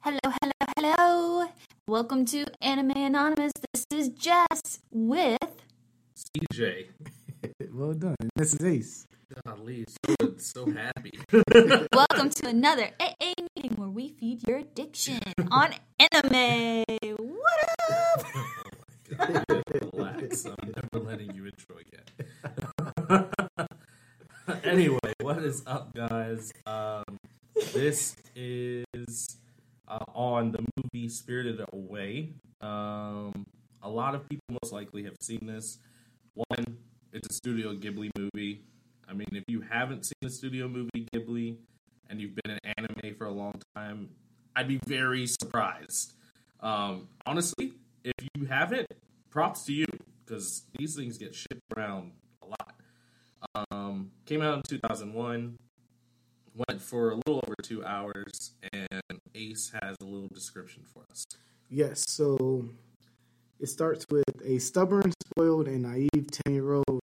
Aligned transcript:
Hello, 0.00 0.18
hello, 0.24 0.52
hello. 0.76 1.48
Welcome 1.88 2.24
to 2.26 2.46
Anime 2.62 2.92
Anonymous. 2.96 3.52
This 3.72 3.86
is 3.92 4.08
Jess 4.10 4.80
with. 4.90 5.38
CJ. 6.16 6.86
well 7.72 7.92
done. 7.92 8.14
This 8.36 8.54
is 8.54 8.64
Ace. 8.64 9.06
Golly, 9.44 9.84
so, 10.06 10.34
so 10.38 10.70
happy. 10.70 11.12
Welcome 11.92 12.30
to 12.30 12.48
another 12.48 12.90
AA 13.00 13.34
meeting 13.56 13.74
where 13.76 13.88
we 13.88 14.10
feed 14.10 14.46
your 14.46 14.58
addiction 14.58 15.20
on 15.50 15.74
anime. 15.98 16.84
What 17.18 17.60
up? 17.90 18.26
Relax. 19.94 20.46
I'm 20.46 20.72
never 20.74 21.04
letting 21.04 21.34
you 21.34 21.46
intro 21.46 21.76
again. 21.82 23.28
anyway, 24.62 25.12
what 25.20 25.38
is 25.38 25.62
up, 25.66 25.92
guys? 25.94 26.52
Um, 26.66 27.04
this 27.72 28.14
is 28.34 29.38
uh, 29.88 30.04
on 30.14 30.52
the 30.52 30.64
movie 30.76 31.08
Spirited 31.08 31.60
Away. 31.72 32.34
Um, 32.60 33.46
a 33.82 33.88
lot 33.88 34.14
of 34.14 34.28
people 34.28 34.44
most 34.62 34.72
likely 34.72 35.04
have 35.04 35.16
seen 35.20 35.46
this. 35.46 35.78
One, 36.34 36.78
it's 37.12 37.28
a 37.28 37.32
Studio 37.32 37.74
Ghibli 37.74 38.10
movie. 38.16 38.62
I 39.08 39.14
mean, 39.14 39.28
if 39.32 39.44
you 39.48 39.60
haven't 39.60 40.04
seen 40.04 40.18
the 40.22 40.30
Studio 40.30 40.68
movie 40.68 41.06
Ghibli 41.14 41.56
and 42.10 42.20
you've 42.20 42.34
been 42.34 42.52
in 42.52 42.58
anime 42.76 43.14
for 43.16 43.26
a 43.26 43.32
long 43.32 43.60
time, 43.74 44.10
I'd 44.54 44.68
be 44.68 44.80
very 44.86 45.26
surprised. 45.26 46.12
Um, 46.60 47.08
honestly, 47.26 47.72
if 48.04 48.26
you 48.34 48.46
haven't, 48.46 48.88
props 49.30 49.64
to 49.66 49.72
you 49.72 49.86
because 50.24 50.62
these 50.76 50.96
things 50.96 51.18
get 51.18 51.34
shipped 51.34 51.62
around 51.76 52.12
a 52.42 52.46
lot. 52.46 52.74
Um, 53.70 54.10
came 54.24 54.42
out 54.42 54.56
in 54.56 54.62
2001, 54.68 55.58
went 56.56 56.80
for 56.80 57.10
a 57.10 57.16
little 57.16 57.40
over 57.44 57.54
two 57.62 57.84
hours, 57.84 58.52
and 58.72 59.20
Ace 59.34 59.72
has 59.82 59.96
a 60.00 60.04
little 60.04 60.28
description 60.28 60.82
for 60.92 61.04
us. 61.10 61.24
Yes, 61.68 62.04
so 62.08 62.68
it 63.60 63.68
starts 63.68 64.04
with 64.10 64.24
a 64.44 64.58
stubborn, 64.58 65.12
spoiled, 65.30 65.68
and 65.68 65.82
naive 65.82 66.30
10 66.44 66.54
year 66.54 66.74
old 66.74 67.00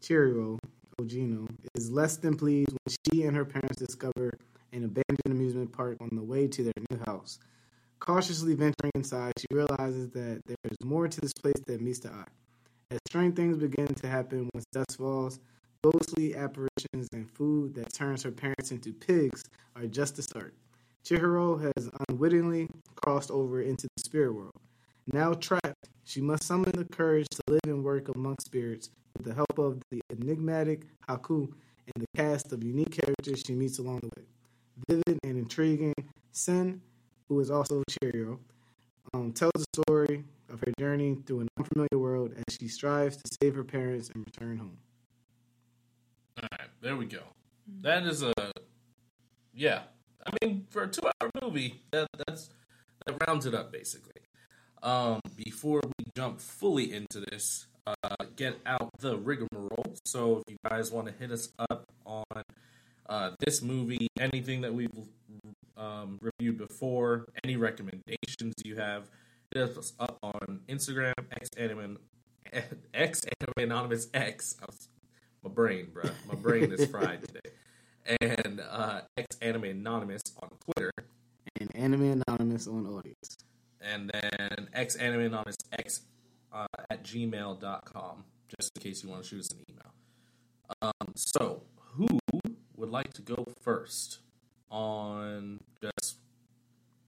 Chihiro 0.00 0.58
Ogino 1.00 1.48
is 1.74 1.90
less 1.90 2.16
than 2.16 2.36
pleased 2.36 2.70
when 2.70 2.96
she 3.12 3.22
and 3.24 3.36
her 3.36 3.44
parents 3.44 3.76
discover 3.76 4.32
an 4.72 4.84
abandoned 4.84 5.26
amusement 5.26 5.72
park 5.72 5.96
on 6.00 6.10
the 6.12 6.22
way 6.22 6.46
to 6.46 6.62
their 6.62 6.72
new 6.90 6.98
house. 7.06 7.38
Cautiously 8.00 8.54
venturing 8.54 8.92
inside, 8.94 9.32
she 9.38 9.46
realizes 9.50 10.10
that 10.10 10.40
there 10.46 10.56
is 10.64 10.76
more 10.84 11.08
to 11.08 11.20
this 11.20 11.32
place 11.32 11.54
than 11.66 11.84
meets 11.84 12.00
the 12.00 12.10
eye. 12.10 12.26
As 12.90 12.98
strange 13.08 13.34
things 13.34 13.56
begin 13.56 13.86
to 13.86 14.08
happen 14.08 14.48
once 14.52 14.66
dust 14.72 14.98
falls, 14.98 15.40
ghostly 15.84 16.34
apparitions 16.34 17.08
and 17.12 17.30
food 17.30 17.74
that 17.74 17.92
turns 17.92 18.22
her 18.22 18.30
parents 18.30 18.70
into 18.70 18.90
pigs 18.90 19.44
are 19.76 19.86
just 19.86 20.16
the 20.16 20.22
start. 20.22 20.54
Chihiro 21.04 21.60
has 21.60 21.90
unwittingly 22.08 22.68
crossed 22.96 23.30
over 23.30 23.60
into 23.60 23.86
the 23.94 24.02
spirit 24.02 24.32
world. 24.32 24.54
Now 25.12 25.34
trapped, 25.34 25.90
she 26.04 26.22
must 26.22 26.44
summon 26.44 26.72
the 26.72 26.86
courage 26.86 27.26
to 27.32 27.42
live 27.48 27.60
and 27.66 27.84
work 27.84 28.08
among 28.14 28.36
spirits 28.40 28.88
with 29.14 29.26
the 29.26 29.34
help 29.34 29.58
of 29.58 29.82
the 29.90 30.00
enigmatic 30.10 30.86
Haku 31.06 31.52
and 31.94 32.02
the 32.02 32.06
cast 32.16 32.50
of 32.52 32.64
unique 32.64 32.92
characters 32.92 33.42
she 33.46 33.54
meets 33.54 33.78
along 33.78 34.00
the 34.00 34.08
way. 34.16 34.26
Vivid 34.88 35.18
and 35.24 35.36
intriguing, 35.36 35.94
Sen, 36.32 36.80
who 37.28 37.38
is 37.40 37.50
also 37.50 37.82
Chihiro, 37.90 38.38
um, 39.12 39.32
tells 39.32 39.52
the 39.52 39.82
story 39.82 40.24
of 40.48 40.60
her 40.60 40.72
journey 40.78 41.18
through 41.26 41.40
an 41.40 41.48
unfamiliar 41.58 41.98
world 41.98 42.32
as 42.34 42.56
she 42.58 42.68
strives 42.68 43.18
to 43.18 43.36
save 43.42 43.54
her 43.54 43.64
parents 43.64 44.08
and 44.14 44.24
return 44.24 44.56
home. 44.56 44.78
All 46.42 46.48
right, 46.52 46.68
there 46.80 46.96
we 46.96 47.06
go. 47.06 47.22
That 47.80 48.04
is 48.04 48.22
a 48.22 48.32
yeah. 49.54 49.82
I 50.26 50.32
mean, 50.42 50.66
for 50.70 50.84
a 50.84 50.88
two-hour 50.88 51.30
movie, 51.42 51.82
that 51.92 52.08
that's 52.26 52.50
that 53.06 53.16
rounds 53.26 53.46
it 53.46 53.54
up 53.54 53.72
basically. 53.72 54.12
Um, 54.82 55.20
before 55.36 55.80
we 55.98 56.04
jump 56.14 56.40
fully 56.40 56.92
into 56.92 57.20
this, 57.20 57.66
uh, 57.86 58.16
get 58.36 58.58
out 58.66 58.90
the 58.98 59.16
rigmarole. 59.16 59.94
So, 60.04 60.38
if 60.38 60.52
you 60.52 60.56
guys 60.68 60.90
want 60.90 61.06
to 61.06 61.12
hit 61.12 61.30
us 61.30 61.48
up 61.70 61.86
on 62.04 62.42
uh, 63.08 63.30
this 63.38 63.62
movie, 63.62 64.08
anything 64.18 64.62
that 64.62 64.74
we've 64.74 64.90
um, 65.76 66.18
reviewed 66.20 66.58
before, 66.58 67.26
any 67.44 67.56
recommendations 67.56 68.54
you 68.64 68.76
have, 68.76 69.10
hit 69.54 69.62
us 69.76 69.92
up 69.98 70.18
on 70.22 70.60
Instagram, 70.68 71.14
x 71.32 71.48
anime, 71.56 71.98
x 72.94 73.24
anime 73.40 73.70
anonymous 73.70 74.08
x. 74.12 74.56
I 74.60 74.66
was, 74.66 74.88
my 75.44 75.50
brain, 75.50 75.88
bro. 75.92 76.04
My 76.26 76.34
brain 76.34 76.72
is 76.72 76.86
fried 76.86 77.20
today. 77.22 77.50
And 78.20 78.60
uh, 78.60 79.00
x 79.16 79.36
anime 79.40 79.64
anonymous 79.64 80.22
on 80.42 80.50
Twitter, 80.64 80.90
And 81.58 81.74
Anime 81.74 82.22
Anonymous 82.28 82.66
on 82.66 82.86
Audience. 82.86 83.36
and 83.80 84.10
then 84.12 84.68
x 84.74 84.96
anime 84.96 85.20
anonymous 85.22 85.56
x 85.72 86.02
uh, 86.52 86.66
at 86.90 87.02
gmail.com, 87.04 88.24
just 88.58 88.70
in 88.76 88.82
case 88.82 89.02
you 89.02 89.08
want 89.10 89.22
to 89.22 89.28
shoot 89.28 89.40
us 89.40 89.50
an 89.52 89.58
email. 89.70 89.92
Um, 90.82 91.12
so, 91.16 91.62
who 91.76 92.06
would 92.76 92.90
like 92.90 93.12
to 93.14 93.22
go 93.22 93.46
first 93.62 94.18
on 94.70 95.60
just 95.82 96.18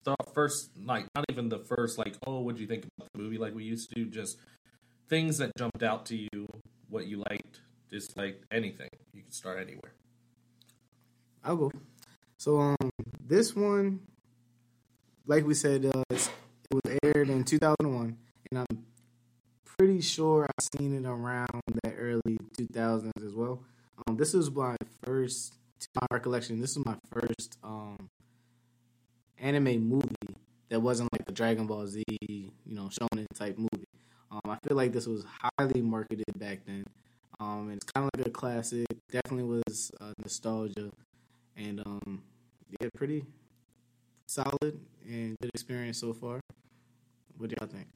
the 0.05 0.17
first, 0.35 0.71
like, 0.83 1.07
not 1.15 1.25
even 1.31 1.49
the 1.49 1.59
first, 1.59 1.99
like, 1.99 2.17
oh, 2.27 2.41
what 2.41 2.55
do 2.57 2.61
you 2.63 2.67
think 2.69 2.87
about 2.97 3.09
the 3.13 3.19
movie, 3.21 3.39
like 3.39 3.55
we 3.55 3.65
used 3.65 3.93
to, 3.95 4.05
just 4.07 4.39
things 5.09 5.39
that 5.39 5.53
jumped 5.59 5.83
out 5.83 6.07
to 6.07 6.17
you, 6.17 6.47
what 6.89 7.07
you 7.07 7.23
liked, 7.31 7.61
disliked, 7.97 8.45
anything. 8.51 8.91
You 9.15 9.23
can 9.23 9.33
start 9.33 9.59
anywhere. 9.59 9.95
I'll 11.43 11.57
go. 11.57 11.73
So 12.37 12.59
um, 12.59 12.91
this 13.27 13.57
one, 13.57 14.01
like 15.27 15.47
we 15.47 15.55
said, 15.55 15.87
uh, 15.87 16.03
it 16.11 16.29
was 16.71 16.99
aired 17.03 17.31
in 17.31 17.45
2001, 17.45 18.19
and 18.51 18.59
I'm 18.59 18.85
pretty 19.79 20.03
sure 20.03 20.45
I've 20.45 20.69
seen 20.79 20.95
it 20.95 21.09
around 21.09 21.62
that 21.83 21.95
early 21.97 22.39
2000s 22.59 23.25
as 23.25 23.33
well. 23.33 23.62
Um, 24.06 24.17
this 24.17 24.35
was 24.35 24.51
my 24.51 24.77
first, 25.03 25.55
to 25.81 25.89
my 25.99 26.06
recollection, 26.11 26.61
this 26.61 26.77
was 26.77 26.85
my 26.85 26.97
first 27.11 27.56
um 27.65 28.11
anime 29.39 29.89
movie 29.89 30.37
that 30.69 30.81
wasn't 30.81 31.11
like 31.12 31.25
the 31.25 31.33
Dragon 31.33 31.67
Ball 31.67 31.87
Z, 31.87 32.03
you 32.09 32.51
know, 32.67 32.91
shonen 32.91 33.27
type 33.35 33.56
movie. 33.56 33.87
Um, 34.31 34.41
I 34.47 34.56
feel 34.67 34.77
like 34.77 34.93
this 34.93 35.06
was 35.06 35.25
highly 35.59 35.81
marketed 35.81 36.25
back 36.37 36.61
then. 36.67 36.85
Um, 37.41 37.69
and 37.69 37.77
it's 37.77 37.85
kind 37.85 38.09
of 38.13 38.19
like 38.19 38.27
a 38.27 38.31
classic. 38.31 38.87
Definitely 39.11 39.45
was 39.45 39.91
uh, 40.01 40.13
nostalgia 40.19 40.91
and 41.57 41.81
um 41.87 42.23
yeah 42.81 42.89
pretty 42.97 43.25
solid 44.27 44.79
and 45.07 45.37
good 45.41 45.51
experience 45.55 45.99
so 45.99 46.13
far 46.13 46.41
what 47.39 47.49
do 47.51 47.57
y'all 47.59 47.69
think 47.69 47.87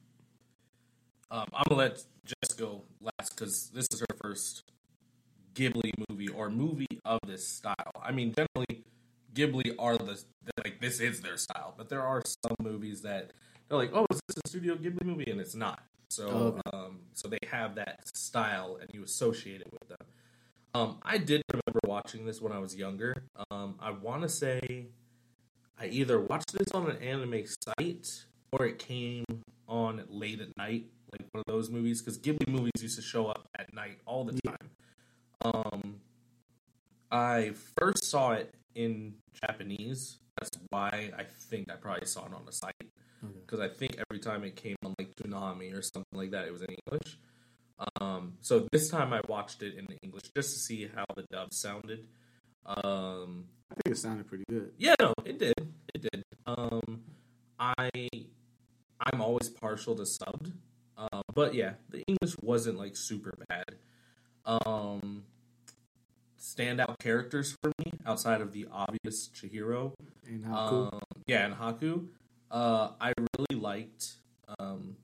Um, 1.29 1.47
I'm 1.53 1.63
gonna 1.69 1.79
let 1.79 2.03
Jess 2.25 2.53
go 2.57 2.83
last 2.99 3.35
because 3.35 3.69
this 3.73 3.87
is 3.91 4.01
her 4.01 4.15
first 4.21 4.63
Ghibli 5.55 5.91
movie 6.09 6.27
or 6.27 6.49
movie 6.49 6.99
of 7.05 7.19
this 7.25 7.47
style. 7.47 7.91
I 8.01 8.11
mean, 8.11 8.33
generally, 8.33 8.83
Ghibli 9.33 9.75
are 9.79 9.97
the 9.97 10.21
like 10.63 10.81
this 10.81 10.99
is 10.99 11.21
their 11.21 11.37
style, 11.37 11.73
but 11.77 11.89
there 11.89 12.01
are 12.01 12.21
some 12.25 12.55
movies 12.61 13.01
that 13.03 13.31
they're 13.71 13.79
like, 13.79 13.91
oh, 13.93 14.05
is 14.11 14.19
this 14.27 14.35
a 14.45 14.49
Studio 14.49 14.75
Ghibli 14.75 15.05
movie? 15.05 15.31
And 15.31 15.39
it's 15.39 15.55
not. 15.55 15.81
So, 16.09 16.27
Oh, 16.27 16.37
okay. 16.47 16.61
um, 16.73 16.99
so 17.13 17.29
they 17.29 17.37
have 17.49 17.75
that 17.75 18.05
style, 18.13 18.77
and 18.81 18.89
you 18.93 19.01
associate 19.01 19.61
it 19.61 19.71
with 19.71 19.87
them. 19.87 20.07
Um, 20.73 20.97
I 21.03 21.17
did 21.17 21.41
remember 21.51 21.79
watching 21.85 22.25
this 22.25 22.41
when 22.41 22.51
I 22.51 22.59
was 22.59 22.75
younger. 22.75 23.23
Um, 23.49 23.75
I 23.79 23.91
want 23.91 24.23
to 24.23 24.29
say 24.29 24.87
I 25.79 25.85
either 25.85 26.19
watched 26.19 26.51
this 26.51 26.67
on 26.73 26.89
an 26.89 26.97
anime 27.01 27.43
site 27.63 28.25
or 28.51 28.65
it 28.65 28.77
came 28.77 29.23
on 29.69 30.03
late 30.09 30.41
at 30.41 30.49
night, 30.57 30.87
like 31.13 31.27
one 31.31 31.39
of 31.39 31.45
those 31.47 31.69
movies, 31.69 32.01
because 32.01 32.19
Ghibli 32.19 32.49
movies 32.49 32.71
used 32.81 32.97
to 32.97 33.01
show 33.01 33.27
up 33.27 33.47
at 33.57 33.73
night 33.73 33.99
all 34.05 34.25
the 34.25 34.37
time. 34.45 34.69
Um, 35.43 35.95
I 37.09 37.53
first 37.79 38.03
saw 38.03 38.33
it 38.33 38.53
in 38.75 39.15
Japanese. 39.45 40.17
That's 40.39 40.49
why 40.69 41.11
I 41.17 41.23
think 41.49 41.71
I 41.71 41.75
probably 41.75 42.05
saw 42.07 42.25
it 42.25 42.33
on 42.33 42.45
the 42.45 42.51
site 42.51 42.73
Okay. 43.23 43.39
because 43.45 43.59
I 43.59 43.67
think 43.69 43.97
every 44.09 44.19
time 44.19 44.43
it 44.43 44.55
came 44.55 44.75
on 44.83 44.95
like 44.97 45.13
Toonami 45.15 45.77
or 45.77 45.81
something 45.83 46.05
like 46.13 46.31
that, 46.31 46.45
it 46.47 46.51
was 46.51 46.61
in 46.63 46.75
English. 46.87 47.17
Um, 47.99 48.33
so 48.41 48.67
this 48.71 48.89
time 48.89 49.13
I 49.13 49.21
watched 49.27 49.61
it 49.61 49.75
in 49.75 49.85
English 50.03 50.23
just 50.35 50.53
to 50.53 50.59
see 50.59 50.87
how 50.95 51.05
the 51.15 51.23
dub 51.31 51.53
sounded. 51.53 52.07
Um, 52.65 53.45
i 53.71 53.73
think 53.73 53.95
it 53.95 53.97
sounded 53.97 54.27
pretty 54.27 54.43
good 54.49 54.71
yeah, 54.77 54.93
no, 55.01 55.13
it 55.25 55.39
did. 55.39 55.53
It 55.95 56.01
did. 56.01 56.23
Um, 56.45 57.01
I 57.59 57.89
I'm 58.99 59.19
always 59.21 59.49
partial 59.49 59.95
to 59.95 60.03
subbed, 60.03 60.51
uh, 60.97 61.21
but 61.33 61.53
yeah, 61.55 61.73
the 61.89 62.03
English 62.07 62.35
wasn't 62.41 62.77
like 62.77 62.95
super 62.95 63.33
bad. 63.49 63.65
Um, 64.45 65.23
standout 66.55 66.99
characters 66.99 67.55
for 67.61 67.71
me 67.79 67.91
outside 68.05 68.41
of 68.41 68.51
the 68.51 68.67
obvious 68.71 69.29
Chihiro. 69.29 69.93
and 70.27 70.43
cool 70.43 70.89
Um, 70.93 70.99
yeah, 71.27 71.45
and 71.45 71.55
Haku. 71.55 72.07
Uh, 72.49 72.91
I 72.99 73.13
really 73.37 73.61
liked 73.61 74.17
um, 74.59 74.97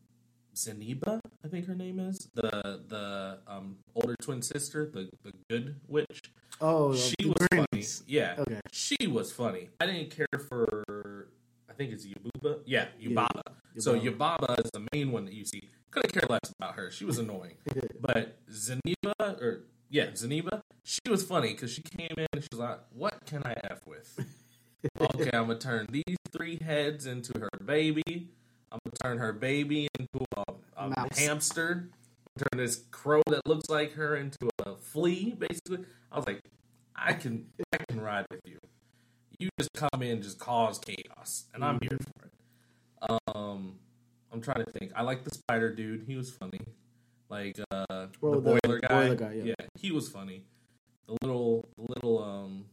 Zeniba, 0.54 1.20
I 1.46 1.48
think 1.48 1.68
her 1.68 1.76
name 1.76 2.00
is 2.00 2.28
the 2.34 2.82
the 2.88 3.40
um, 3.48 3.78
older 3.96 4.16
twin 4.22 4.42
sister, 4.42 4.90
the 4.92 5.10
the 5.24 5.32
good 5.50 5.76
witch. 5.88 6.22
oh 6.60 6.96
she 6.96 7.16
was 7.26 7.48
funny. 7.54 7.86
Yeah, 8.08 8.36
okay 8.40 8.60
she 8.72 8.98
was 9.08 9.32
funny. 9.32 9.70
I 9.80 9.86
didn't 9.86 10.10
care 10.10 10.40
for. 10.50 11.30
I 11.70 11.74
think 11.74 11.94
it's 11.94 12.06
Yubaba. 12.06 12.60
Yeah, 12.66 12.88
Yeah, 13.00 13.10
Yubaba. 13.10 13.42
So 13.78 13.94
Yubaba. 13.94 14.40
Yubaba 14.40 14.66
is 14.66 14.72
the 14.72 14.88
main 14.92 15.12
one 15.12 15.26
that 15.26 15.34
you 15.36 15.46
see. 15.46 15.70
Couldn't 15.92 16.12
care 16.12 16.28
less 16.28 16.52
about 16.60 16.74
her. 16.76 16.90
She 16.92 17.06
was 17.06 17.20
annoying. 17.20 17.56
but 18.02 18.38
Zeniba, 18.52 19.14
or 19.20 19.64
yeah, 19.90 20.08
Zeniba, 20.08 20.62
she 20.84 21.00
was 21.10 21.24
funny 21.24 21.50
because 21.50 21.72
she 21.72 21.82
came 21.82 22.14
in 22.18 22.28
and 22.34 22.42
she 22.42 22.48
was 22.52 22.60
like, 22.60 22.80
"What 22.92 23.26
can 23.26 23.44
I 23.46 23.56
f 23.64 23.86
with?" 23.86 24.20
okay, 25.02 25.30
I'm 25.34 25.48
gonna 25.48 25.60
turn 25.60 25.88
these 25.90 26.18
three 26.32 26.58
heads 26.62 27.06
into 27.06 27.38
her 27.40 27.50
baby. 27.64 28.30
I'm 28.72 28.80
gonna 28.86 28.96
turn 29.02 29.18
her 29.20 29.34
baby 29.34 29.88
into 29.98 30.26
a, 30.36 30.44
a 30.78 31.08
hamster. 31.16 31.90
Turn 32.38 32.60
this 32.60 32.84
crow 32.92 33.24
that 33.28 33.48
looks 33.48 33.70
like 33.70 33.94
her 33.94 34.16
into 34.16 34.50
a 34.66 34.76
flea. 34.76 35.36
Basically, 35.38 35.86
I 36.12 36.18
was 36.18 36.28
like, 36.28 36.42
I 36.96 37.14
can, 37.14 37.48
I 37.74 37.78
can 37.90 38.00
ride 38.00 38.26
with 38.30 38.42
you. 38.46 38.60
You 39.40 39.50
just 39.60 39.72
come 39.74 40.02
in, 40.02 40.22
just 40.22 40.40
cause 40.40 40.80
chaos, 40.80 41.46
and 41.54 41.64
I'm 41.64 41.80
here 41.82 41.98
for 42.00 42.26
it. 42.26 43.22
Um, 43.36 43.76
I'm 44.32 44.42
trying 44.42 44.64
to 44.66 44.72
think. 44.72 44.92
I 44.96 45.02
like 45.02 45.24
the 45.24 45.32
spider 45.32 45.74
dude. 45.74 46.04
He 46.08 46.16
was 46.16 46.30
funny. 46.30 46.62
Like 47.30 47.58
uh, 47.72 47.86
Oh, 47.90 48.08
the 48.36 48.42
the 48.42 48.60
boiler 48.64 48.80
guy. 48.80 48.88
boiler 48.88 49.16
guy, 49.16 49.34
yeah. 49.44 49.54
he 49.80 49.92
was 49.92 50.10
funny. 50.10 50.44
The 51.08 51.18
little, 51.22 51.68
the 51.78 51.86
little 51.94 52.24
um, 52.24 52.66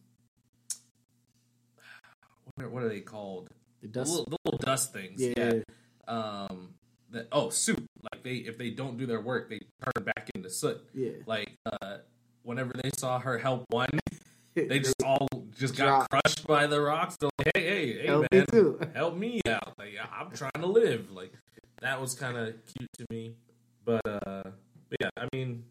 what 2.54 2.64
are, 2.66 2.68
what 2.70 2.82
are 2.82 2.88
they 2.88 3.00
called? 3.00 3.48
The 3.80 3.88
The 3.88 3.92
dust. 4.00 4.10
little, 4.10 4.26
the 4.26 4.36
little 4.44 4.58
dust 4.58 4.92
things. 4.92 5.20
yeah. 5.20 5.32
Yeah. 5.54 5.60
Um. 6.06 6.74
That 7.10 7.28
oh 7.32 7.50
soup. 7.50 7.84
Like 8.12 8.22
they 8.22 8.34
if 8.36 8.58
they 8.58 8.70
don't 8.70 8.96
do 8.96 9.06
their 9.06 9.20
work, 9.20 9.48
they 9.48 9.58
turn 9.84 10.04
back 10.04 10.30
into 10.34 10.50
soot. 10.50 10.80
Yeah. 10.94 11.10
Like 11.26 11.54
uh, 11.64 11.98
whenever 12.42 12.72
they 12.82 12.90
saw 12.98 13.18
her 13.20 13.38
help 13.38 13.64
one, 13.70 13.88
they 14.54 14.80
just 14.80 15.00
all 15.04 15.28
just 15.56 15.76
got 15.76 16.08
Drop. 16.08 16.10
crushed 16.10 16.46
by 16.46 16.66
the 16.66 16.80
rocks. 16.80 17.16
They're 17.16 17.30
like, 17.38 17.52
hey, 17.56 17.62
hey, 17.62 17.92
hey, 18.00 18.06
Help 18.06 18.22
me 18.22 18.38
man, 18.38 18.46
too. 18.46 18.80
help 18.94 19.16
me 19.16 19.40
out. 19.48 19.74
Like 19.78 19.94
I'm 20.12 20.30
trying 20.32 20.50
to 20.60 20.66
live. 20.66 21.10
Like 21.12 21.32
that 21.80 22.00
was 22.00 22.14
kind 22.14 22.36
of 22.36 22.54
cute 22.76 22.90
to 22.98 23.06
me. 23.10 23.36
But 23.84 24.00
uh, 24.06 24.42
but 24.88 24.98
yeah, 25.00 25.10
I 25.16 25.28
mean, 25.32 25.64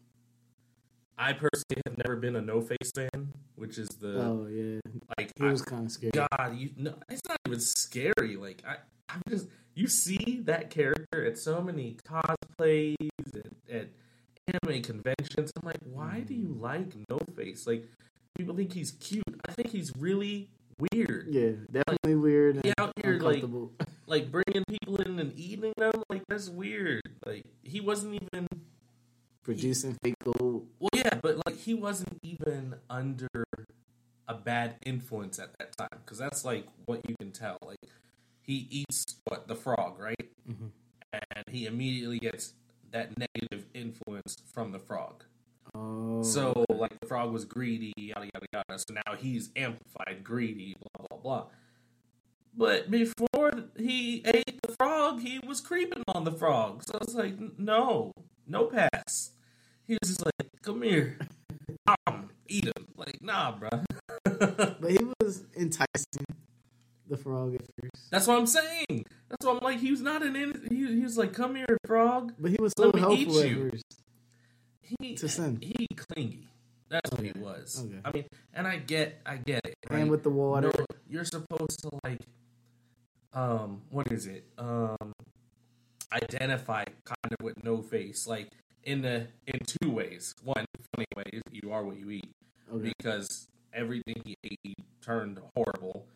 I 1.18 1.32
personally 1.32 1.82
have 1.86 1.98
never 1.98 2.16
been 2.16 2.36
a 2.36 2.40
No 2.40 2.60
Face 2.60 2.90
fan, 2.94 3.32
which 3.56 3.78
is 3.78 3.88
the 3.88 4.20
Oh 4.20 4.46
yeah. 4.50 4.80
like 5.18 5.32
He 5.36 5.44
was 5.44 5.62
kind 5.62 5.86
of 5.86 5.92
scary. 5.92 6.12
God, 6.12 6.56
you 6.56 6.70
no, 6.76 6.94
it's 7.08 7.22
not 7.28 7.38
even 7.46 7.60
scary. 7.60 8.36
Like 8.36 8.62
I, 8.66 8.76
I'm 9.08 9.22
just 9.28 9.48
you 9.74 9.88
see 9.88 10.40
that 10.44 10.70
character 10.70 11.24
at 11.26 11.38
so 11.38 11.60
many 11.60 11.96
cosplays 12.08 12.96
at, 13.34 13.74
at 13.74 13.88
anime 14.46 14.82
conventions. 14.82 15.52
I'm 15.56 15.66
like, 15.66 15.80
why 15.84 16.20
do 16.20 16.34
you 16.34 16.56
like 16.60 16.94
No 17.08 17.18
Face? 17.36 17.66
Like 17.66 17.86
people 18.36 18.54
think 18.54 18.72
he's 18.72 18.92
cute. 18.92 19.24
I 19.48 19.52
think 19.52 19.70
he's 19.70 19.92
really 19.98 20.50
weird. 20.78 21.28
Yeah, 21.30 21.52
definitely 21.70 22.14
weird. 22.16 22.56
And 22.64 22.74
out 22.78 22.92
here 23.02 23.18
like 23.18 23.44
like 24.06 24.30
bringing 24.30 24.64
people 24.68 24.96
in 24.98 25.18
and 25.18 25.32
eating 25.38 25.72
them. 25.76 25.92
Like 26.08 26.22
that's 26.28 26.48
weird. 26.48 27.02
Like 27.26 27.44
he 27.62 27.80
wasn't 27.80 28.14
even. 28.14 28.48
producing 29.42 29.96
fake 30.02 30.14
gold. 30.24 30.66
Well, 30.78 30.90
yeah, 30.94 31.18
but 31.22 31.38
like 31.46 31.56
he 31.58 31.74
wasn't 31.74 32.18
even 32.22 32.76
under 32.88 33.28
a 34.26 34.34
bad 34.34 34.76
influence 34.86 35.38
at 35.38 35.50
that 35.58 35.76
time 35.76 35.98
because 36.04 36.18
that's 36.18 36.44
like 36.44 36.66
what 36.86 37.00
you 37.08 37.14
can 37.20 37.30
tell. 37.30 37.58
Like 37.64 37.78
he 38.40 38.66
eats 38.70 39.16
what 39.26 39.48
the 39.48 39.54
frog, 39.54 39.98
right? 39.98 40.30
Mhm. 40.48 40.70
And 41.12 41.44
he 41.48 41.66
immediately 41.66 42.18
gets 42.18 42.54
that 42.90 43.12
negative 43.18 43.66
influence 43.74 44.36
from 44.52 44.72
the 44.72 44.78
frog. 44.78 45.24
Oh, 45.74 46.22
So 46.22 46.64
like 46.68 46.98
the 47.00 47.06
frog 47.06 47.32
was 47.32 47.44
greedy, 47.44 47.92
yada 47.96 48.28
yada 48.32 48.46
yada. 48.52 48.78
So 48.78 48.94
now 48.94 49.16
he's 49.16 49.50
amplified 49.56 50.22
greedy, 50.22 50.74
blah 50.80 51.06
blah 51.08 51.18
blah. 51.18 51.46
But 52.56 52.90
before 52.90 53.64
he 53.76 54.22
ate 54.24 54.60
the 54.62 54.74
frog, 54.78 55.20
he 55.20 55.40
was 55.40 55.60
creeping 55.60 56.04
on 56.08 56.22
the 56.24 56.30
frog. 56.30 56.84
So 56.84 56.92
I 56.94 57.04
was 57.04 57.14
like, 57.14 57.34
no, 57.58 58.12
no 58.46 58.66
pass. 58.66 59.32
He 59.86 59.98
was 60.00 60.08
just 60.08 60.24
like, 60.24 60.48
come 60.62 60.82
here, 60.82 61.18
um, 62.06 62.30
eat 62.48 62.64
him. 62.66 62.86
Like, 62.96 63.20
nah, 63.20 63.52
bro. 63.52 63.70
but 64.24 64.90
he 64.90 64.98
was 65.20 65.42
enticing 65.56 66.24
the 67.08 67.16
frog 67.16 67.54
at 67.56 67.62
first. 67.80 68.10
That's 68.12 68.26
what 68.28 68.38
I'm 68.38 68.46
saying. 68.46 69.04
That's 69.28 69.44
what 69.44 69.56
I'm 69.56 69.64
like. 69.64 69.80
He 69.80 69.90
was 69.90 70.00
not 70.00 70.22
an. 70.22 70.36
In- 70.36 70.68
he, 70.70 70.94
he 70.94 71.00
was 71.02 71.18
like, 71.18 71.32
come 71.32 71.56
here, 71.56 71.76
frog. 71.86 72.32
But 72.38 72.52
he 72.52 72.56
was 72.60 72.72
so 72.78 72.84
Let 72.86 72.94
me 72.94 73.00
helpful 73.00 73.40
eat 73.40 73.44
at 73.44 73.50
you. 73.50 73.70
first. 73.72 74.03
He 74.98 75.14
To 75.16 75.28
sin. 75.28 75.58
he 75.60 75.86
clingy. 75.96 76.48
That's 76.88 77.10
what 77.10 77.22
he 77.22 77.32
was. 77.36 77.82
Okay. 77.84 77.98
I 78.04 78.12
mean, 78.12 78.24
and 78.52 78.66
I 78.66 78.76
get, 78.76 79.20
I 79.26 79.36
get 79.36 79.64
it. 79.64 79.74
And 79.90 80.00
right? 80.00 80.08
with 80.10 80.22
the 80.22 80.30
water. 80.30 80.70
No, 80.76 80.84
you're 81.08 81.24
supposed 81.24 81.80
to 81.82 81.90
like, 82.04 82.20
um, 83.32 83.82
what 83.90 84.12
is 84.12 84.26
it? 84.26 84.44
Um, 84.58 85.12
identify 86.12 86.84
kind 87.04 87.32
of 87.38 87.42
with 87.44 87.62
no 87.64 87.82
face, 87.82 88.26
like 88.26 88.50
in 88.84 89.02
the 89.02 89.26
in 89.46 89.58
two 89.80 89.90
ways. 89.90 90.34
One, 90.44 90.64
funny 90.94 91.06
way, 91.16 91.40
you 91.50 91.72
are 91.72 91.82
what 91.84 91.98
you 91.98 92.10
eat 92.10 92.30
Okay. 92.72 92.92
because 92.98 93.48
everything 93.72 94.22
he 94.24 94.36
ate 94.44 94.76
turned 95.02 95.40
horrible. 95.56 96.06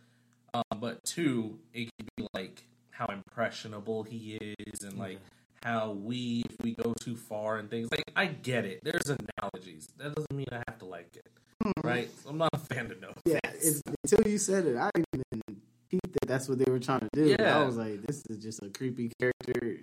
Um, 0.54 0.78
but 0.80 1.02
two, 1.04 1.58
it 1.72 1.90
could 1.98 2.08
be 2.16 2.26
like 2.34 2.64
how 2.90 3.06
impressionable 3.06 4.02
he 4.04 4.34
is, 4.58 4.82
and 4.82 4.96
like 4.98 5.18
how 5.62 5.92
we, 5.92 6.44
if 6.48 6.56
we 6.62 6.74
go 6.74 6.94
too 7.00 7.16
far 7.16 7.58
and 7.58 7.70
things. 7.70 7.88
Like 7.90 8.04
I 8.16 8.26
get 8.26 8.64
it. 8.64 8.80
There's 8.82 9.10
analogies. 9.10 9.88
That 9.96 10.14
doesn't 10.14 10.34
mean 10.34 10.46
I 10.52 10.62
have 10.68 10.78
to 10.78 10.84
like 10.84 11.16
it, 11.16 11.28
mm-hmm. 11.64 11.86
right? 11.86 12.10
I'm 12.28 12.38
not 12.38 12.50
a 12.52 12.58
fan 12.58 12.90
of 12.90 13.00
no. 13.00 13.12
Yeah, 13.24 13.38
it's, 13.44 13.82
until 14.04 14.30
you 14.30 14.38
said 14.38 14.66
it, 14.66 14.76
I 14.76 14.90
didn't 14.94 15.24
even 15.32 15.60
peep 15.90 16.12
that 16.12 16.28
that's 16.28 16.48
what 16.48 16.58
they 16.58 16.70
were 16.70 16.78
trying 16.78 17.00
to 17.00 17.08
do. 17.12 17.36
Yeah. 17.38 17.58
I 17.58 17.64
was 17.64 17.76
like, 17.76 18.02
this 18.02 18.22
is 18.28 18.42
just 18.42 18.62
a 18.62 18.68
creepy 18.68 19.10
character 19.18 19.78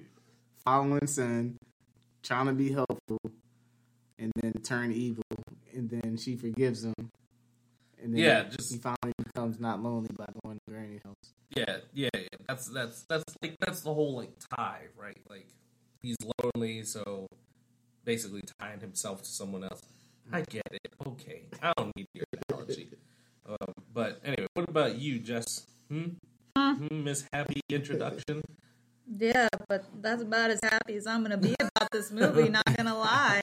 following 0.64 1.08
sin, 1.08 1.58
trying 2.24 2.48
to 2.48 2.54
be 2.54 2.72
helpful, 2.72 3.20
and 4.18 4.32
then 4.42 4.54
turn 4.64 4.92
evil, 4.92 5.24
and 5.74 5.90
then 5.90 6.18
she 6.18 6.36
forgives 6.36 6.84
him. 6.84 6.94
And 8.02 8.14
then 8.14 8.22
Yeah, 8.22 8.44
just- 8.44 8.72
he 8.74 8.80
finally 8.80 9.14
becomes 9.18 9.60
not 9.60 9.82
lonely 9.82 10.10
by 10.16 10.28
going 10.44 10.58
to 10.58 10.72
Granny 10.72 11.00
house. 11.04 11.34
Yeah, 11.56 11.78
yeah, 11.94 12.10
yeah. 12.14 12.28
That's 12.48 12.68
that's 12.68 13.02
that's 13.04 13.24
like 13.42 13.56
that's 13.60 13.82
the 13.82 13.94
whole 13.94 14.16
like 14.16 14.32
tie, 14.56 14.88
right? 14.98 15.18
Like 15.30 15.48
he's 16.06 16.18
lonely, 16.44 16.84
so 16.84 17.28
basically 18.04 18.42
tying 18.60 18.80
himself 18.80 19.24
to 19.24 19.30
someone 19.30 19.64
else. 19.64 19.82
I 20.32 20.42
get 20.42 20.68
it. 20.72 20.94
Okay, 21.06 21.44
I 21.62 21.74
don't 21.78 21.96
need 21.96 22.08
your 22.14 22.26
analogy. 22.50 22.90
Um, 23.48 23.74
but 23.94 24.22
anyway, 24.24 24.48
what 24.54 24.70
about 24.70 24.98
you, 24.98 25.20
Jess? 25.20 25.66
Hmm? 25.90 26.18
Hmm, 26.58 27.04
Miss 27.04 27.26
Happy 27.32 27.62
introduction. 27.70 28.42
Yeah, 29.20 29.48
but 29.68 29.86
that's 30.02 30.24
about 30.24 30.50
as 30.50 30.60
happy 30.64 30.96
as 30.96 31.06
I'm 31.06 31.22
gonna 31.22 31.38
be 31.38 31.56
about 31.60 31.92
this 31.92 32.12
movie. 32.12 32.50
Not 32.58 32.66
gonna 32.76 32.98
lie. 32.98 33.42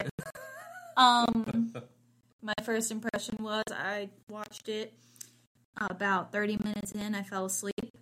Um, 0.96 1.72
my 2.42 2.54
first 2.64 2.90
impression 2.90 3.36
was 3.40 3.62
I 3.70 4.08
watched 4.28 4.68
it 4.68 4.92
about 5.80 6.32
30 6.32 6.58
minutes 6.64 6.92
in. 6.92 7.14
I 7.14 7.22
fell 7.22 7.44
asleep. 7.44 7.92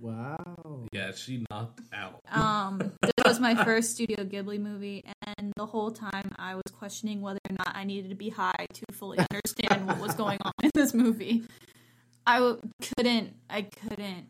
Wow. 0.00 0.86
Yeah, 0.92 1.12
she 1.12 1.44
knocked 1.50 1.80
out. 1.92 2.20
Um, 2.30 2.92
this 3.02 3.12
was 3.24 3.40
my 3.40 3.54
first 3.64 3.92
Studio 3.92 4.24
Ghibli 4.24 4.58
movie, 4.58 5.04
and 5.36 5.52
the 5.56 5.66
whole 5.66 5.90
time 5.90 6.32
I 6.36 6.54
was 6.54 6.64
questioning 6.72 7.20
whether 7.20 7.40
or 7.48 7.56
not 7.56 7.72
I 7.74 7.84
needed 7.84 8.10
to 8.10 8.14
be 8.16 8.28
high 8.30 8.66
to 8.72 8.84
fully 8.92 9.18
understand 9.18 9.86
what 9.86 10.00
was 10.00 10.14
going 10.14 10.38
on 10.44 10.52
in 10.62 10.70
this 10.74 10.92
movie. 10.94 11.44
I 12.26 12.38
w- 12.38 12.60
couldn't, 12.96 13.34
I 13.48 13.62
couldn't, 13.62 14.26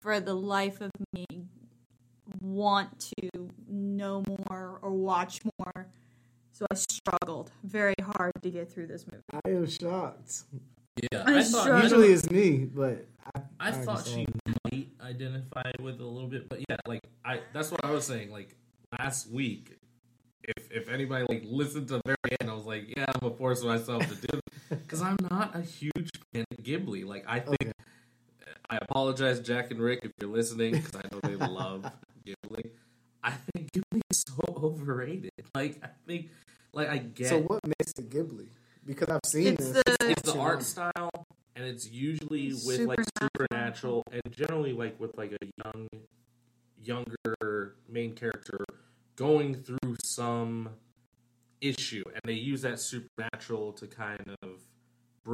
for 0.00 0.20
the 0.20 0.34
life 0.34 0.80
of 0.80 0.90
me, 1.12 1.26
want 2.40 3.12
to 3.18 3.50
know 3.68 4.22
more 4.26 4.78
or 4.82 4.92
watch 4.92 5.40
more. 5.58 5.86
So 6.52 6.66
I 6.70 6.76
struggled 6.76 7.50
very 7.64 7.94
hard 8.00 8.32
to 8.42 8.50
get 8.50 8.70
through 8.72 8.86
this 8.86 9.04
movie. 9.10 9.24
I 9.44 9.50
am 9.50 9.68
shocked. 9.68 10.44
Yeah, 11.12 11.24
I'm 11.26 11.34
I 11.36 11.42
thought 11.42 11.64
sure- 11.66 11.80
Usually 11.82 12.12
it's 12.12 12.30
me, 12.30 12.64
but 12.66 13.06
I, 13.34 13.40
I 13.60 13.70
thought 13.72 14.06
she 14.06 14.24
saw- 14.46 14.54
might 14.70 14.88
identify 15.02 15.70
with 15.80 16.00
a 16.00 16.04
little 16.04 16.28
bit, 16.28 16.48
but 16.48 16.60
yeah, 16.68 16.76
like 16.86 17.00
I 17.24 17.40
that's 17.52 17.70
what 17.70 17.84
I 17.84 17.90
was 17.90 18.06
saying. 18.06 18.30
Like 18.30 18.54
last 18.98 19.30
week, 19.30 19.76
if 20.44 20.70
if 20.70 20.88
anybody 20.88 21.26
like 21.28 21.42
listened 21.46 21.88
to 21.88 21.94
the 21.94 22.02
very 22.04 22.36
end, 22.40 22.50
I 22.50 22.54
was 22.54 22.64
like, 22.66 22.96
yeah, 22.96 23.06
I'm 23.08 23.20
gonna 23.20 23.34
force 23.34 23.62
myself 23.64 24.06
to 24.08 24.26
do 24.26 24.40
because 24.70 25.02
I'm 25.08 25.16
not 25.30 25.56
a 25.56 25.62
huge 25.62 26.10
fan 26.32 26.44
of 26.50 26.64
Ghibli. 26.64 27.04
Like 27.04 27.24
I 27.26 27.40
think 27.40 27.56
Okay. 27.62 27.72
I 28.70 28.78
apologize, 28.80 29.40
Jack 29.40 29.70
and 29.72 29.80
Rick, 29.80 30.00
if 30.04 30.12
you're 30.20 30.30
listening, 30.30 30.72
because 30.74 30.94
I 30.96 31.02
know 31.12 31.20
they 31.22 31.36
love 31.36 31.84
Ghibli. 32.26 32.70
I 33.22 33.32
think 33.52 33.72
Ghibli 33.72 34.00
is 34.10 34.24
so 34.26 34.54
overrated. 34.62 35.32
Like 35.54 35.80
I 35.82 35.88
think, 36.06 36.30
like 36.72 36.88
I 36.88 36.98
get 36.98 37.28
So 37.28 37.38
what 37.40 37.60
makes 37.66 37.92
it 37.98 38.10
Ghibli? 38.10 38.46
Because 38.86 39.08
I've 39.08 39.20
seen 39.24 39.46
It's 39.54 39.70
this. 39.70 39.82
the- 39.98 40.10
it's 40.10 40.22
the 40.32 40.38
art 40.38 40.62
style 40.62 41.10
and 41.56 41.64
it's 41.64 41.88
usually 41.90 42.52
with 42.66 42.80
like 42.80 42.98
supernatural 43.20 44.02
and 44.12 44.22
generally 44.30 44.72
like 44.72 44.98
with 45.00 45.16
like 45.16 45.32
a 45.32 45.46
young 45.64 45.88
younger 46.82 47.76
main 47.88 48.14
character 48.14 48.64
going 49.16 49.54
through 49.54 49.96
some 50.04 50.68
issue 51.60 52.02
and 52.12 52.20
they 52.24 52.32
use 52.34 52.62
that 52.62 52.78
supernatural 52.78 53.72
to 53.72 53.86
kind 53.86 54.36
of 54.42 54.60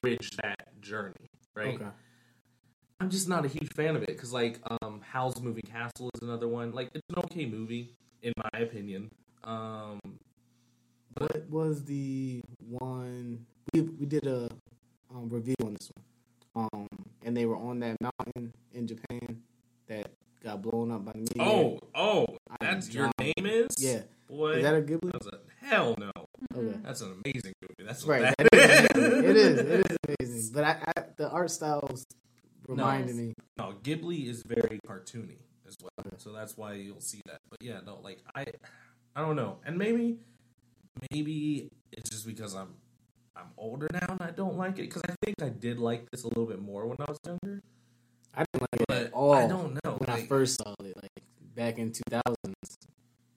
bridge 0.02 0.30
that 0.42 0.80
journey 0.80 1.26
right 1.56 1.74
Okay. 1.74 1.88
i'm 3.00 3.10
just 3.10 3.28
not 3.28 3.44
a 3.44 3.48
huge 3.48 3.72
fan 3.74 3.96
of 3.96 4.02
it 4.02 4.08
because 4.08 4.32
like 4.32 4.60
um 4.82 5.00
Howl's 5.02 5.40
Moving 5.40 5.64
Castle 5.66 6.10
is 6.14 6.22
another 6.22 6.46
one. 6.46 6.70
Like 6.72 6.90
it's 6.94 7.02
an 7.08 7.16
okay 7.24 7.46
movie 7.46 7.96
in 8.22 8.32
my 8.36 8.60
opinion. 8.60 9.10
Um, 9.42 9.98
What 11.20 11.50
was 11.50 11.84
the 11.84 12.40
one 12.66 13.44
we 13.74 13.82
we 13.82 14.06
did 14.06 14.26
a 14.26 14.48
um, 15.14 15.28
review 15.28 15.54
on 15.62 15.74
this 15.74 15.90
one, 16.54 16.68
um, 16.72 16.86
and 17.26 17.36
they 17.36 17.44
were 17.44 17.58
on 17.58 17.78
that 17.80 17.98
mountain 18.00 18.54
in 18.72 18.86
Japan 18.86 19.42
that 19.86 20.10
got 20.42 20.62
blown 20.62 20.90
up 20.90 21.04
by 21.04 21.12
the 21.12 21.18
meteor. 21.18 21.42
oh, 21.42 21.78
oh, 21.94 22.26
I 22.50 22.56
that's 22.64 22.90
your 22.94 23.04
John. 23.04 23.12
name 23.18 23.44
is 23.46 23.68
yeah, 23.78 24.00
boy. 24.30 24.52
is 24.52 24.62
that 24.62 24.74
a 24.74 24.80
Ghibli? 24.80 25.12
that's 25.12 25.26
a 25.26 25.40
hell 25.62 25.94
no. 25.98 26.10
Okay, 26.56 26.78
That's 26.82 27.02
an 27.02 27.22
amazing 27.22 27.52
movie. 27.60 27.86
That's 27.86 28.02
what 28.06 28.22
right, 28.22 28.34
that 28.38 28.48
that 28.52 28.54
is 28.54 28.88
amazing. 28.94 29.24
it 29.30 29.36
is, 29.36 29.58
it 29.58 29.90
is 29.90 29.96
amazing. 30.08 30.52
But 30.54 30.64
I, 30.64 30.82
I 30.96 31.02
the 31.18 31.28
art 31.28 31.50
styles 31.50 32.06
reminded 32.66 33.14
me. 33.14 33.34
No, 33.58 33.74
Ghibli 33.82 34.26
is 34.26 34.42
very 34.42 34.80
cartoony 34.86 35.36
as 35.68 35.76
well, 35.82 35.90
so 36.16 36.32
that's 36.32 36.56
why 36.56 36.72
you'll 36.74 37.00
see 37.00 37.20
that. 37.26 37.40
But 37.50 37.60
yeah, 37.60 37.80
no, 37.84 37.98
like 38.02 38.20
I, 38.34 38.46
I 39.14 39.20
don't 39.20 39.36
know, 39.36 39.58
and 39.66 39.76
maybe, 39.76 40.16
maybe 41.10 41.70
it's 41.92 42.10
just 42.10 42.26
because 42.26 42.54
I'm, 42.54 42.74
I'm 43.36 43.50
older 43.56 43.88
now 43.92 44.06
and 44.08 44.22
I 44.22 44.30
don't 44.30 44.56
like 44.56 44.78
it 44.78 44.82
because 44.82 45.02
I 45.08 45.14
think 45.24 45.42
I 45.42 45.48
did 45.48 45.78
like 45.78 46.10
this 46.10 46.24
a 46.24 46.28
little 46.28 46.46
bit 46.46 46.60
more 46.60 46.86
when 46.86 46.96
I 47.00 47.04
was 47.08 47.18
younger. 47.26 47.62
I 48.34 48.44
didn't 48.52 48.68
like 48.72 48.80
it 48.88 49.06
at 49.06 49.12
all 49.12 49.32
I 49.34 49.46
don't 49.46 49.78
know. 49.84 49.92
when 49.98 50.10
I 50.10 50.26
first 50.26 50.58
saw 50.62 50.74
it, 50.84 50.96
like 50.96 51.24
back 51.54 51.78
in 51.78 51.92
two 51.92 52.02
thousands. 52.08 52.78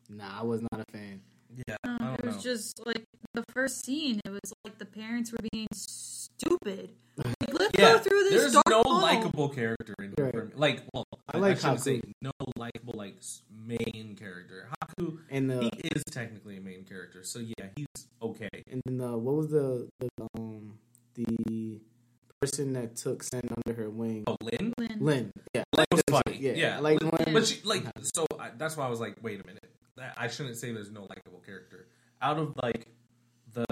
Nah, 0.09 0.41
I 0.41 0.43
was 0.43 0.61
not 0.61 0.79
a 0.79 0.91
fan. 0.91 1.21
Yeah, 1.67 1.75
No, 1.85 1.93
I 1.93 1.97
don't 2.07 2.19
it 2.19 2.25
was 2.25 2.35
know. 2.37 2.41
just 2.41 2.85
like 2.85 3.03
the 3.33 3.43
first 3.53 3.85
scene. 3.85 4.19
It 4.25 4.29
was 4.29 4.53
like 4.65 4.77
the 4.79 4.85
parents 4.85 5.31
were 5.31 5.39
being 5.51 5.67
stupid. 5.73 6.89
Like, 7.15 7.35
let's 7.53 7.71
yeah, 7.77 7.93
go 7.93 7.99
through 7.99 8.23
this 8.23 8.41
there's 8.41 8.53
dark 8.53 8.65
no 8.69 8.81
likable 8.81 9.49
character 9.49 9.93
in 9.99 10.13
here. 10.17 10.25
Right. 10.25 10.33
For 10.33 10.45
me. 10.45 10.51
Like, 10.55 10.83
well, 10.93 11.05
I 11.31 11.37
I, 11.37 11.39
like 11.39 11.51
I 11.51 11.55
shouldn't 11.59 11.79
Haku. 11.79 11.83
say 11.83 12.01
no 12.21 12.31
likable 12.57 12.93
like 12.97 13.15
main 13.51 14.15
character. 14.19 14.69
Haku, 14.83 15.19
And 15.29 15.49
the 15.49 15.63
he 15.63 15.89
is 15.95 16.03
technically 16.09 16.57
a 16.57 16.61
main 16.61 16.83
character, 16.85 17.23
so 17.23 17.39
yeah, 17.39 17.67
he's 17.75 18.07
okay. 18.21 18.49
and 18.71 18.81
then 18.85 18.97
the 18.97 19.15
what 19.17 19.35
was 19.35 19.49
the, 19.49 19.87
the 19.99 20.09
um 20.35 20.79
the 21.13 21.79
person 22.41 22.73
that 22.73 22.95
took 22.95 23.21
Sen 23.23 23.41
under 23.65 23.79
her 23.79 23.89
wing? 23.91 24.23
Oh, 24.27 24.35
Lin. 24.41 24.73
Lin. 24.79 24.97
Lin. 24.99 25.31
Yeah, 25.53 25.63
That 25.73 25.85
was 25.91 26.01
that 26.07 26.23
funny. 26.25 26.41
shit. 26.41 26.57
Yeah, 26.57 26.79
like 26.79 26.99
but, 26.99 27.25
Lin. 27.27 27.33
but 27.35 27.47
she 27.47 27.61
like 27.63 27.83
so. 28.01 28.25
I, 28.39 28.49
that's 28.57 28.75
why 28.75 28.85
I 28.85 28.89
was 28.89 28.99
like, 28.99 29.17
wait 29.21 29.39
a 29.39 29.45
minute. 29.45 29.63
I 30.17 30.27
shouldn't 30.27 30.57
say 30.57 30.71
there's 30.71 30.91
no 30.91 31.01
likable 31.01 31.39
character 31.45 31.87
out 32.21 32.37
of 32.39 32.53
like 32.61 32.87
the 33.53 33.65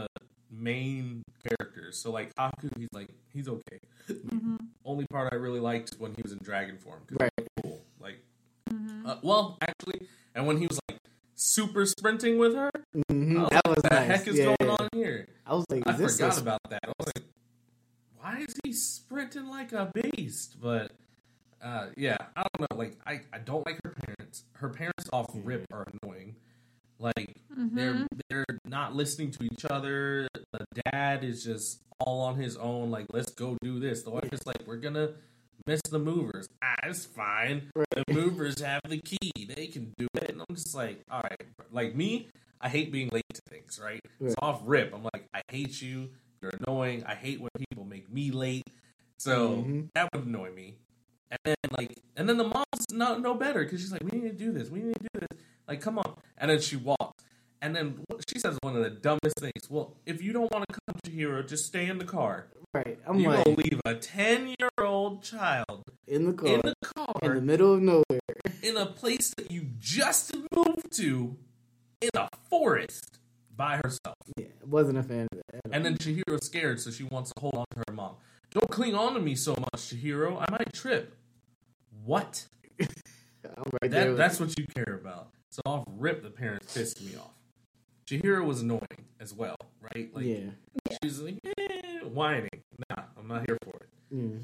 main 0.52 1.24
characters. 1.48 1.98
So 1.98 2.12
like 2.12 2.34
Haku, 2.36 2.70
he's 2.78 2.90
like 2.94 3.08
he's 3.34 3.48
okay. 3.48 3.80
Mhm. 4.10 4.58
Only 4.86 5.06
part 5.08 5.32
I 5.34 5.36
really 5.38 5.60
liked 5.60 5.96
when 5.98 6.14
he 6.14 6.22
was 6.22 6.32
in 6.32 6.40
dragon 6.44 6.78
form. 6.78 7.02
'cause 7.08 7.18
Right. 7.20 7.48
cool. 7.64 7.84
Like, 8.00 8.20
Mhm. 8.70 9.06
uh, 9.08 9.18
well, 9.24 9.58
actually, 9.62 10.08
and 10.36 10.46
when 10.46 10.58
he 10.58 10.68
was 10.68 10.80
like 10.90 11.00
super 11.36 11.86
sprinting 11.86 12.38
with 12.38 12.54
her, 12.56 12.72
Mhm, 13.10 13.38
I 13.38 13.42
was 13.42 13.50
that 13.50 13.56
like, 13.56 13.66
was 13.66 13.76
what 13.78 13.84
the 13.84 13.90
nice. 13.96 14.08
heck 14.08 14.28
is 14.28 14.38
yeah, 14.38 14.56
going 14.58 14.70
on 14.80 14.90
here? 14.94 15.28
I 15.46 15.56
was 15.56 15.66
like, 15.70 15.84
I 15.88 15.94
forgot 15.94 16.38
a- 16.38 16.42
about 16.42 16.60
that. 16.70 16.80
I 16.84 16.92
was 17.00 17.12
like, 17.16 17.26
why 18.18 18.40
is 18.48 18.56
he 18.64 18.74
sprinting 18.74 19.48
like 19.48 19.72
a 19.72 19.92
beast? 19.94 20.60
But 20.62 20.92
uh, 21.64 21.88
yeah, 21.98 22.18
I 22.36 22.44
don't 22.58 22.70
know. 22.72 22.78
Like, 22.78 22.98
I, 23.06 23.22
I 23.34 23.38
don't 23.40 23.66
like 23.66 23.80
her 23.84 23.94
parents. 24.06 24.44
Her 24.54 24.70
parents 24.70 25.10
off 25.14 25.28
rip 25.34 25.66
are 25.72 25.86
annoying. 26.02 26.36
Like 27.00 27.36
they're 27.50 27.94
Mhm. 27.96 28.08
they're 28.30 28.46
not 28.66 28.96
listening 28.96 29.32
to 29.32 29.44
each 29.44 29.66
other. 29.66 30.28
The 30.54 30.66
dad 30.92 31.24
is 31.24 31.44
just 31.44 31.82
all 32.00 32.22
on 32.22 32.36
his 32.36 32.58
own. 32.58 32.92
Like, 32.92 33.08
let's 33.12 33.32
go 33.34 33.58
do 33.62 33.80
this. 33.80 34.04
The 34.04 34.12
wife 34.12 34.30
is 34.32 34.46
like, 34.46 34.62
we're 34.68 34.78
gonna 34.78 35.14
miss 35.66 35.82
the 35.90 35.98
movers. 36.00 36.48
Ah, 36.64 36.76
it's 36.84 37.06
fine. 37.06 37.72
The 37.96 38.04
movers 38.14 38.62
have 38.62 38.82
the 38.88 39.00
key. 39.00 39.32
They 39.56 39.68
can 39.68 39.94
do 39.98 40.08
it. 40.16 40.30
And 40.30 40.42
I'm 40.48 40.56
just 40.56 40.76
like, 40.76 41.02
all 41.10 41.22
right. 41.24 41.42
Like 41.72 41.96
me, 41.96 42.30
I 42.60 42.70
hate 42.70 42.92
being 42.92 43.10
late 43.12 43.26
to 43.34 43.42
things. 43.50 43.80
Right? 43.84 44.02
Right. 44.20 44.32
So 44.32 44.36
off 44.42 44.62
rip, 44.66 44.94
I'm 44.94 45.04
like, 45.04 45.26
I 45.34 45.42
hate 45.50 45.82
you. 45.82 46.10
You're 46.42 46.52
annoying. 46.66 47.04
I 47.06 47.16
hate 47.16 47.40
when 47.42 47.50
people 47.58 47.84
make 47.86 48.12
me 48.12 48.30
late. 48.32 48.64
So 49.18 49.64
Mhm. 49.64 49.90
that 49.96 50.10
would 50.14 50.26
annoy 50.26 50.52
me. 50.52 50.78
And 51.32 51.40
then 51.46 51.56
like, 51.78 51.98
and 52.18 52.28
then 52.28 52.38
the 52.38 52.44
mom's 52.44 52.92
not 52.92 53.22
no 53.22 53.34
better 53.34 53.64
because 53.64 53.80
she's 53.80 53.92
like, 53.92 54.04
we 54.04 54.20
need 54.20 54.30
to 54.30 54.36
do 54.36 54.52
this. 54.52 54.70
We 54.70 54.82
need 54.82 54.94
to 54.96 55.08
do 55.14 55.20
this. 55.22 55.40
Like, 55.68 55.82
come 55.82 55.98
on. 55.98 56.14
And 56.38 56.52
then 56.52 56.60
she 56.60 56.76
walks. 56.76 57.24
And 57.62 57.76
then 57.76 58.04
she 58.28 58.40
says 58.40 58.58
one 58.62 58.76
of 58.76 58.84
the 58.84 58.90
dumbest 58.90 59.40
things. 59.40 59.70
Well, 59.70 59.96
if 60.06 60.22
you 60.22 60.34
don't 60.34 60.52
want 60.52 60.66
to 60.68 60.74
come 60.74 60.96
Chihiro, 61.06 61.48
just 61.48 61.66
stay 61.66 61.88
in 61.88 62.00
the 62.00 62.06
car. 62.06 62.48
right. 62.74 63.00
I'm 63.06 63.20
you 63.20 63.30
like 63.30 63.46
gonna 63.46 63.58
leave 63.58 63.80
a 63.86 63.96
ten 63.96 64.48
year 64.60 64.70
old 64.80 65.24
child 65.24 65.84
in 66.08 66.26
the 66.26 66.34
car 66.34 66.50
in 66.50 66.62
the 66.64 66.74
car 66.82 67.16
in 67.22 67.36
the, 67.36 67.42
middle 67.42 67.74
of 67.74 67.82
nowhere. 67.82 68.20
in 68.64 68.78
a 68.78 68.88
place 68.88 69.34
that 69.38 69.52
you 69.52 69.68
just 69.80 70.36
moved 70.56 70.92
to 70.98 71.38
in 72.02 72.10
a 72.16 72.28
forest 72.50 73.20
by 73.56 73.78
herself. 73.78 74.16
Yeah, 74.38 74.48
wasn't 74.66 74.98
a 74.98 75.04
fan 75.04 75.28
of 75.32 75.42
that. 75.52 75.62
And 75.72 75.86
then 75.86 75.98
Chihiro's 75.98 76.46
scared, 76.48 76.80
so 76.82 76.90
she 76.90 77.04
wants 77.04 77.32
to 77.32 77.40
hold 77.40 77.56
on 77.56 77.66
to 77.72 77.84
her 77.88 77.94
mom. 77.94 78.16
Don't 78.50 78.70
cling 78.72 78.96
on 78.96 79.14
to 79.14 79.20
me 79.20 79.36
so 79.36 79.52
much, 79.52 79.82
Chihiro. 79.82 80.38
I 80.42 80.52
might 80.52 80.74
trip. 80.74 81.16
What? 82.04 82.46
I'm 82.82 83.64
right. 83.82 83.92
That, 83.92 84.18
that's 84.18 84.40
what 84.40 84.58
you 84.58 84.66
care 84.68 85.00
about. 85.02 85.30
So 85.50 85.62
off 85.66 85.84
rip, 85.88 86.24
the 86.24 86.30
parents 86.30 86.74
pissed 86.74 87.02
me 87.02 87.16
off. 87.16 87.34
Chihiro 88.08 88.46
was 88.46 88.62
annoying 88.62 89.06
as 89.20 89.34
well, 89.34 89.56
right? 89.80 90.14
Like 90.14 90.26
yeah. 90.26 90.50
she's 91.04 91.20
like 91.20 91.40
eh, 91.58 92.00
whining. 92.04 92.50
Nah, 92.90 93.04
I'm 93.18 93.28
not 93.28 93.46
here 93.48 93.58
for 93.64 93.76
it. 93.76 94.16
Mm. 94.16 94.42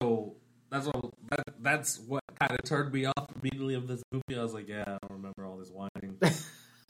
So 0.00 0.36
that's 0.70 0.86
what 0.86 1.12
that, 1.30 1.44
that's 1.60 1.98
what 2.00 2.22
kind 2.40 2.52
of 2.52 2.64
turned 2.64 2.92
me 2.92 3.06
off 3.06 3.28
immediately 3.40 3.74
of 3.74 3.86
this 3.88 4.02
movie. 4.12 4.38
I 4.38 4.42
was 4.42 4.54
like, 4.54 4.68
yeah, 4.68 4.84
I 4.86 4.98
don't 5.02 5.10
remember 5.10 5.44
all 5.44 5.56
this 5.56 5.70
whining. 5.70 6.16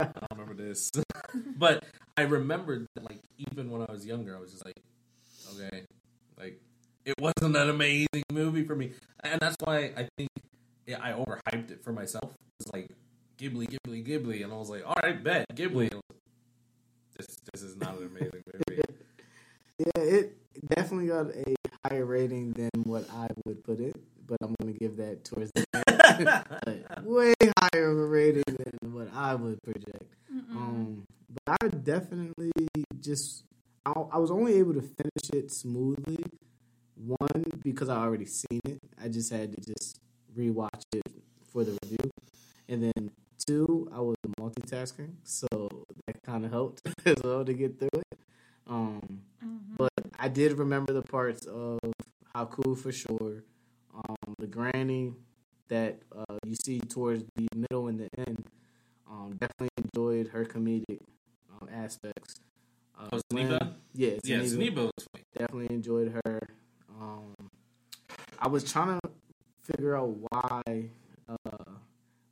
I 0.00 0.04
don't 0.04 0.26
remember 0.32 0.54
this. 0.54 0.90
but 1.56 1.84
I 2.16 2.22
remembered 2.22 2.86
that, 2.94 3.04
like, 3.04 3.20
even 3.50 3.70
when 3.70 3.82
I 3.82 3.90
was 3.90 4.06
younger, 4.06 4.36
I 4.36 4.40
was 4.40 4.52
just 4.52 4.64
like, 4.64 4.80
okay, 5.54 5.84
like, 6.38 6.60
it 7.10 7.20
wasn't 7.20 7.56
an 7.56 7.68
amazing 7.68 8.22
movie 8.32 8.64
for 8.64 8.76
me, 8.76 8.92
and 9.24 9.40
that's 9.40 9.56
why 9.64 9.92
I 9.96 10.08
think 10.16 10.30
yeah, 10.86 10.98
I 11.02 11.12
overhyped 11.12 11.70
it 11.70 11.82
for 11.82 11.92
myself. 11.92 12.32
It's 12.60 12.72
like 12.72 12.90
Ghibli, 13.38 13.68
Ghibli, 13.68 14.06
Ghibli, 14.06 14.44
and 14.44 14.52
I 14.52 14.56
was 14.56 14.70
like, 14.70 14.86
all 14.86 14.96
right, 15.02 15.22
bet 15.22 15.46
Ghibli. 15.54 15.90
This 17.16 17.36
this 17.52 17.62
is 17.62 17.76
not 17.76 17.98
an 17.98 18.06
amazing 18.06 18.42
movie. 18.46 18.82
Yeah, 19.80 20.02
it 20.02 20.36
definitely 20.76 21.06
got 21.06 21.28
a 21.28 21.54
higher 21.86 22.04
rating 22.04 22.52
than 22.52 22.68
what 22.84 23.08
I 23.14 23.28
would 23.46 23.64
put 23.64 23.80
it, 23.80 23.96
but 24.26 24.36
I'm 24.42 24.54
gonna 24.60 24.74
give 24.74 24.98
that 24.98 25.24
towards 25.24 25.50
the 25.54 25.64
end. 25.72 26.28
But 26.66 27.02
way 27.02 27.32
higher 27.58 27.90
of 27.90 27.96
a 27.96 28.04
rating 28.04 28.42
than 28.46 28.92
what 28.92 29.08
I 29.14 29.34
would 29.36 29.58
project. 29.62 30.04
Mm-mm. 30.30 30.54
Um, 30.54 31.04
but 31.32 31.56
I 31.62 31.68
definitely 31.68 32.52
just 33.00 33.44
I, 33.86 33.92
I 33.92 34.18
was 34.18 34.30
only 34.30 34.56
able 34.58 34.74
to 34.74 34.82
finish 34.82 35.30
it 35.32 35.50
smoothly. 35.50 36.18
One 37.06 37.44
because 37.62 37.88
I 37.88 37.96
already 37.96 38.26
seen 38.26 38.60
it. 38.66 38.78
I 39.02 39.08
just 39.08 39.32
had 39.32 39.52
to 39.52 39.60
just 39.60 39.98
rewatch 40.36 40.82
it 40.92 41.02
for 41.52 41.64
the 41.64 41.76
review, 41.82 42.10
and 42.68 42.82
then 42.82 43.10
two, 43.46 43.88
I 43.92 44.00
was 44.00 44.16
multitasking, 44.38 45.14
so 45.24 45.46
that 46.06 46.22
kind 46.24 46.44
of 46.44 46.50
helped 46.50 46.82
as 47.06 47.16
well 47.24 47.44
to 47.44 47.54
get 47.54 47.78
through 47.78 47.88
it. 48.12 48.18
Um, 48.66 49.00
Mhm. 49.42 49.76
but 49.78 49.90
I 50.18 50.28
did 50.28 50.58
remember 50.58 50.92
the 50.92 51.02
parts 51.02 51.46
of 51.46 51.78
Haku 52.34 52.76
for 52.76 52.92
sure. 52.92 53.42
Um, 53.94 54.34
the 54.38 54.46
granny 54.46 55.14
that 55.68 56.02
uh, 56.14 56.36
you 56.46 56.54
see 56.64 56.78
towards 56.80 57.24
the 57.36 57.48
middle 57.56 57.88
and 57.88 57.98
the 57.98 58.08
end. 58.28 58.44
Um, 59.10 59.38
definitely 59.40 59.70
enjoyed 59.92 60.28
her 60.28 60.44
comedic 60.44 61.00
um, 61.50 61.68
aspects. 61.72 62.34
Uh, 62.96 63.08
Oh, 63.12 63.20
Glenn- 63.30 63.48
Zeniba? 63.48 63.74
Yeah, 63.94 64.10
yeah, 64.22 64.38
Zeniba. 64.38 64.50
Zeniba 64.54 64.82
was 64.84 65.06
funny. 65.10 65.24
Definitely 65.36 65.74
enjoyed 65.74 66.12
her. 66.24 66.38
Um, 67.00 67.34
I 68.38 68.48
was 68.48 68.70
trying 68.70 69.00
to 69.00 69.10
figure 69.62 69.96
out 69.96 70.14
why. 70.28 70.90
Uh, 71.28 71.72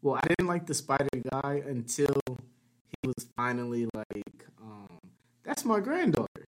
well, 0.03 0.17
I 0.17 0.27
didn't 0.29 0.47
like 0.47 0.67
the 0.67 0.75
spider 0.75 1.09
guy 1.31 1.63
until 1.67 2.15
he 2.27 3.07
was 3.09 3.27
finally 3.37 3.89
like, 3.95 4.47
um, 4.61 4.99
"That's 5.43 5.65
my 5.65 5.81
granddaughter," 5.81 6.45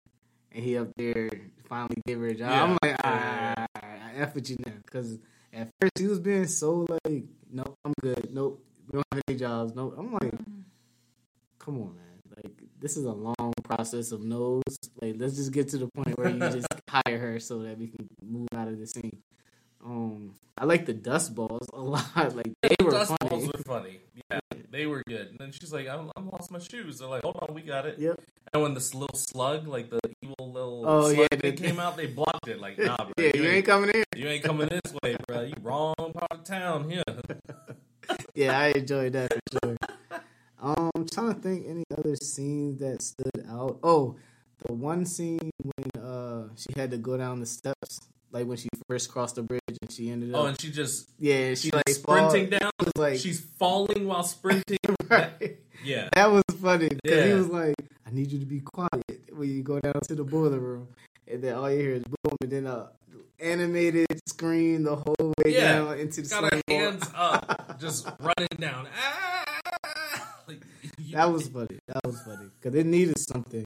and 0.52 0.64
he 0.64 0.76
up 0.76 0.88
there 0.96 1.30
finally 1.68 2.02
gave 2.06 2.18
her 2.18 2.26
a 2.28 2.34
job. 2.34 2.50
Yeah, 2.50 2.62
I'm 2.64 2.70
like, 2.82 2.96
yeah, 3.04 3.54
ah, 3.54 3.66
I 3.82 4.12
F 4.16 4.34
with 4.34 4.50
you 4.50 4.56
now, 4.66 4.72
because 4.84 5.18
at 5.52 5.70
first 5.80 5.98
he 5.98 6.06
was 6.06 6.20
being 6.20 6.46
so 6.46 6.86
like, 7.04 7.24
"Nope, 7.50 7.74
I'm 7.84 7.94
good. 8.00 8.28
Nope, 8.32 8.62
we 8.86 8.92
don't 8.96 9.06
have 9.12 9.22
any 9.28 9.38
jobs. 9.38 9.74
Nope." 9.74 9.94
I'm 9.96 10.12
like, 10.12 10.34
come 11.58 11.78
on, 11.80 11.94
man. 11.96 12.19
This 12.80 12.96
is 12.96 13.04
a 13.04 13.12
long 13.12 13.52
process 13.62 14.10
of 14.12 14.22
no's. 14.22 14.62
Like 15.00 15.16
let's 15.18 15.36
just 15.36 15.52
get 15.52 15.68
to 15.70 15.78
the 15.78 15.88
point 15.88 16.16
where 16.18 16.30
you 16.30 16.38
just 16.38 16.66
hire 16.88 17.18
her 17.18 17.38
so 17.40 17.58
that 17.60 17.78
we 17.78 17.88
can 17.88 18.08
move 18.22 18.48
out 18.54 18.68
of 18.68 18.78
the 18.78 18.86
scene. 18.86 19.22
Um, 19.84 20.34
I 20.58 20.64
like 20.64 20.86
the 20.86 20.92
dust 20.94 21.34
balls 21.34 21.66
a 21.72 21.80
lot. 21.80 22.34
Like 22.36 22.52
they 22.62 22.74
were 22.82 22.90
Dust 22.90 23.12
funny. 23.20 23.28
balls 23.30 23.46
were 23.52 23.62
funny. 23.64 24.00
Yeah, 24.30 24.40
they 24.70 24.86
were 24.86 25.02
good. 25.06 25.28
And 25.28 25.38
then 25.38 25.52
she's 25.52 25.72
like, 25.72 25.88
I, 25.88 25.94
I 26.16 26.20
lost 26.20 26.50
my 26.50 26.58
shoes. 26.58 26.98
They're 26.98 27.08
like, 27.08 27.22
hold 27.22 27.38
on, 27.46 27.54
we 27.54 27.62
got 27.62 27.86
it. 27.86 27.98
Yep. 27.98 28.20
And 28.52 28.62
when 28.62 28.74
this 28.74 28.94
little 28.94 29.16
slug, 29.16 29.66
like 29.68 29.90
the 29.90 30.00
evil 30.22 30.52
little 30.52 30.84
Oh, 30.86 31.12
slug 31.12 31.28
yeah, 31.32 31.38
thing 31.38 31.54
the- 31.56 31.62
came 31.62 31.78
out, 31.78 31.96
they 31.96 32.06
blocked 32.06 32.48
it. 32.48 32.60
Like, 32.60 32.78
nah, 32.78 32.96
bro. 32.96 33.12
yeah, 33.18 33.30
you 33.34 33.44
ain't 33.44 33.64
coming 33.66 33.90
in. 33.90 34.04
you 34.16 34.26
ain't 34.26 34.42
coming 34.44 34.68
this 34.68 34.94
way, 35.02 35.16
bro. 35.26 35.42
You 35.42 35.54
wrong 35.62 35.94
part 35.96 36.30
of 36.32 36.44
town 36.44 36.90
here. 36.90 37.02
Yeah, 38.34 38.58
I 38.58 38.68
enjoyed 38.68 39.12
that 39.12 39.32
for 39.32 39.40
sure. 39.64 39.76
Um, 40.60 40.90
I'm 40.94 41.06
trying 41.08 41.34
to 41.34 41.40
think 41.40 41.66
any 41.68 41.84
other 41.96 42.16
scenes 42.16 42.80
that 42.80 43.02
stood 43.02 43.46
out. 43.48 43.78
Oh, 43.82 44.16
the 44.66 44.72
one 44.74 45.06
scene 45.06 45.50
when 45.62 46.04
uh 46.04 46.48
she 46.56 46.68
had 46.76 46.90
to 46.90 46.98
go 46.98 47.16
down 47.16 47.40
the 47.40 47.46
steps, 47.46 48.00
like 48.30 48.46
when 48.46 48.58
she 48.58 48.68
first 48.88 49.10
crossed 49.10 49.36
the 49.36 49.42
bridge 49.42 49.60
and 49.80 49.90
she 49.90 50.10
ended 50.10 50.34
up. 50.34 50.40
Oh, 50.42 50.46
and 50.46 50.60
she 50.60 50.70
just 50.70 51.08
yeah, 51.18 51.54
she 51.54 51.70
like 51.72 51.88
sprinting 51.88 52.50
fall- 52.50 52.58
down. 52.58 52.70
Was 52.80 52.92
like 52.96 53.18
She's 53.18 53.40
falling 53.40 54.06
while 54.06 54.22
sprinting. 54.22 54.78
right. 55.08 55.58
Yeah. 55.82 56.10
That 56.14 56.30
was 56.30 56.44
funny 56.60 56.90
because 57.02 57.24
he 57.24 57.32
was 57.32 57.48
like, 57.48 57.74
"I 58.06 58.10
need 58.10 58.30
you 58.30 58.38
to 58.38 58.44
be 58.46 58.60
quiet 58.60 59.30
when 59.32 59.48
you 59.48 59.62
go 59.62 59.80
down 59.80 59.98
to 60.08 60.14
the 60.14 60.24
boiler 60.24 60.58
room," 60.58 60.88
and 61.26 61.42
then 61.42 61.54
all 61.54 61.70
you 61.70 61.80
hear 61.80 61.92
is 61.94 62.02
boom, 62.04 62.36
and 62.42 62.50
then 62.50 62.66
a 62.66 62.90
animated 63.40 64.06
screen 64.28 64.82
the 64.82 64.96
whole 64.96 65.32
way 65.38 65.54
Yeah. 65.54 65.72
down 65.78 65.98
into 65.98 66.20
the 66.20 66.28
Got 66.28 66.52
her 66.52 66.60
hands 66.68 67.08
up, 67.14 67.80
just 67.80 68.06
running 68.20 68.48
down. 68.58 68.86
Ah! 68.94 69.44
Like, 70.50 70.62
you- 70.98 71.16
That 71.16 71.30
was 71.32 71.48
funny. 71.48 71.78
That 71.88 72.00
was 72.04 72.20
funny 72.22 72.46
because 72.60 72.78
it 72.78 72.86
needed 72.86 73.18
something. 73.18 73.64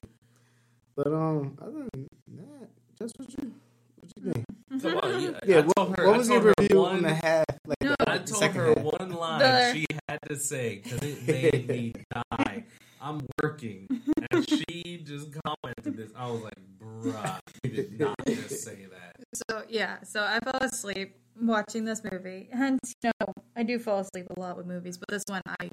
But 0.96 1.08
um, 1.08 1.58
other 1.60 1.86
than 1.92 2.06
that, 2.36 2.68
just 2.98 3.14
what 3.18 3.28
you 3.30 3.52
what 4.00 4.12
you 4.16 4.32
think? 4.32 4.44
Come 4.82 4.98
on, 4.98 5.22
yeah. 5.22 5.30
Yeah, 5.46 5.60
what, 5.74 5.98
her, 5.98 6.06
what 6.08 6.18
was 6.18 6.28
your 6.28 6.52
review 6.58 6.80
one, 6.80 6.96
on 6.96 7.02
the 7.02 7.14
half? 7.14 7.44
Like 7.66 7.76
No. 7.82 7.94
the, 7.98 8.10
I 8.10 8.16
told 8.18 8.28
second 8.28 8.56
her 8.60 8.66
half? 8.74 8.78
one 8.78 9.10
line 9.12 9.38
The- 9.40 9.72
she 9.74 9.86
had 10.08 10.18
to 10.28 10.36
say 10.36 10.80
because 10.82 11.00
it 11.02 11.26
made 11.28 11.68
me 11.68 11.92
die. 12.12 12.64
I'm 13.00 13.20
working, 13.42 13.86
and 14.30 14.48
she 14.48 15.02
just 15.04 15.28
commented 15.44 15.94
this. 15.96 16.10
I 16.16 16.30
was 16.30 16.40
like, 16.40 16.54
"Bruh, 16.80 17.38
you 17.62 17.70
did 17.70 18.00
not 18.00 18.16
just 18.26 18.64
say 18.64 18.86
that." 18.90 19.16
So 19.50 19.62
yeah, 19.68 20.02
so 20.04 20.22
I 20.22 20.38
fell 20.40 20.56
asleep 20.62 21.14
watching 21.38 21.84
this 21.84 22.02
movie, 22.10 22.48
and 22.50 22.78
you 23.02 23.10
know 23.20 23.32
I 23.56 23.62
do 23.62 23.78
fall 23.78 23.98
asleep 24.00 24.26
a 24.34 24.40
lot 24.40 24.56
with 24.56 24.64
movies, 24.66 24.96
but 24.96 25.08
this 25.10 25.22
one 25.28 25.42
I 25.60 25.68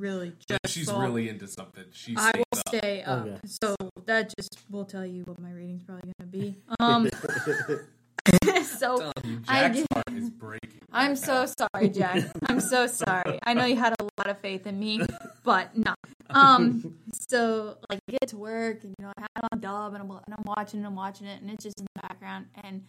really 0.00 0.32
just 0.48 0.60
She's 0.74 0.90
fall- 0.90 1.00
really 1.00 1.28
into 1.28 1.46
something. 1.46 1.84
She 1.92 2.14
I 2.16 2.32
will 2.36 2.44
up. 2.58 2.68
stay 2.68 3.02
up. 3.02 3.26
Okay. 3.26 3.38
So 3.44 3.76
that 4.06 4.32
just 4.36 4.58
will 4.70 4.84
tell 4.84 5.06
you 5.06 5.22
what 5.24 5.38
my 5.40 5.52
rating's 5.52 5.82
probably 5.84 6.12
going 6.18 6.30
to 6.30 6.38
be. 6.38 6.56
Um, 6.80 7.08
so 8.64 8.98
telling 8.98 9.12
you, 9.24 9.40
I 9.48 9.60
Jack's 9.62 9.76
did- 9.78 9.86
heart 9.92 10.12
is 10.12 10.30
breaking. 10.30 10.80
I'm 10.92 11.10
right 11.10 11.18
so 11.18 11.46
sorry, 11.46 11.88
Jack. 11.88 12.24
I'm 12.48 12.60
so 12.60 12.86
sorry. 13.04 13.38
I 13.44 13.54
know 13.54 13.64
you 13.64 13.76
had 13.76 13.94
a 14.00 14.04
lot 14.18 14.28
of 14.28 14.38
faith 14.40 14.66
in 14.66 14.78
me, 14.78 15.00
but 15.44 15.76
no. 15.76 15.94
Um, 16.30 16.94
so 17.28 17.76
like 17.88 17.98
I 18.08 18.12
get 18.12 18.28
to 18.30 18.36
work 18.36 18.84
and 18.84 18.94
you 18.98 19.04
know 19.04 19.12
I 19.16 19.20
have 19.22 19.44
it 19.44 19.48
on 19.52 19.60
dub 19.60 19.94
and 19.94 20.02
I'm 20.02 20.10
and 20.10 20.34
I'm 20.36 20.44
watching 20.44 20.78
and 20.80 20.86
I'm 20.86 20.94
watching 20.96 21.26
it 21.26 21.40
and 21.40 21.50
it's 21.50 21.64
just 21.64 21.78
in 21.80 21.86
the 21.94 22.02
background 22.02 22.46
and 22.62 22.82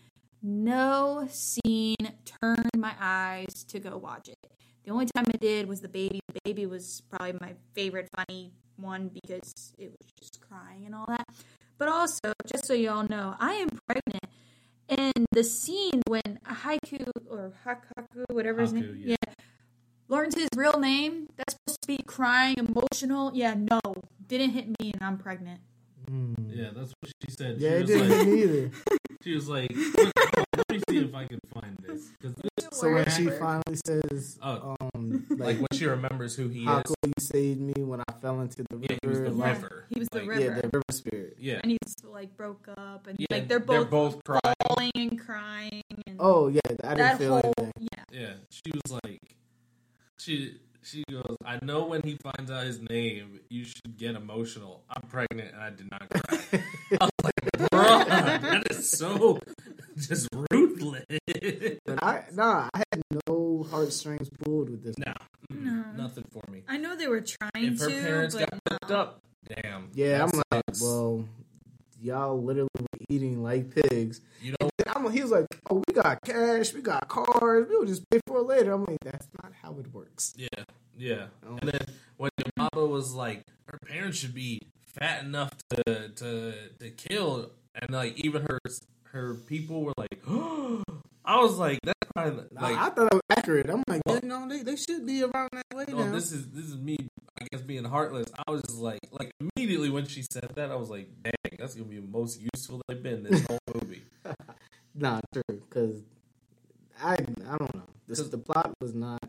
no 0.43 1.27
scene 1.29 1.95
turned 2.25 2.69
my 2.75 2.93
eyes 2.99 3.63
to 3.69 3.79
go 3.79 3.97
watch 3.97 4.27
it. 4.29 4.37
The 4.85 4.91
only 4.91 5.05
time 5.15 5.25
I 5.27 5.37
did 5.37 5.67
was 5.67 5.81
the 5.81 5.87
baby. 5.89 6.19
The 6.33 6.39
baby 6.43 6.65
was 6.65 7.01
probably 7.09 7.33
my 7.39 7.53
favorite 7.73 8.09
funny 8.15 8.51
one 8.77 9.09
because 9.09 9.73
it 9.77 9.91
was 9.91 10.09
just 10.19 10.41
crying 10.41 10.85
and 10.85 10.95
all 10.95 11.05
that. 11.07 11.25
But 11.77 11.87
also, 11.87 12.33
just 12.45 12.65
so 12.65 12.73
y'all 12.73 13.07
know, 13.07 13.35
I 13.39 13.53
am 13.53 13.69
pregnant. 13.87 14.25
And 14.89 15.25
the 15.31 15.43
scene 15.43 16.01
when 16.07 16.39
Haiku 16.45 17.07
or 17.29 17.53
Hakaku, 17.65 18.25
whatever 18.29 18.61
his 18.61 18.73
Haku, 18.73 18.81
name, 18.81 19.03
yeah. 19.05 19.15
yeah, 19.25 19.33
learns 20.07 20.35
his 20.35 20.49
real 20.55 20.79
name. 20.79 21.27
That's 21.37 21.53
supposed 21.53 21.81
to 21.81 21.87
be 21.87 21.97
crying, 22.05 22.55
emotional. 22.57 23.31
Yeah, 23.33 23.53
no, 23.55 23.79
didn't 24.27 24.51
hit 24.51 24.67
me, 24.79 24.91
and 24.93 25.01
I'm 25.01 25.17
pregnant. 25.17 25.61
Mm. 26.09 26.35
Yeah, 26.49 26.69
that's 26.75 26.93
what 26.99 27.11
she 27.23 27.31
said. 27.31 27.57
Yeah, 27.59 27.69
it 27.69 27.87
she 27.87 27.93
was 27.93 28.01
didn't 28.01 28.09
like, 28.09 28.27
hit 28.27 28.27
me 28.27 28.41
either. 28.43 28.71
she 29.23 29.35
was 29.35 29.47
like, 29.49 29.69
"Let 29.75 30.71
me 30.71 30.81
see 30.89 30.97
if 30.99 31.13
I 31.15 31.25
can 31.25 31.39
find 31.53 31.77
this." 31.87 32.09
'Cause 32.21 32.33
this 32.57 32.67
So 32.79 32.91
when 32.91 33.09
she 33.11 33.29
finally 33.29 33.77
says, 33.85 34.39
Oh. 34.41 34.75
um, 34.95 35.25
like 35.29 35.39
like, 35.39 35.57
when 35.57 35.67
she 35.73 35.85
remembers 35.85 36.35
who 36.35 36.47
he 36.47 36.65
is, 36.65 36.83
could 36.85 36.95
you 37.05 37.13
saved 37.19 37.59
me 37.61 37.83
when 37.83 37.99
I 38.01 38.13
fell 38.21 38.39
into 38.41 38.63
the 38.69 38.77
Yeah, 38.77 38.97
he 39.01 39.07
was 39.07 39.19
river? 39.19 39.29
the 39.29 39.35
like, 39.35 39.55
river. 39.55 39.85
He 39.89 39.99
was 39.99 40.07
the 40.11 40.19
Like, 40.19 40.29
river. 40.29 40.41
Yeah, 40.41 40.55
the 40.61 40.69
river 40.73 40.83
spirit. 40.91 41.35
Yeah, 41.39 41.59
and 41.63 41.71
he's 41.71 41.95
like 42.03 42.35
broke 42.37 42.67
up, 42.77 43.07
and 43.07 43.17
yeah. 43.19 43.27
like 43.31 43.47
they're 43.47 43.59
both, 43.59 43.89
both 43.89 44.23
crying. 44.23 44.55
falling 44.67 44.91
and 44.95 45.19
crying. 45.19 45.83
And 46.07 46.17
Oh 46.19 46.47
yeah, 46.47 46.59
I 46.67 46.71
didn't 46.71 46.97
that 46.97 47.17
feel 47.17 47.33
whole 47.39 47.53
anything. 47.57 47.87
yeah. 47.97 48.03
Yeah, 48.21 48.33
she 48.49 48.71
was 48.73 48.99
like, 49.03 49.21
she 50.17 50.57
she 50.83 51.03
goes, 51.09 51.35
I 51.45 51.59
know 51.63 51.85
when 51.85 52.01
he 52.03 52.17
finds 52.17 52.49
out 52.51 52.65
his 52.65 52.79
name, 52.81 53.39
you 53.49 53.63
should 53.65 53.97
get 53.97 54.15
emotional. 54.15 54.83
I'm 54.89 55.07
pregnant 55.09 55.53
and 55.53 55.61
I 55.61 55.69
did 55.69 55.89
not 55.91 56.09
cry. 56.09 56.39
I 57.01 57.05
was 57.05 57.11
like, 57.23 57.69
bro, 57.71 57.81
that 57.81 58.63
is 58.71 58.89
so 58.89 59.39
just 59.97 60.27
ruthless. 60.51 61.05
But 61.85 62.03
I 62.03 62.23
nah, 62.33 62.69
I 62.73 62.83
had 62.91 63.01
no 63.27 63.65
heartstrings 63.69 64.29
pulled 64.43 64.69
with 64.69 64.83
this. 64.83 64.95
no, 64.97 65.13
No. 65.49 65.83
nothing 65.95 66.25
for 66.31 66.41
me. 66.51 66.63
I 66.67 66.77
know 66.77 66.95
they 66.95 67.07
were 67.07 67.21
trying 67.21 67.73
If 67.73 67.79
her 67.79 67.89
to, 67.89 68.01
parents 68.01 68.35
but 68.35 68.49
got 68.49 68.59
hooked 68.71 68.89
no. 68.89 68.95
up, 68.97 69.19
damn. 69.61 69.89
Yeah, 69.93 70.23
I'm 70.23 70.41
like, 70.51 70.63
well, 70.81 71.25
y'all 72.01 72.41
literally 72.41 72.69
were 72.79 72.87
eating 73.09 73.43
like 73.43 73.73
pigs. 73.73 74.21
you 74.41 74.55
know, 74.59 74.69
I'm, 74.87 75.11
he 75.11 75.21
was 75.21 75.31
like, 75.31 75.45
oh, 75.69 75.81
we 75.87 75.93
got 75.93 76.21
cash, 76.23 76.73
we 76.73 76.81
got 76.81 77.07
cars, 77.07 77.67
we'll 77.69 77.85
just 77.85 78.09
pay 78.09 78.19
for 78.27 78.39
it 78.39 78.47
later. 78.47 78.73
I'm 78.73 78.85
like, 78.85 78.99
that's 79.03 79.27
not 79.41 79.51
how 79.61 79.75
it 79.79 79.93
works. 79.93 80.33
yeah, 80.37 80.63
yeah. 80.97 81.25
Oh. 81.47 81.57
And 81.61 81.71
then 81.71 81.81
when 82.17 82.31
your 82.37 82.51
mama 82.57 82.85
was 82.85 83.13
like, 83.13 83.45
her 83.65 83.77
parents 83.87 84.17
should 84.17 84.33
be 84.33 84.61
fat 84.85 85.23
enough 85.23 85.51
to 85.69 86.09
to 86.09 86.53
to 86.79 86.89
kill, 86.91 87.51
and 87.75 87.91
like 87.91 88.19
even 88.19 88.43
her 88.43 88.59
her 89.11 89.35
people 89.35 89.83
were 89.83 89.93
like, 89.97 90.21
I 91.25 91.39
was 91.39 91.57
like, 91.57 91.79
that's 91.83 92.00
probably 92.15 92.43
like, 92.51 92.77
I 92.77 92.89
thought 92.89 93.07
it 93.07 93.13
was 93.13 93.21
accurate. 93.29 93.69
I'm 93.69 93.83
like, 93.87 94.01
Well- 94.05 94.19
you 94.21 94.27
know, 94.29 94.47
they, 94.47 94.63
they 94.63 94.75
should 94.75 95.05
be 95.05 95.23
around 95.23 95.49
that 95.53 95.65
way 95.75 95.85
no, 95.87 96.05
now. 96.05 96.11
this 96.11 96.31
is 96.31 96.49
this 96.51 96.65
is 96.65 96.77
me. 96.77 96.97
I 97.39 97.45
guess 97.51 97.61
being 97.61 97.85
heartless. 97.85 98.27
I 98.47 98.51
was 98.51 98.61
just 98.63 98.77
like, 98.77 98.99
like 99.11 99.31
immediately 99.39 99.89
when 99.89 100.05
she 100.05 100.23
said 100.31 100.51
that, 100.55 100.69
I 100.71 100.75
was 100.75 100.89
like, 100.89 101.07
dang, 101.23 101.33
that's 101.57 101.73
gonna 101.75 101.87
be 101.89 101.99
the 101.99 102.07
most 102.07 102.39
useful 102.53 102.81
they've 102.87 103.01
been 103.01 103.23
this 103.23 103.45
whole 103.45 103.59
movie. 103.73 104.03
Nah, 104.93 105.21
true, 105.33 105.43
because 105.69 106.01
I 107.01 107.13
I 107.13 107.57
don't 107.57 107.73
know. 107.73 107.83
This, 108.07 108.19
the 108.27 108.37
plot 108.37 108.73
was 108.81 108.93
not. 108.93 109.23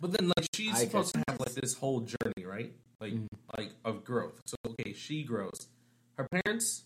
But 0.00 0.12
then 0.12 0.28
like 0.28 0.46
she's 0.54 0.72
I 0.72 0.84
supposed 0.84 1.14
to 1.14 1.22
have 1.28 1.40
like 1.40 1.52
this 1.54 1.74
whole 1.74 2.00
journey, 2.02 2.46
right? 2.46 2.72
Like 3.00 3.12
Mhm. 3.14 3.26
like 3.56 3.70
of 3.84 4.04
growth. 4.04 4.40
So 4.46 4.54
okay, 4.68 4.92
she 4.92 5.24
grows. 5.24 5.66
Her 6.16 6.28
parents 6.30 6.84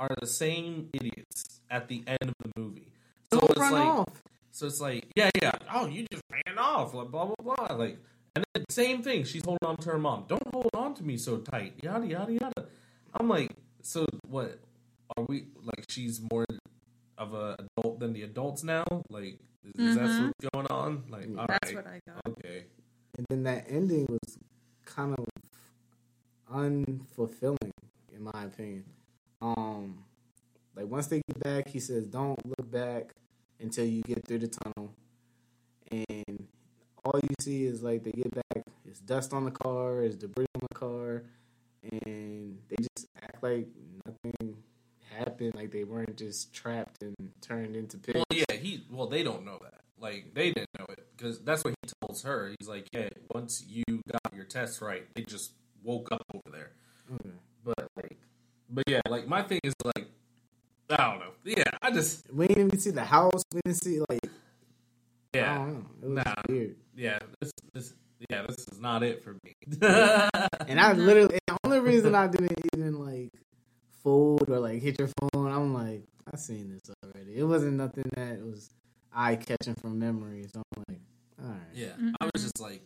are 0.00 0.10
the 0.20 0.26
same 0.26 0.88
idiots 0.92 1.60
at 1.70 1.86
the 1.86 2.02
end 2.08 2.18
of 2.22 2.34
the 2.44 2.50
movie. 2.60 2.92
So 3.32 3.38
Don't 3.38 3.50
it's 3.50 3.58
like 3.60 3.72
off. 3.84 4.22
So 4.58 4.66
it's 4.66 4.80
like, 4.80 5.06
yeah, 5.14 5.30
yeah. 5.40 5.52
Oh, 5.72 5.86
you 5.86 6.04
just 6.10 6.22
ran 6.32 6.58
off, 6.58 6.92
like 6.94 7.10
blah 7.10 7.26
blah 7.26 7.54
blah. 7.54 7.76
Like 7.76 7.98
and 8.34 8.44
then 8.54 8.64
same 8.70 9.02
thing, 9.02 9.24
she's 9.24 9.44
holding 9.44 9.66
on 9.68 9.76
to 9.76 9.90
her 9.90 9.98
mom. 9.98 10.24
Don't 10.28 10.42
hold 10.52 10.70
on 10.74 10.94
to 10.94 11.04
me 11.04 11.16
so 11.16 11.36
tight. 11.38 11.74
Yada 11.82 12.06
yada 12.06 12.32
yada. 12.32 12.66
I'm 13.14 13.28
like, 13.28 13.52
so 13.82 14.04
what 14.28 14.58
are 15.16 15.24
we 15.28 15.46
like 15.62 15.84
she's 15.88 16.20
more 16.32 16.44
of 17.16 17.34
a 17.34 17.56
adult 17.78 18.00
than 18.00 18.12
the 18.12 18.22
adults 18.22 18.64
now? 18.64 18.84
Like 19.10 19.38
is, 19.64 19.72
is 19.90 19.94
that 19.94 20.08
Mhm. 20.10 20.26
what's 20.26 20.48
going 20.54 20.66
on? 20.66 21.04
Like 21.08 21.28
all 21.38 21.46
right. 21.46 21.58
That's 21.62 21.74
what 21.74 21.86
I 21.86 22.00
got. 22.04 22.20
Okay. 22.26 22.64
And 23.16 23.26
then 23.30 23.42
that 23.44 23.66
ending 23.68 24.06
was 24.08 24.38
kind 24.84 25.14
of 25.18 25.24
unfulfilling, 26.52 27.70
in 28.12 28.22
my 28.22 28.44
opinion. 28.44 28.84
Um, 29.40 30.04
like 30.74 30.86
once 30.86 31.06
they 31.06 31.20
get 31.28 31.38
back, 31.40 31.68
he 31.68 31.80
says, 31.80 32.06
"Don't 32.06 32.38
look 32.46 32.70
back 32.70 33.14
until 33.60 33.84
you 33.84 34.02
get 34.02 34.26
through 34.26 34.40
the 34.40 34.48
tunnel," 34.48 34.94
and 35.90 36.48
all 37.04 37.20
you 37.22 37.34
see 37.40 37.64
is 37.64 37.82
like 37.82 38.04
they 38.04 38.12
get 38.12 38.34
back, 38.34 38.64
it's 38.84 39.00
dust 39.00 39.32
on 39.32 39.44
the 39.44 39.50
car, 39.50 40.02
it's 40.02 40.16
debris 40.16 40.46
on 40.54 40.62
the 40.70 40.74
car, 40.74 41.24
and 41.82 42.58
they 42.68 42.76
just 42.76 43.06
act 43.22 43.42
like 43.42 43.68
nothing 44.06 44.56
happened, 45.16 45.54
like 45.54 45.70
they 45.70 45.84
weren't 45.84 46.16
just 46.16 46.52
trapped 46.52 47.02
and 47.02 47.14
turned 47.40 47.76
into 47.76 47.98
pigs. 47.98 48.16
Well, 48.16 48.24
yeah, 48.30 48.56
he. 48.56 48.84
Well, 48.90 49.06
they 49.06 49.22
don't 49.22 49.44
know 49.44 49.58
that. 49.62 49.80
Like 50.00 50.32
they 50.34 50.52
didn't 50.52 50.70
know 50.78 50.86
it 50.90 51.06
because 51.16 51.40
that's 51.40 51.64
what 51.64 51.74
he 51.82 51.90
tells 52.00 52.22
her. 52.22 52.54
He's 52.58 52.68
like, 52.68 52.88
yeah, 52.92 53.08
once 53.32 53.64
you 53.66 53.84
got 54.10 54.34
your 54.34 54.44
test 54.44 54.80
right, 54.80 55.04
they 55.14 55.22
just 55.22 55.52
woke 55.82 56.12
up 56.12 56.22
over 56.32 56.56
there. 56.56 56.70
Okay. 57.12 57.34
But 57.64 57.88
like, 57.96 58.18
but 58.70 58.84
yeah, 58.86 59.00
like 59.08 59.26
my 59.26 59.42
thing 59.42 59.60
is 59.64 59.74
like, 59.84 59.94
I 59.96 59.97
don't 59.97 59.97
know. 59.97 59.97
Yeah, 61.98 62.04
I 62.04 62.16
just 62.16 62.32
We 62.32 62.46
didn't 62.48 62.66
even 62.68 62.78
see 62.78 62.90
the 62.90 63.04
house. 63.04 63.42
We 63.54 63.60
didn't 63.64 63.82
see 63.82 64.00
like 64.08 64.20
yeah, 65.34 65.54
don't. 65.56 65.86
It 66.02 66.06
was 66.08 66.24
Nah. 66.24 66.34
weird. 66.48 66.76
yeah. 66.96 67.18
This 67.40 67.52
this 67.74 67.94
yeah, 68.30 68.42
this 68.46 68.58
is 68.72 68.80
not 68.80 69.02
it 69.02 69.22
for 69.22 69.36
me. 69.44 69.54
And 70.66 70.80
I 70.80 70.92
literally, 70.92 71.38
the 71.46 71.58
only 71.64 71.80
reason 71.80 72.14
I 72.14 72.26
didn't 72.28 72.58
even 72.74 72.98
like 72.98 73.32
fold 74.02 74.48
or 74.50 74.58
like 74.60 74.82
hit 74.82 74.98
your 74.98 75.08
phone, 75.20 75.50
I'm 75.52 75.74
like, 75.74 76.02
I've 76.32 76.40
seen 76.40 76.70
this 76.70 76.82
already. 77.04 77.38
It 77.38 77.44
wasn't 77.44 77.74
nothing 77.74 78.10
that 78.16 78.40
was 78.44 78.70
eye 79.14 79.36
catching 79.36 79.74
from 79.74 79.98
memory. 79.98 80.46
So 80.52 80.62
I'm 80.76 80.84
like, 80.88 81.00
all 81.42 81.48
right. 81.50 81.60
yeah, 81.74 81.92
I 81.96 82.00
mm-hmm. 82.00 82.28
was 82.34 82.42
just 82.42 82.60
like, 82.60 82.82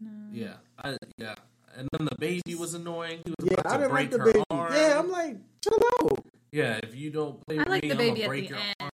No. 0.00 0.10
yeah, 0.32 0.54
I 0.82 0.96
yeah, 1.18 1.34
and 1.76 1.88
then 1.92 2.06
the 2.06 2.16
baby 2.18 2.54
was 2.56 2.74
annoying. 2.74 3.20
He 3.24 3.30
was 3.38 3.46
Yeah, 3.50 3.60
about 3.60 3.66
I 3.72 3.76
didn't 3.78 3.90
break 3.90 4.10
like 4.10 4.10
the 4.10 4.18
her 4.18 4.32
baby. 4.32 4.44
arm. 4.50 4.72
Yeah, 4.74 4.98
I'm 4.98 5.10
like, 5.10 5.36
chill 5.62 5.78
out. 6.02 6.24
Yeah, 6.58 6.80
if 6.82 6.94
you 6.96 7.10
don't 7.10 7.38
play 7.46 7.56
I 7.56 7.60
with 7.60 7.68
like 7.68 7.82
me, 7.84 7.88
the 7.90 7.94
I'm 7.94 7.98
baby 7.98 8.10
gonna 8.10 8.22
at 8.24 8.28
break 8.28 8.42
the 8.48 8.54
your 8.54 8.58
end. 8.58 8.74
arm. 8.80 8.90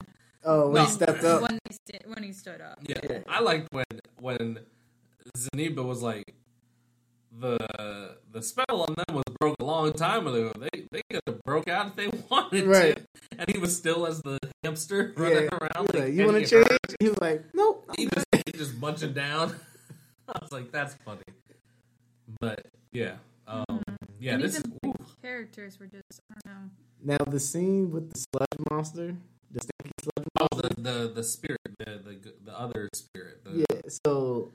Oh, 0.45 0.65
when 0.71 0.75
No. 0.83 0.85
he 0.87 0.93
stepped 0.93 1.25
up. 1.25 1.43
when 1.43 1.59
he 1.69 1.75
st- 1.77 2.09
when 2.09 2.23
he 2.23 2.33
stood 2.33 2.61
up. 2.63 2.79
Yeah. 2.89 3.01
Yeah. 3.09 3.19
I 3.29 3.41
liked 3.41 3.69
when 3.73 3.85
when 4.19 4.59
Zeniba 5.37 5.85
was 5.85 6.01
like 6.03 6.25
the 7.39 8.17
the 8.33 8.43
spell 8.43 8.83
on 8.89 8.95
them 8.95 9.15
was 9.15 9.25
broke 9.39 9.57
a 9.61 9.65
long 9.65 9.93
time 9.93 10.27
ago. 10.27 10.53
They 10.59 10.87
they 10.91 11.03
could 11.11 11.21
have 11.27 11.43
broke 11.45 11.69
out 11.69 11.89
if 11.89 11.97
they 11.97 12.07
wanted 12.31 12.65
Right. 12.67 12.97
to, 12.97 13.05
and 13.39 13.51
he 13.51 13.59
was 13.59 13.77
still 13.77 14.07
as 14.07 14.23
the 14.23 14.39
hamster 14.65 15.13
Yeah, 15.17 15.23
running 15.23 15.43
he 15.43 15.49
around. 15.49 15.87
was 15.87 15.95
Like, 15.95 16.05
like, 16.05 16.13
you 16.15 16.25
want 16.25 16.37
to 16.37 16.41
getting 16.41 16.59
change? 16.65 16.69
hurt. 16.71 16.97
He 16.99 17.09
was 17.11 17.21
like, 17.21 17.45
nope. 17.55 17.85
He 17.99 18.07
just 18.07 18.27
he 18.47 18.53
just 18.53 18.75
munching 18.79 19.13
down. 19.13 19.55
I 20.29 20.39
was 20.41 20.51
like, 20.53 20.73
that's 20.73 20.95
funny. 21.05 21.23
But 22.41 22.65
yeah, 22.93 23.17
um, 23.47 23.83
yeah, 24.19 24.35
And 24.35 24.43
this 24.43 24.55
is 24.57 24.65
even 24.65 24.91
ooh, 24.91 25.07
characters 25.21 25.79
were 25.79 25.87
just 25.87 26.21
I 26.33 26.41
don't 26.47 26.55
know. 26.55 26.71
Now 27.03 27.19
the 27.27 27.41
scene 27.41 27.91
with 27.91 28.11
the 28.13 28.19
sludge 28.19 28.59
monster, 28.71 29.17
the 29.51 29.61
stinky 29.61 29.93
sludge 30.03 30.29
oh 30.41 30.47
monster. 30.53 30.75
the, 30.75 30.83
the 30.83 31.13
the 31.15 31.23
spirit, 31.25 31.61
the 31.79 31.85
the 32.05 32.33
the 32.45 32.59
other 32.59 32.89
spirit. 32.95 33.45
The, 33.45 33.65
Yeah, 33.71 33.81
so 34.05 34.53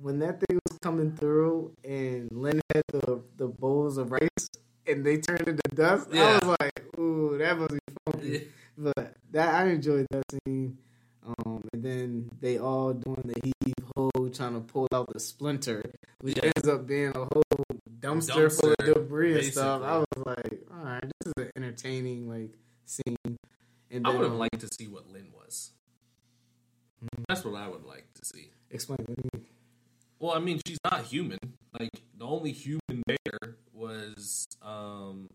when 0.00 0.18
that 0.20 0.40
thing 0.40 0.58
was 0.68 0.78
coming 0.82 1.12
through 1.16 1.72
and 1.84 2.28
Lin 2.32 2.60
had 2.74 2.82
the 2.92 3.20
the 3.36 3.46
bowls 3.46 3.96
of 3.96 4.10
rice 4.10 4.48
and 4.86 5.04
they 5.04 5.18
turned 5.18 5.46
into 5.48 5.62
dust, 5.74 6.08
I 6.12 6.34
was 6.38 6.56
like, 6.60 6.84
ooh, 6.98 7.38
that 7.38 7.58
must 7.58 7.70
be 7.72 7.78
funky. 8.04 8.28
Yeah. 8.28 8.38
But 8.76 9.16
that 9.30 9.54
I 9.54 9.68
enjoyed 9.70 10.06
that 10.10 10.24
scene. 10.44 10.78
Um, 11.24 11.62
and 11.72 11.82
then 11.82 12.30
they 12.40 12.58
all 12.58 12.92
doing 12.92 13.22
the 13.24 13.40
heave 13.64 13.74
ho, 13.96 14.10
trying 14.28 14.54
to 14.54 14.60
pull 14.60 14.86
out 14.92 15.10
the 15.12 15.18
splinter, 15.20 15.82
which 16.20 16.36
Yeah. 16.36 16.50
ends 16.56 16.68
up 16.68 16.86
being 16.86 17.12
a 17.16 17.24
whole 17.24 17.42
dumpster, 18.00 18.52
full 18.60 18.70
of 18.72 18.76
Dumpster, 18.76 18.94
debris 18.94 19.34
and 19.38 19.52
stuff. 19.52 19.82
I 19.82 19.98
was 19.98 20.06
like, 20.26 20.62
all 20.70 20.84
right, 20.84 21.02
this 21.02 21.32
is 21.36 21.44
an 21.44 21.50
entertaining 21.56 22.28
like 22.28 22.50
scene. 22.84 23.16
And 23.90 24.06
I 24.06 24.10
would 24.10 24.22
have 24.24 24.32
um, 24.32 24.38
liked 24.38 24.60
to 24.60 24.68
see 24.78 24.86
what 24.88 25.08
Lin 25.10 25.28
was. 25.32 25.70
That's 27.28 27.44
what 27.44 27.54
I 27.54 27.68
would 27.68 27.84
like 27.84 28.06
to 28.14 28.24
see. 28.24 28.50
explain 28.70 28.98
what 29.06 29.16
you 29.18 29.30
mean. 29.34 29.46
Well, 30.18 30.32
I 30.32 30.38
mean, 30.40 30.60
she's 30.66 30.78
not 30.84 31.02
human. 31.04 31.38
Like 31.78 31.90
the 32.18 32.24
only 32.26 32.52
human 32.52 33.02
there 33.06 33.56
was 33.72 34.46
um 34.62 35.28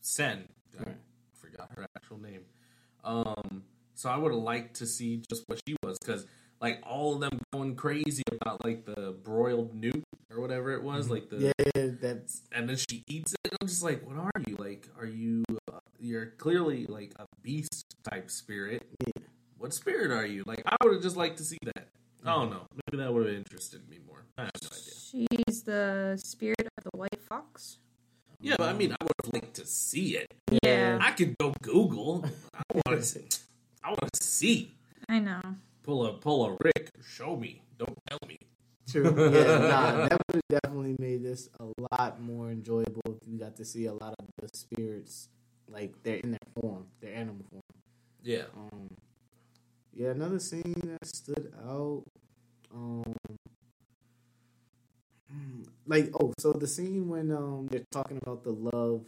Sen. 0.00 0.48
I 0.78 0.82
Right. 0.84 0.96
forgot 1.34 1.70
her 1.76 1.86
actual 1.96 2.18
name. 2.18 2.44
Um, 3.02 3.64
so 3.98 4.08
I 4.08 4.16
would 4.16 4.32
have 4.32 4.42
liked 4.42 4.76
to 4.76 4.86
see 4.86 5.22
just 5.28 5.42
what 5.48 5.60
she 5.66 5.74
was 5.82 5.98
because 5.98 6.24
like 6.60 6.80
all 6.86 7.14
of 7.14 7.20
them 7.20 7.40
going 7.52 7.74
crazy 7.74 8.22
about 8.40 8.64
like 8.64 8.84
the 8.84 9.16
broiled 9.24 9.74
newt 9.74 10.04
or 10.30 10.40
whatever 10.40 10.72
it 10.72 10.84
was, 10.84 11.10
like 11.10 11.30
the 11.30 11.36
Mm-hmm. 11.36 11.78
Yeah, 11.78 11.90
that's 12.00 12.42
and 12.52 12.68
then 12.68 12.76
she 12.76 13.02
eats 13.08 13.34
it. 13.44 13.54
I'm 13.60 13.66
just 13.66 13.82
like, 13.82 14.06
what 14.06 14.16
are 14.16 14.30
you? 14.46 14.54
Like, 14.56 14.88
are 15.00 15.06
you? 15.06 15.42
Uh, 15.72 15.80
you're 15.98 16.26
clearly 16.26 16.86
like 16.86 17.12
a 17.18 17.26
beast 17.42 17.86
type 18.08 18.30
spirit. 18.30 18.84
Yeah. 19.04 19.24
What 19.56 19.74
spirit 19.74 20.12
are 20.12 20.26
you? 20.26 20.44
Like, 20.46 20.62
I 20.64 20.76
would 20.84 20.92
have 20.94 21.02
just 21.02 21.16
liked 21.16 21.38
to 21.38 21.44
see 21.44 21.58
that. 21.64 21.88
I 22.24 22.34
don't 22.34 22.50
know. 22.50 22.66
Maybe 22.86 23.02
that 23.02 23.12
would 23.12 23.26
have 23.26 23.34
interested 23.34 23.88
me 23.88 23.98
more. 24.06 24.24
I 24.36 24.42
have 24.42 24.52
no 24.62 24.68
idea. 24.68 25.38
She's 25.48 25.62
the 25.62 26.20
spirit 26.24 26.68
of 26.78 26.84
the 26.84 26.96
white 26.96 27.20
fox. 27.20 27.78
Yeah, 28.40 28.54
but 28.58 28.68
I 28.68 28.74
mean, 28.74 28.92
I 28.92 29.02
would 29.02 29.12
have 29.24 29.34
liked 29.34 29.54
to 29.56 29.66
see 29.66 30.16
it. 30.16 30.32
Yeah, 30.62 30.98
I 31.00 31.10
could 31.10 31.36
go 31.38 31.52
Google. 31.62 32.24
I 32.54 32.62
want 32.86 33.02
to. 33.02 33.38
I 33.88 33.92
want 33.92 34.12
to 34.12 34.22
see. 34.22 34.74
I 35.08 35.18
know. 35.18 35.40
Pull 35.82 36.04
a 36.04 36.12
pull 36.12 36.44
a 36.44 36.56
Rick. 36.62 36.90
Show 37.02 37.36
me. 37.36 37.62
Don't 37.78 37.96
tell 38.06 38.18
me. 38.28 38.38
True. 38.86 39.04
Yeah, 39.04 39.58
nah, 39.72 40.06
that 40.08 40.20
would 40.28 40.42
have 40.44 40.60
definitely 40.62 40.94
made 40.98 41.24
this 41.24 41.48
a 41.58 41.72
lot 41.90 42.20
more 42.20 42.50
enjoyable 42.50 43.00
if 43.06 43.26
you 43.26 43.38
got 43.38 43.56
to 43.56 43.64
see 43.64 43.86
a 43.86 43.94
lot 43.94 44.14
of 44.18 44.26
the 44.42 44.48
spirits, 44.52 45.28
like 45.70 45.94
they're 46.02 46.16
in 46.16 46.32
their 46.32 46.48
form, 46.60 46.84
their 47.00 47.14
animal 47.14 47.46
form. 47.50 47.62
Yeah. 48.22 48.44
Um, 48.54 48.90
yeah, 49.94 50.10
another 50.10 50.38
scene 50.38 50.74
that 50.84 51.06
stood 51.06 51.50
out. 51.66 52.04
Um, 52.74 53.14
hmm, 55.32 55.62
like 55.86 56.10
oh, 56.20 56.34
so 56.38 56.52
the 56.52 56.66
scene 56.66 57.08
when 57.08 57.32
um 57.32 57.68
they're 57.70 57.88
talking 57.90 58.18
about 58.20 58.44
the 58.44 58.52
love, 58.52 59.06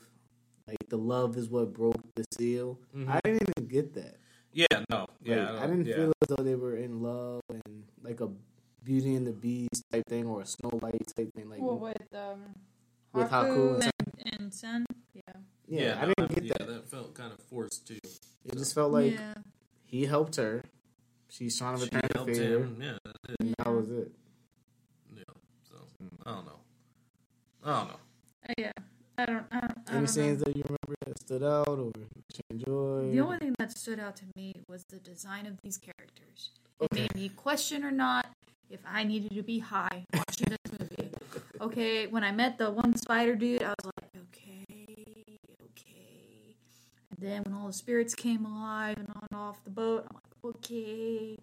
like 0.66 0.88
the 0.88 0.96
love 0.96 1.36
is 1.36 1.50
what 1.50 1.74
broke 1.74 2.00
the 2.14 2.24
seal. 2.32 2.78
Mhm. 2.96 3.10
I 3.10 3.20
didn't 3.24 3.42
even 3.58 3.68
get 3.68 3.92
that. 3.92 4.16
Yeah. 4.52 4.66
No. 4.90 5.06
Yeah. 5.22 5.50
Like, 5.50 5.62
I, 5.62 5.66
don't- 5.66 5.76
didn't 5.84 5.86
yeah. 5.86 5.94
feel 5.96 6.12
as 6.22 6.28
though 6.28 6.42
they 6.42 6.54
were 6.54 6.76
in 6.76 7.02
love 7.02 7.40
and 7.48 7.84
like 8.02 8.20
a 8.20 8.28
Beauty 8.82 9.14
and 9.14 9.26
the 9.26 9.32
Beast 9.32 9.84
type 9.92 10.04
thing 10.08 10.26
or 10.26 10.40
a 10.40 10.46
Snow 10.46 10.70
White 10.70 11.06
type 11.16 11.32
thing. 11.34 11.48
Like 11.50 11.60
Well, 11.60 11.78
with 11.78 11.96
um, 12.14 12.54
With 13.12 13.28
Haku 13.30 13.74
and 13.74 13.92
and, 14.24 14.40
and 14.40 14.54
Sen. 14.54 14.86
Yeah. 15.12 15.22
yeah, 15.68 15.98
I 16.00 16.06
no, 16.06 16.14
didn't 16.16 16.34
get 16.34 16.44
yeah, 16.44 16.52
that. 16.58 16.66
that 16.68 16.90
felt 16.90 17.14
kind 17.14 17.32
of 17.32 17.38
forced 17.44 17.86
too. 17.86 17.98
It 18.44 18.56
just 18.56 18.74
felt 18.74 18.90
like 18.92 19.12
yeah. 19.14 19.34
he 19.84 20.06
helped 20.06 20.36
her. 20.36 20.64
She's 21.28 21.56
trying 21.58 21.74
to 21.76 21.80
She 21.80 21.84
return 21.86 22.00
the 22.10 22.18
helped 22.18 22.36
favor, 22.36 22.58
him. 22.64 22.76
Yeah. 22.80 22.92
that 23.04 23.16
did. 23.28 23.36
and 23.40 23.54
that 23.58 23.70
was 23.70 23.88
it. 23.90 24.10
Yeah. 25.14 25.22
So 25.68 25.76
I 26.26 26.30
don't 26.34 26.46
know. 26.46 26.60
I 27.64 27.78
don't 27.78 27.88
know. 27.88 27.96
Uh, 28.48 28.54
yeah. 28.58 28.72
I 29.20 29.26
don't. 29.26 29.44
I 29.52 29.61
don't. 29.61 29.78
I 29.87 29.90
Any 29.92 29.98
don't 29.98 30.09
scenes 30.09 30.38
know. 30.38 30.44
that 30.44 30.56
you 30.56 30.62
remember 30.64 30.94
that 31.06 31.18
stood 31.20 31.42
out 31.42 31.68
or 31.68 31.92
you 31.96 32.06
enjoyed? 32.50 33.12
The 33.12 33.20
only 33.20 33.38
thing 33.38 33.54
that 33.59 33.76
stood 33.76 34.00
out 34.00 34.16
to 34.16 34.24
me 34.37 34.54
was 34.68 34.83
the 34.88 34.98
design 34.98 35.46
of 35.46 35.54
these 35.62 35.76
characters. 35.78 36.50
It 36.80 36.85
Okay. 36.92 37.02
made 37.02 37.14
me 37.14 37.28
question 37.30 37.85
or 37.85 37.90
not 37.90 38.26
if 38.70 38.80
I 38.87 39.04
needed 39.04 39.33
to 39.35 39.42
be 39.42 39.59
high 39.59 40.04
watching 40.14 40.48
this 40.48 40.72
movie. 40.78 41.11
Okay, 41.61 42.06
when 42.06 42.24
I 42.24 42.33
met 42.33 42.56
the 42.56 42.70
one 42.70 42.96
spider 42.96 43.35
dude, 43.35 43.62
I 43.62 43.74
was 43.83 43.85
like, 43.85 44.11
okay, 44.28 44.64
okay. 45.64 46.56
And 47.11 47.18
then 47.18 47.42
when 47.44 47.52
all 47.54 47.66
the 47.66 47.72
spirits 47.74 48.14
came 48.14 48.46
alive 48.46 48.96
and 48.96 49.09
on 49.14 49.38
off 49.38 49.62
the 49.64 49.70
boat, 49.70 50.06
I'm 50.09 50.14
like, 50.16 50.54
okay, 50.56 51.37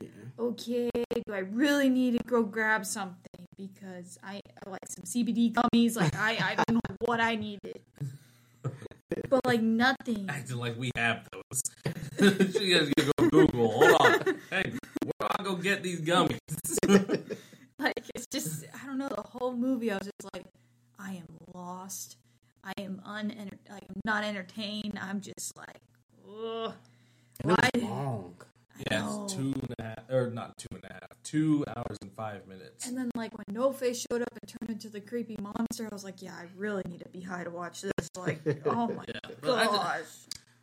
Yeah. 0.00 0.08
okay. 0.38 0.90
Do 1.26 1.32
I 1.34 1.38
really 1.38 1.88
need 1.88 2.16
to 2.18 2.24
go 2.24 2.42
grab 2.44 2.86
something 2.86 3.46
because 3.56 4.18
I, 4.22 4.40
I 4.64 4.70
like 4.70 4.86
some 4.88 5.04
CBD 5.04 5.52
gummies? 5.52 5.96
Like 5.96 6.14
I, 6.16 6.32
I 6.52 6.54
don't 6.54 6.74
know 6.74 6.96
what 7.00 7.20
I 7.20 7.34
needed, 7.34 7.80
but 9.28 9.44
like 9.44 9.62
nothing. 9.62 10.26
Acting 10.28 10.56
like 10.56 10.78
we 10.78 10.90
have 10.96 11.26
those. 11.32 11.62
she 12.58 12.70
has 12.72 12.88
to 12.96 13.12
go 13.18 13.28
Google. 13.30 13.70
Hold 13.72 13.96
on. 14.00 14.20
Hey, 14.50 14.72
where 15.02 15.12
do 15.20 15.26
I 15.38 15.42
go 15.42 15.56
get 15.56 15.82
these 15.82 16.00
gummies? 16.00 16.38
like 17.78 18.04
it's 18.14 18.26
just 18.26 18.64
I 18.82 18.86
don't 18.86 18.98
know 18.98 19.08
the 19.08 19.22
whole 19.22 19.54
movie 19.54 19.90
I 19.90 19.96
was 19.96 20.06
just 20.06 20.34
like 20.34 20.44
I 20.98 21.12
am 21.12 21.26
lost 21.54 22.16
I 22.64 22.72
am 22.78 23.00
un 23.04 23.32
like 23.70 23.84
I'm 23.88 24.00
not 24.04 24.24
entertained 24.24 24.98
I'm 25.00 25.20
just 25.20 25.56
like 25.56 25.76
ugh 26.28 26.72
And 27.40 27.52
it 27.52 27.58
why 27.60 27.70
was 27.74 27.82
long. 27.82 28.34
I 28.78 28.94
Yeah, 28.94 29.00
know. 29.00 29.24
it's 29.24 29.34
two 29.34 29.52
and 29.54 29.74
a 29.78 29.82
half, 29.82 30.10
or 30.10 30.30
not 30.30 30.56
two 30.56 30.68
and 30.72 30.84
a 30.84 30.92
half, 30.92 31.22
two 31.24 31.64
hours 31.76 31.96
and 32.02 32.12
five 32.12 32.46
minutes. 32.46 32.86
and 32.86 32.96
then 32.96 33.10
like 33.14 33.36
when 33.36 33.44
No 33.50 33.72
Face 33.72 34.04
showed 34.10 34.22
up 34.22 34.28
and 34.40 34.48
turned 34.48 34.70
into 34.70 34.88
the 34.88 35.00
creepy 35.00 35.36
monster 35.40 35.86
I 35.90 35.94
was 35.94 36.04
like 36.04 36.22
yeah 36.22 36.34
I 36.34 36.46
really 36.56 36.82
need 36.88 37.00
to 37.00 37.08
be 37.10 37.20
high 37.20 37.44
to 37.44 37.50
watch 37.50 37.82
this 37.82 38.08
like 38.16 38.40
oh 38.66 38.88
my 38.88 39.04
Yeah, 39.08 39.30
but 39.40 39.58
I, 39.58 39.66
gosh 39.66 40.04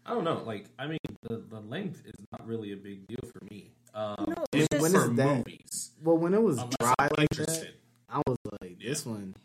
I 0.07 0.13
don't 0.13 0.23
know. 0.23 0.43
Like, 0.45 0.65
I 0.77 0.85
mean, 0.85 0.99
the, 1.23 1.37
the 1.49 1.59
length 1.61 2.03
is 2.05 2.13
not 2.31 2.45
really 2.47 2.73
a 2.73 2.75
big 2.77 3.07
deal 3.07 3.17
for 3.33 3.43
me. 3.49 3.71
Um, 3.95 4.25
No, 4.27 4.45
in- 4.53 4.59
it's 4.61 4.67
just- 4.69 4.73
for 4.73 4.81
When 4.83 4.95
is 5.11 5.17
that? 5.17 5.37
movies, 5.37 5.91
Well, 6.03 6.17
when 6.19 6.33
it 6.35 6.41
was 6.43 6.57
unless 6.59 6.75
dry 6.79 6.93
I'm 6.99 7.07
like 7.17 7.29
that, 7.29 7.39
interested. 7.39 7.73
I 8.07 8.21
was 8.27 8.37
like, 8.61 8.77
this 8.79 9.03
one 9.03 9.35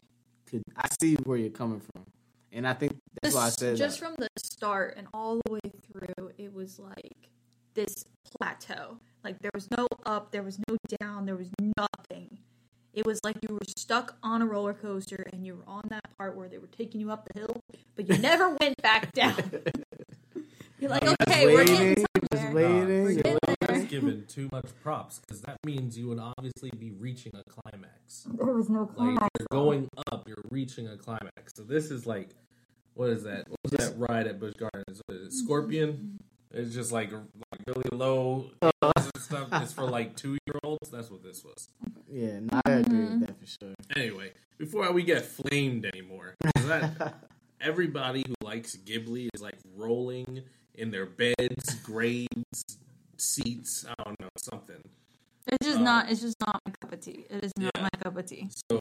could. 0.47 0.63
I 0.77 0.87
see 1.01 1.15
where 1.25 1.39
you're 1.39 1.49
coming 1.49 1.81
from, 1.81 2.05
and 2.53 2.69
I 2.69 2.75
think 2.75 2.93
that's 3.23 3.35
why 3.35 3.45
I 3.45 3.47
Just- 3.47 3.59
said 3.59 3.77
just 3.79 4.01
that. 4.01 4.07
from 4.07 4.17
the 4.19 4.29
start 4.37 4.95
and 4.99 5.07
all 5.15 5.41
the 5.47 5.51
way 5.53 5.61
through 5.91 6.33
it 6.37 6.53
was 6.53 6.79
like 6.79 7.31
this 7.73 7.95
plateau 8.41 8.97
like 9.23 9.39
there 9.41 9.51
was 9.55 9.69
no 9.77 9.87
up 10.07 10.31
there 10.33 10.43
was 10.43 10.59
no 10.69 10.77
down 10.99 11.27
there 11.27 11.37
was 11.37 11.51
nothing 11.77 12.39
it 12.95 13.05
was 13.07 13.21
like 13.23 13.37
you 13.47 13.55
were 13.55 13.61
stuck 13.77 14.17
on 14.23 14.41
a 14.41 14.47
roller 14.47 14.73
coaster 14.73 15.27
and 15.33 15.45
you 15.45 15.57
were 15.57 15.65
on 15.67 15.83
that 15.91 16.05
part 16.17 16.35
where 16.37 16.49
they 16.49 16.59
were 16.59 16.67
taking 16.69 17.01
you 17.01 17.11
up 17.11 17.29
the 17.33 17.41
hill 17.41 17.61
but 17.97 18.09
you 18.09 18.17
never 18.19 18.49
went 18.61 18.81
back 18.83 19.13
down 19.13 19.37
you're 20.81 20.91
like 20.91 21.03
Just 21.03 21.17
okay 21.29 21.47
we're 21.47 21.59
waiting, 21.59 21.77
getting 21.77 22.07
just 22.33 22.43
somewhere 22.45 22.69
waiting. 22.69 23.03
We're 23.03 23.11
you're 23.11 23.23
getting 23.23 23.39
That's 23.61 23.79
there. 23.79 23.85
given 23.85 24.25
too 24.27 24.49
much 24.51 24.67
props 24.83 25.19
because 25.21 25.41
that 25.43 25.59
means 25.65 25.99
you 25.99 26.09
would 26.09 26.19
obviously 26.19 26.71
be 26.79 26.93
reaching 26.93 27.33
a 27.35 27.43
climax. 27.45 28.27
there 28.33 28.47
was 28.47 28.69
no 28.69 28.81
Like 28.81 28.97
climax 28.97 29.29
you're 29.39 29.47
going 29.51 29.89
up, 30.11 30.27
you're 30.27 30.43
reaching 30.51 30.89
a 30.89 30.97
climax. 30.97 31.53
So 31.55 31.63
this 31.63 31.91
is 31.91 32.07
like, 32.07 32.31
what 32.95 33.11
is 33.11 33.23
that? 33.25 33.49
What 33.49 33.59
was 33.63 33.73
that 33.73 33.95
ride 33.99 34.27
at 34.27 34.41
Busch 34.41 34.55
Gardens? 34.55 35.01
What 35.07 35.17
is 35.17 35.23
it, 35.23 35.27
mm-hmm. 35.27 35.45
Scorpion. 35.45 36.19
It's 36.53 36.75
just 36.75 36.91
like 36.93 37.13
like 37.13 37.61
really 37.67 37.89
low 37.93 38.51
Uh-huh. 38.63 38.93
and 38.97 39.11
stuff. 39.23 39.49
It's 39.63 39.73
for 39.73 39.85
like 39.85 40.17
two 40.17 40.33
year 40.47 40.59
olds. 40.65 40.91
That's 40.91 41.11
what 41.11 41.23
this 41.23 41.45
was. 41.45 41.69
Yeah, 42.09 42.41
no, 42.41 42.61
I 42.65 42.71
agree 42.73 42.99
Mm-hmm. 42.99 43.21
with 43.21 43.27
that 43.29 43.39
for 43.41 43.47
sure. 43.47 43.75
Anyway, 43.97 44.33
before 44.59 44.91
we 44.93 45.03
get 45.05 45.25
flamed 45.25 45.85
anymore, 45.87 46.35
that 46.67 47.15
everybody 47.61 48.25
who 48.27 48.35
likes 48.45 48.77
Ghibli 48.77 49.29
is 49.33 49.41
like 49.41 49.59
rolling 49.77 50.43
in 50.75 50.91
their 50.91 51.07
beds, 51.07 51.75
graves, 51.85 52.65
seats. 53.17 53.85
I 53.89 54.03
don't 54.05 54.19
know 54.21 54.29
something. 54.39 54.83
it's 55.47 55.65
just 55.67 55.79
Um, 55.79 55.85
not 55.85 56.11
it's 56.11 56.21
just 56.21 56.37
not 56.41 56.61
my 56.67 56.73
cup 56.81 56.93
of 56.93 57.01
tea 57.01 57.27
it 57.31 57.45
is 57.45 57.53
not 57.59 57.71
yeah. 57.77 57.83
my 57.83 57.89
cup 58.03 58.17
of 58.17 58.27
tea 58.27 58.49
So 58.71 58.79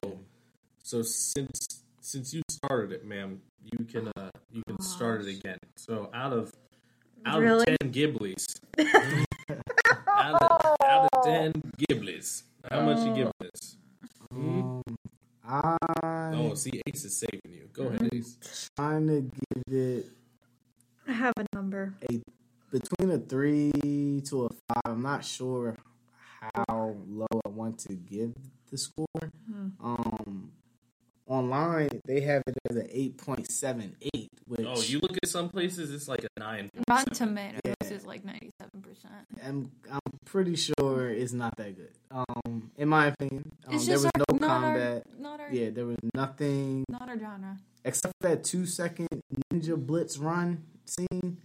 So 0.84 1.02
since 1.04 1.84
since 2.02 2.34
you 2.34 2.42
started 2.50 2.92
it, 2.92 3.06
ma'am, 3.06 3.42
you 3.64 3.86
can 3.86 4.08
uh 4.18 4.30
you 4.52 4.64
can 4.68 4.82
start 4.82 5.22
it 5.22 5.28
again. 5.38 5.58
So 5.78 6.10
out 6.14 6.34
of 6.34 6.52
out 7.26 7.42
Really? 7.42 7.66
of 7.68 7.78
ten 7.80 7.92
Ghiblis, 7.92 8.46
out, 10.08 10.42
of, 10.42 10.76
out 10.84 11.10
of 11.14 11.24
ten 11.24 11.54
Ghiblis, 11.78 12.44
how 12.70 12.82
much 12.82 13.06
you 13.06 13.14
give 13.16 13.32
this? 13.40 13.78
Um, 14.32 14.82
I 15.48 15.78
Oh, 16.36 16.54
see, 16.54 16.82
Ace 16.88 17.06
is 17.06 17.18
saving 17.18 17.42
you. 17.50 17.70
Go 17.74 17.88
ahead, 17.88 18.10
Ace. 18.14 18.70
trying 18.76 19.08
to 19.08 19.22
give 19.22 19.64
it 19.74 20.06
I 21.08 21.12
have 21.14 21.34
a 21.38 21.46
number. 21.56 21.96
A 22.12 22.22
between 22.72 23.10
a 23.12 23.18
three 23.18 24.22
to 24.28 24.46
a 24.46 24.50
five. 24.50 24.82
I'm 24.86 25.02
not 25.02 25.26
sure 25.26 25.76
how 26.40 26.96
low 27.08 27.26
I 27.46 27.50
want 27.50 27.80
to 27.80 27.94
give 27.96 28.34
the 28.70 28.78
score. 28.78 29.32
Um, 29.84 30.52
online 31.30 31.90
they 32.06 32.22
have 32.22 32.42
it 32.48 32.58
as 32.70 32.76
an 32.76 32.88
eight 32.90 33.18
point 33.18 33.50
seven 33.52 33.96
eight, 34.14 34.30
which 34.48 34.66
Oh, 34.68 34.82
you 34.82 35.00
look 35.00 35.16
at 35.22 35.30
some 35.30 35.48
places, 35.50 35.94
it's 35.94 36.08
like 36.08 36.26
a 36.26 36.40
nine. 36.40 36.70
Rotten 36.90 37.14
Tomatoes 37.14 37.62
Yeah. 37.64 37.74
is 37.88 38.06
like 38.06 38.26
ninety 38.26 38.50
seven 38.60 38.82
percent. 38.82 39.14
I'm 39.46 39.72
I'm 39.92 40.00
pretty 40.26 40.56
sure 40.56 41.10
it's 41.10 41.32
not 41.34 41.56
that 41.58 41.76
good. 41.78 41.94
Um, 42.12 42.72
in 42.78 42.90
my 42.90 43.08
opinion, 43.08 43.44
um, 43.68 43.76
It's 43.76 43.86
there 43.86 43.96
just 43.96 44.06
was 44.06 44.12
our, 44.16 44.26
no 44.40 44.48
not 44.48 44.62
combat. 44.62 45.04
Our, 45.16 45.22
not 45.22 45.40
our, 45.40 45.52
Yeah, 45.52 45.70
there 45.70 45.86
was 45.86 45.98
nothing 46.16 46.84
not 46.90 47.08
our 47.08 47.18
genre. 47.20 47.58
except 47.86 48.14
for 48.22 48.30
that 48.30 48.44
two 48.44 48.66
second 48.66 49.08
ninja 49.54 49.78
blitz 49.78 50.18
run 50.18 50.64
scene, 50.86 51.38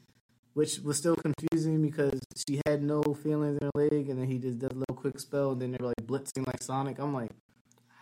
which 0.54 0.78
was 0.80 0.96
still 0.96 1.16
confusing 1.16 1.82
because 1.82 2.18
she 2.48 2.60
had 2.66 2.82
no 2.82 3.02
feelings 3.02 3.58
in 3.60 3.66
her 3.66 3.70
leg, 3.74 4.08
and 4.08 4.18
then 4.18 4.26
he 4.28 4.38
just 4.38 4.58
does 4.58 4.70
a 4.72 4.78
little 4.78 4.96
quick 4.96 5.18
spell, 5.20 5.52
and 5.52 5.60
then 5.60 5.72
they're 5.72 5.86
like 5.86 6.06
blitzing 6.06 6.46
like 6.46 6.62
Sonic. 6.62 6.98
I'm 6.98 7.12
like, 7.12 7.30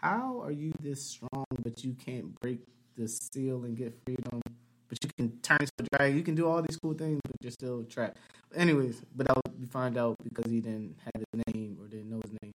how 0.03 0.41
are 0.43 0.51
you 0.51 0.73
this 0.81 1.03
strong, 1.03 1.45
but 1.63 1.85
you 1.85 1.95
can't 1.95 2.39
break 2.41 2.61
the 2.97 3.09
seal 3.09 3.65
and 3.65 3.77
get 3.77 3.95
freedom? 4.05 4.41
But 4.89 4.99
you 5.03 5.11
can 5.17 5.39
turn 5.41 5.59
into 5.61 5.73
a 5.79 5.97
dragon. 5.97 6.17
You 6.17 6.25
can 6.25 6.35
do 6.35 6.49
all 6.49 6.61
these 6.61 6.77
cool 6.77 6.93
things, 6.95 7.21
but 7.25 7.37
you're 7.41 7.53
still 7.53 7.85
trapped. 7.85 8.19
Anyways, 8.55 9.01
but 9.17 9.29
that 9.29 9.37
was, 9.37 9.55
we 9.59 9.67
find 9.67 9.97
out 9.97 10.17
because 10.23 10.51
he 10.51 10.61
didn't 10.61 10.97
have 11.05 11.23
his 11.33 11.43
name 11.55 11.79
or 11.81 11.87
didn't 11.87 12.11
know 12.11 12.21
his 12.23 12.33
name. 12.43 12.53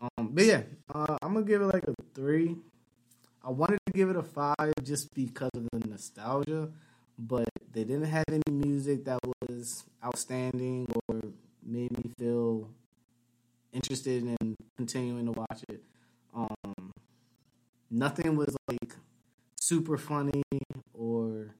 Um, 0.00 0.30
but 0.32 0.44
yeah, 0.44 0.62
uh, 0.92 1.16
I'm 1.22 1.32
gonna 1.32 1.46
give 1.46 1.62
it 1.62 1.66
like 1.66 1.84
a 1.84 1.94
three. 2.14 2.56
I 3.44 3.50
wanted 3.50 3.78
to 3.86 3.92
give 3.92 4.10
it 4.10 4.16
a 4.16 4.22
five 4.22 4.72
just 4.82 5.14
because 5.14 5.50
of 5.54 5.68
the 5.72 5.88
nostalgia, 5.88 6.68
but 7.18 7.48
they 7.72 7.84
didn't 7.84 8.04
have 8.04 8.24
any 8.28 8.42
music 8.50 9.04
that 9.04 9.18
was 9.24 9.84
outstanding 10.04 10.86
or 11.08 11.20
made 11.64 11.96
me 11.96 12.10
feel 12.18 12.68
interested 13.72 14.22
in 14.24 14.56
continuing 14.76 15.26
to 15.26 15.32
watch 15.32 15.62
it. 15.68 15.82
Um, 16.34 16.92
nothing 17.90 18.36
was 18.36 18.56
like 18.68 18.94
super 19.60 19.96
funny 19.98 20.42
or 20.94 21.54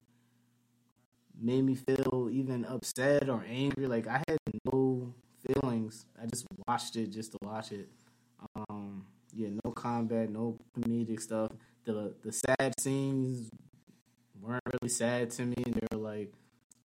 made 1.41 1.63
me 1.65 1.75
feel 1.75 2.29
even 2.33 2.65
upset 2.65 3.29
or 3.29 3.45
angry. 3.49 3.87
Like 3.87 4.07
I 4.07 4.23
had 4.29 4.39
no 4.73 5.15
feelings. 5.47 6.07
I 6.21 6.27
just 6.27 6.47
watched 6.67 6.97
it 6.97 7.09
just 7.11 7.33
to 7.33 7.39
watch 7.43 7.73
it. 7.73 7.89
Um, 8.57 9.07
yeah, 9.35 9.49
no 9.65 9.71
combat, 9.73 10.31
no 10.31 10.57
comedic 10.77 11.21
stuff. 11.21 11.51
The 11.85 12.15
the 12.23 12.33
sad 12.33 12.75
scenes 12.81 13.51
weren't 14.41 14.63
really 14.73 14.89
sad 14.91 15.31
to 15.33 15.45
me. 15.45 15.57
And 15.65 15.75
they 15.75 15.87
were 15.97 16.03
like, 16.03 16.33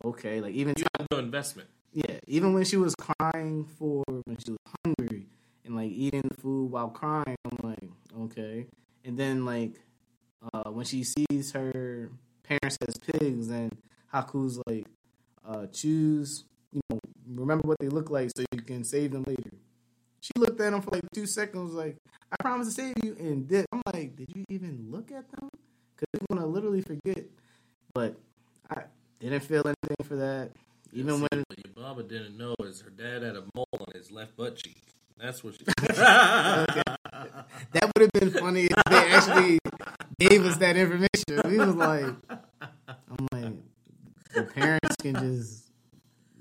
okay, 0.04 0.42
like 0.42 0.54
even 0.54 0.74
You 0.78 0.86
have 0.98 1.08
no 1.12 1.18
investment. 1.20 1.70
yeah, 1.94 2.20
even 2.28 2.54
when 2.54 2.66
she 2.66 2.78
was 2.78 2.96
crying 2.96 3.66
for 3.66 4.04
when 4.26 4.38
she 4.44 4.52
was 4.52 4.60
hungry 4.86 5.28
and 5.68 5.76
like 5.76 5.92
eating 5.92 6.24
the 6.24 6.42
food 6.42 6.72
while 6.72 6.90
crying, 6.90 7.36
I'm 7.46 7.58
like, 7.70 7.90
okay. 8.22 8.66
And 9.06 9.18
then 9.18 9.46
like 9.46 9.76
uh, 10.54 10.72
when 10.72 10.86
she 10.86 11.04
sees 11.04 11.52
her 11.52 12.10
parents 12.44 12.78
as 12.88 12.98
pigs, 12.98 13.50
and 13.50 13.72
Haku's 14.14 14.60
like, 14.66 14.88
uh, 15.48 15.68
choose, 15.68 16.46
you 16.72 16.82
know, 16.90 17.00
remember 17.28 17.68
what 17.68 17.78
they 17.80 17.90
look 17.90 18.10
like 18.10 18.32
so 18.36 18.44
you 18.52 18.62
can 18.62 18.84
save 18.84 19.12
them 19.12 19.24
later. 19.28 19.52
She 20.22 20.32
looked 20.38 20.60
at 20.60 20.74
him 20.74 20.82
for 20.82 20.92
like 20.92 21.04
two 21.14 21.26
seconds, 21.28 21.74
like, 21.74 21.98
I 22.32 22.36
promise 22.42 22.68
to 22.68 22.74
save 22.74 22.96
you, 23.04 23.16
and 23.20 23.48
did. 23.48 23.66
I'm 23.72 23.82
like, 23.94 24.16
did 24.16 24.30
you 24.36 24.44
even 24.50 24.88
look 24.90 25.12
at 25.12 25.30
them? 25.32 25.50
Because 25.96 26.08
you're 26.14 26.38
gonna 26.38 26.48
literally 26.48 26.82
forget. 26.82 27.26
But 27.94 28.18
I 28.70 28.84
didn't 29.20 29.42
feel 29.42 29.64
anything 29.66 30.06
for 30.06 30.16
that. 30.16 30.52
Even 30.94 31.16
See, 31.16 31.28
when 31.30 31.44
what 31.48 31.60
Yubaba 31.60 32.08
didn't 32.08 32.38
know 32.38 32.56
is 32.64 32.82
her 32.82 32.90
dad 32.90 33.24
had 33.24 33.36
a 33.36 33.44
mole 33.54 33.68
on 33.74 33.88
his 33.94 34.12
left 34.12 34.36
butt 34.36 34.58
cheek. 34.58 34.82
That's 35.20 35.44
what 35.44 35.56
she. 35.56 35.64
that 35.88 36.96
would 37.74 38.02
have 38.02 38.12
been 38.14 38.30
funny 38.32 38.66
if 38.66 38.84
they 38.90 39.12
actually 39.12 39.60
gave 40.20 40.46
us 40.46 40.58
that 40.58 40.78
information. 40.78 41.42
We 41.46 41.58
was 41.58 41.76
like, 41.76 42.06
I'm 42.88 43.28
like, 43.32 43.54
the 44.36 44.44
parents 44.44 44.96
can 45.02 45.16
just, 45.16 45.72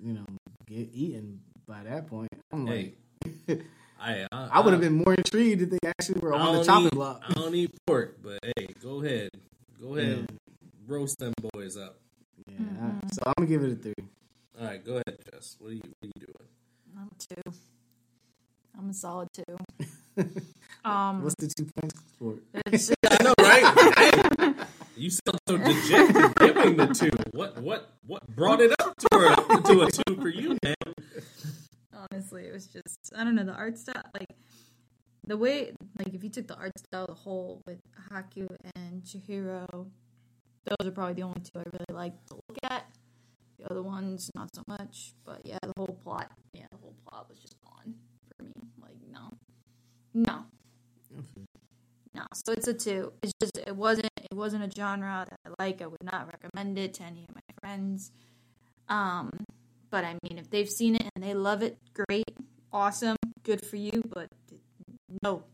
you 0.02 0.12
know, 0.14 0.26
get 0.66 0.88
eaten 0.92 1.40
by 1.66 1.82
that 1.84 2.06
point. 2.08 2.28
I'm 2.52 2.66
like, 2.66 2.98
I 4.00 4.26
I, 4.30 4.48
I 4.52 4.60
would 4.60 4.72
have 4.72 4.82
been 4.82 5.02
more 5.04 5.14
intrigued 5.14 5.62
if 5.62 5.70
they 5.70 5.78
actually 5.88 6.20
were 6.20 6.34
I 6.34 6.38
on 6.38 6.56
the 6.56 6.64
chopping 6.64 6.86
eat- 6.88 6.92
block. 6.92 7.22
I 7.26 7.32
don't 7.32 7.54
eat 7.54 7.74
pork, 7.86 8.18
but 8.22 8.38
hey, 8.56 8.68
go 8.82 9.02
ahead, 9.02 9.30
go 9.80 9.96
ahead, 9.96 10.26
Yeah. 10.30 10.36
roast 10.86 11.18
them 11.18 11.32
boys 11.52 11.76
up. 11.78 11.98
Yeah, 12.46 12.58
I- 12.82 13.06
so 13.12 13.22
I'm 13.26 13.32
gonna 13.38 13.48
give 13.48 13.62
it 13.64 13.72
a 13.72 13.76
three. 13.76 13.94
All 14.60 14.66
right, 14.66 14.84
go 14.84 14.92
ahead, 14.92 15.18
Jess. 15.32 15.56
What 15.58 15.70
are 15.70 15.74
you 15.74 15.80
What 15.80 16.04
are 16.04 16.12
you 16.14 16.26
doing? 16.26 16.48
I'm 16.98 17.10
two. 17.18 17.52
I'm 18.78 18.90
a 18.90 18.94
solid 18.94 19.28
two. 19.32 20.24
Um, 20.84 21.24
What's 21.24 21.34
the 21.34 21.48
two 21.48 21.66
points 21.80 22.00
for? 22.18 22.36
it's, 22.66 22.92
I 23.10 23.22
know, 23.24 23.34
right? 23.40 24.36
Dang. 24.38 24.54
you 24.96 25.10
sound 25.10 25.40
so 25.48 25.56
dejected 25.58 26.34
giving 26.36 26.76
the 26.76 26.86
two. 26.94 27.10
What 27.32 27.60
what 27.60 27.90
what 28.06 28.24
brought 28.28 28.60
it 28.60 28.72
up 28.80 28.94
to 28.96 29.18
a 29.18 29.62
to 29.62 29.82
a 29.82 29.90
two 29.90 30.14
for 30.20 30.28
you, 30.28 30.56
man? 30.62 30.74
honestly, 31.92 32.46
it 32.46 32.52
was 32.52 32.66
just 32.66 33.12
I 33.16 33.24
don't 33.24 33.34
know 33.34 33.42
the 33.44 33.52
art 33.52 33.78
style, 33.78 34.04
like 34.14 34.28
the 35.26 35.36
way, 35.36 35.72
like 35.98 36.14
if 36.14 36.22
you 36.22 36.30
took 36.30 36.46
the 36.46 36.56
art 36.56 36.78
style 36.78 37.06
the 37.06 37.14
whole 37.14 37.62
with 37.66 37.80
Haku 38.08 38.46
and 38.76 39.02
Chihiro, 39.02 39.86
those 40.66 40.88
are 40.88 40.92
probably 40.92 41.14
the 41.14 41.22
only 41.22 41.40
two 41.40 41.58
I 41.58 41.64
really 41.64 42.00
like 42.00 42.24
to 42.26 42.34
look 42.34 42.58
at. 42.70 42.84
The 43.58 43.70
other 43.70 43.82
ones, 43.82 44.30
not 44.34 44.54
so 44.54 44.62
much. 44.68 45.14
But 45.24 45.40
yeah, 45.44 45.58
the 45.62 45.72
whole 45.76 45.98
plot, 46.04 46.30
yeah, 46.52 46.66
the 46.70 46.76
whole 46.76 46.94
plot 47.08 47.26
was 47.28 47.38
just 47.40 47.54
gone 47.54 47.55
for 48.36 48.44
me. 48.44 48.52
Like 48.80 48.96
no, 49.12 49.30
no, 50.14 50.44
no. 52.14 52.22
So 52.34 52.52
it's 52.52 52.68
a 52.68 52.74
two. 52.74 53.12
It's 53.22 53.32
just 53.40 53.58
it 53.58 53.76
wasn't 53.76 54.10
it 54.16 54.34
wasn't 54.34 54.64
a 54.64 54.70
genre 54.70 55.26
that 55.28 55.38
I 55.46 55.62
like. 55.62 55.82
I 55.82 55.86
would 55.86 56.02
not 56.02 56.26
recommend 56.32 56.78
it 56.78 56.94
to 56.94 57.02
any 57.04 57.24
of 57.28 57.34
my 57.34 57.40
friends. 57.60 58.10
Um, 58.88 59.30
but 59.90 60.04
I 60.04 60.16
mean, 60.22 60.38
if 60.38 60.50
they've 60.50 60.68
seen 60.68 60.94
it 60.94 61.08
and 61.14 61.24
they 61.24 61.34
love 61.34 61.62
it, 61.62 61.78
great, 61.94 62.30
awesome, 62.72 63.16
good 63.42 63.64
for 63.64 63.76
you. 63.76 64.02
But 64.12 64.28
no, 65.22 65.44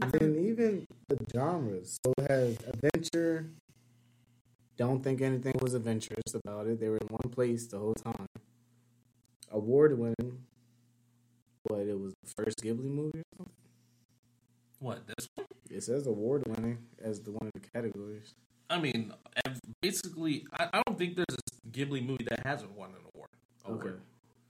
And 0.00 0.36
even 0.36 0.86
the 1.08 1.18
genres. 1.32 1.98
So 2.04 2.12
it 2.18 2.30
has 2.30 2.58
adventure. 2.66 3.50
Don't 4.76 5.02
think 5.02 5.20
anything 5.20 5.54
was 5.60 5.74
adventurous 5.74 6.34
about 6.34 6.66
it. 6.66 6.80
They 6.80 6.88
were 6.88 6.96
in 6.96 7.06
one 7.08 7.30
place 7.30 7.66
the 7.66 7.78
whole 7.78 7.94
time. 7.94 8.26
Award 9.50 9.98
winning. 9.98 10.44
What 11.64 11.80
it 11.80 11.98
was 11.98 12.14
the 12.21 12.21
first 12.36 12.62
Ghibli 12.62 12.84
movie 12.90 13.18
or 13.18 13.22
something? 13.38 13.52
What 14.80 15.06
this? 15.06 15.28
One? 15.36 15.46
It 15.70 15.82
says 15.82 16.06
award 16.06 16.42
winning 16.46 16.78
as 17.02 17.20
the 17.20 17.30
one 17.32 17.46
of 17.46 17.52
the 17.54 17.60
categories. 17.68 18.34
I 18.68 18.78
mean, 18.80 19.12
ev- 19.46 19.60
basically, 19.80 20.46
I, 20.58 20.68
I 20.72 20.82
don't 20.86 20.98
think 20.98 21.16
there's 21.16 21.26
a 21.36 21.68
Ghibli 21.68 22.04
movie 22.04 22.24
that 22.28 22.44
hasn't 22.46 22.72
won 22.72 22.90
an 22.90 22.96
award. 23.14 23.28
award. 23.64 23.86
Okay. 23.86 23.94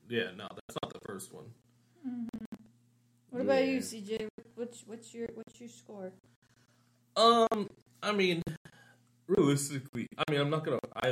Yeah, 0.09 0.31
no, 0.37 0.47
that's 0.49 0.79
not 0.83 0.93
the 0.93 1.01
first 1.07 1.33
one. 1.33 1.47
What 3.31 3.43
about 3.43 3.65
Yeah. 3.65 3.71
you, 3.73 3.79
CJ? 3.81 4.29
What's 4.55 4.85
what's 4.87 5.15
your 5.15 5.29
what's 5.35 5.59
your 5.61 5.69
score? 5.69 6.13
Um, 7.17 7.69
I 8.03 8.13
mean, 8.13 8.43
realistically, 9.27 10.07
I 10.19 10.31
mean, 10.31 10.41
I'm 10.41 10.51
not 10.51 10.65
gonna. 10.65 10.79
I 10.97 11.11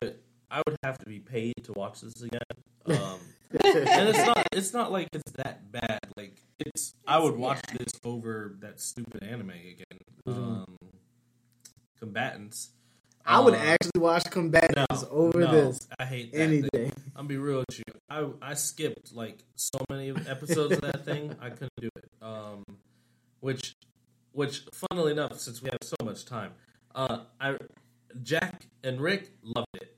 I 0.51 0.63
would 0.67 0.77
have 0.83 0.99
to 0.99 1.07
be 1.07 1.19
paid 1.21 1.55
to 1.65 1.73
watch 1.73 2.01
this 2.01 2.21
again. 2.23 2.41
Um, 2.87 3.21
and 3.65 4.09
it's 4.09 4.27
not. 4.27 4.47
It's 4.53 4.73
not 4.73 4.93
like 4.93 5.09
it's 5.13 5.33
that 5.33 5.71
bad. 5.73 6.01
Like 6.17 6.37
it's. 6.61 6.95
I 7.07 7.19
would 7.19 7.37
watch 7.37 7.61
yeah. 7.71 7.79
this 7.79 7.93
over 8.05 8.57
that 8.61 8.81
stupid 8.81 9.23
anime 9.23 9.51
again. 9.51 9.99
Um, 10.27 10.77
combatants. 11.99 12.71
I 13.27 13.39
would 13.41 13.55
Uh, 13.55 13.59
actually 13.59 14.01
watch 14.01 14.25
Combatants 14.31 15.03
no, 15.03 15.09
over 15.11 15.41
no, 15.41 15.51
this 15.51 15.87
I 15.99 16.05
hate 16.07 16.33
that 16.33 16.41
any 16.41 16.63
thing. 16.63 16.71
day. 16.73 16.91
I'm 17.15 17.27
be 17.27 17.37
real 17.37 17.59
with 17.69 17.79
you. 17.79 17.85
I 18.09 18.27
I 18.43 18.55
skipped 18.55 19.15
like 19.15 19.45
so 19.57 19.79
many 19.91 20.11
episodes 20.11 20.75
of 20.75 20.81
that 20.81 21.05
thing. 21.05 21.37
I 21.41 21.51
couldn't 21.51 21.71
do 21.81 21.91
it. 21.97 22.09
Um, 22.23 22.65
which, 23.41 23.75
which, 24.33 24.63
funnily 24.73 25.13
enough, 25.13 25.39
since 25.39 25.63
we 25.63 25.69
have 25.71 25.79
so 25.83 25.97
much 26.05 26.25
time, 26.25 26.53
uh, 26.95 27.21
I 27.41 27.57
Jack 28.23 28.67
and 28.83 29.01
Rick 29.01 29.31
loved 29.43 29.69
it. 29.75 29.97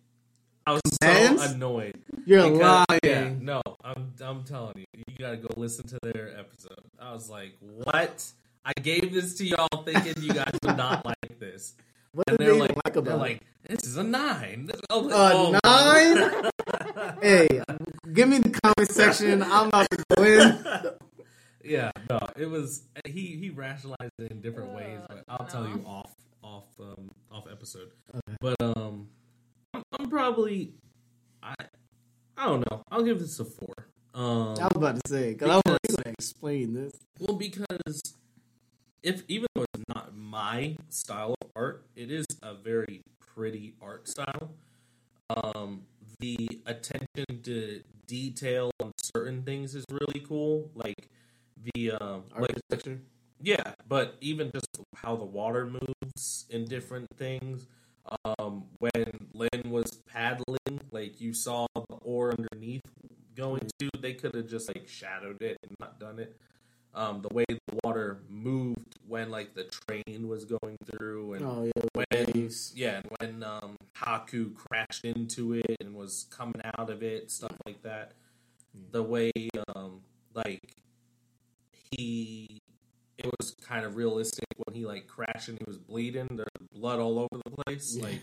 I 0.66 0.72
was 0.72 0.82
Combatants? 1.00 1.44
so 1.46 1.52
annoyed. 1.54 2.02
You're 2.26 2.50
because- 2.50 2.84
lying. 2.88 3.00
Yeah, 3.04 3.30
no, 3.40 3.62
I'm 3.84 4.12
I'm 4.20 4.44
telling 4.44 4.78
you, 4.78 5.11
you 5.12 5.24
gotta 5.24 5.36
go 5.36 5.48
listen 5.56 5.86
to 5.88 5.98
their 6.02 6.36
episode. 6.38 6.78
I 6.98 7.12
was 7.12 7.28
like, 7.28 7.52
what? 7.60 8.24
I 8.64 8.72
gave 8.80 9.12
this 9.12 9.34
to 9.38 9.46
y'all 9.46 9.82
thinking 9.84 10.22
you 10.22 10.32
guys 10.32 10.52
would 10.64 10.76
not 10.76 11.04
like 11.12 11.38
this. 11.38 11.74
What 12.12 12.28
And 12.28 12.38
they're 12.38 12.52
they 12.54 12.58
like, 12.60 12.76
like 12.84 12.94
they're 13.04 13.16
like, 13.16 13.42
this 13.68 13.84
is 13.84 13.96
a 13.96 14.02
nine. 14.02 14.66
This- 14.66 14.80
I 14.90 14.96
was 14.96 15.06
like, 15.06 15.32
A 15.32 15.60
oh, 15.64 16.40
nine? 16.44 16.50
Hey, 17.22 17.48
give 18.12 18.28
me 18.28 18.38
the 18.38 18.50
comment 18.50 18.90
section. 18.90 19.42
I'm 19.42 19.68
about 19.68 19.86
to 19.90 20.04
go 20.16 20.22
in. 20.24 20.64
yeah, 21.64 21.90
no, 22.08 22.18
it 22.36 22.46
was 22.46 22.84
he 23.06 23.36
he 23.36 23.50
rationalized 23.50 24.12
it 24.18 24.30
in 24.30 24.40
different 24.40 24.72
ways, 24.74 24.98
Uh, 25.02 25.06
but 25.08 25.24
I'll 25.28 25.46
tell 25.46 25.66
you 25.66 25.82
off 25.86 26.12
off 26.42 26.64
um 26.80 27.08
off 27.30 27.44
episode. 27.50 27.90
But 28.40 28.56
um, 28.60 29.08
I'm, 29.74 29.82
I'm 29.98 30.10
probably 30.10 30.74
I 31.42 31.54
I 32.36 32.46
don't 32.46 32.68
know. 32.70 32.82
I'll 32.90 33.02
give 33.02 33.18
this 33.20 33.38
a 33.40 33.44
four. 33.44 33.74
Um, 34.14 34.54
I 34.60 34.64
was 34.64 34.72
about 34.76 34.94
to 34.96 35.08
say 35.08 35.32
because 35.32 35.50
I 35.50 35.56
was 35.56 35.62
going 35.96 36.04
to 36.04 36.10
explain 36.10 36.74
this. 36.74 36.92
Well, 37.18 37.36
because 37.36 38.02
if 39.02 39.22
even 39.28 39.46
though 39.54 39.64
it's 39.74 39.84
not 39.94 40.14
my 40.14 40.76
style 40.90 41.34
of 41.40 41.50
art, 41.56 41.86
it 41.96 42.10
is 42.10 42.26
a 42.42 42.54
very 42.54 43.02
pretty 43.20 43.74
art 43.80 44.08
style. 44.08 44.50
Um, 45.30 45.82
the 46.20 46.60
attention 46.66 47.42
to 47.42 47.82
detail 48.06 48.70
on 48.82 48.92
certain 49.14 49.42
things 49.42 49.74
is 49.74 49.84
really 49.90 50.20
cool. 50.20 50.70
Like 50.74 51.08
the 51.74 51.92
um, 51.92 52.24
like 52.38 52.50
Architecture. 52.50 53.00
yeah, 53.40 53.74
but 53.88 54.16
even 54.20 54.50
just 54.52 54.66
how 54.96 55.16
the 55.16 55.24
water 55.24 55.66
moves 55.66 56.46
in 56.50 56.66
different 56.66 57.08
things. 57.16 57.66
Um, 58.24 58.64
when 58.78 59.28
Lin 59.32 59.70
was 59.70 60.02
paddling, 60.12 60.80
like 60.90 61.20
you 61.20 61.32
saw 61.32 61.66
the 61.74 61.96
oar 62.02 62.34
underneath 62.36 62.82
going 63.36 63.68
to, 63.78 63.88
they 64.00 64.14
could 64.14 64.34
have 64.34 64.48
just 64.48 64.68
like 64.68 64.86
shadowed 64.88 65.40
it 65.42 65.58
and 65.62 65.74
not 65.80 65.98
done 66.00 66.18
it. 66.18 66.36
Um, 66.94 67.22
the 67.22 67.32
way 67.34 67.44
the 67.48 67.78
water 67.84 68.20
moved 68.28 68.96
when 69.08 69.30
like 69.30 69.54
the 69.54 69.64
train 69.64 70.28
was 70.28 70.44
going 70.44 70.76
through, 70.84 71.34
and 71.34 71.44
Oh 71.44 71.64
yeah, 71.74 71.82
when 71.94 72.26
waves. 72.34 72.72
yeah, 72.76 72.96
and 73.00 73.06
when 73.18 73.42
um, 73.42 73.76
Haku 73.96 74.54
crashed 74.54 75.04
into 75.06 75.54
it 75.54 75.76
and 75.80 75.94
was 75.94 76.26
coming 76.30 76.60
out 76.78 76.90
of 76.90 77.02
it, 77.02 77.30
stuff 77.30 77.56
like 77.64 77.82
that. 77.82 78.12
The 78.90 79.02
way 79.02 79.30
um, 79.74 80.00
like 80.34 80.60
he, 81.96 82.60
it 83.18 83.26
was 83.38 83.54
kind 83.66 83.84
of 83.84 83.96
realistic 83.96 84.44
when 84.64 84.74
he 84.74 84.84
like 84.84 85.06
crashed 85.06 85.48
and 85.48 85.58
he 85.58 85.64
was 85.66 85.78
bleeding. 85.78 86.28
There's 86.30 86.48
blood 86.74 86.98
all 87.00 87.18
over 87.18 87.40
the 87.44 87.62
place, 87.64 87.96
Yeah. 87.96 88.04
like 88.04 88.20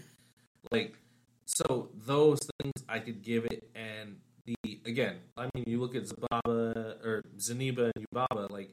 like 0.72 0.96
so 1.46 1.90
those 2.06 2.40
things 2.62 2.74
I 2.88 3.00
could 3.00 3.24
give 3.24 3.46
it 3.46 3.70
and 3.74 4.18
the 4.64 4.80
again 4.86 5.18
I 5.38 5.50
mean 5.54 5.66
you 5.68 5.80
look 5.80 5.96
at 5.96 6.04
Zababa 6.04 7.04
or 7.06 7.22
Zeniba 7.38 7.92
and 7.96 8.06
Yubaba 8.06 8.50
like 8.50 8.72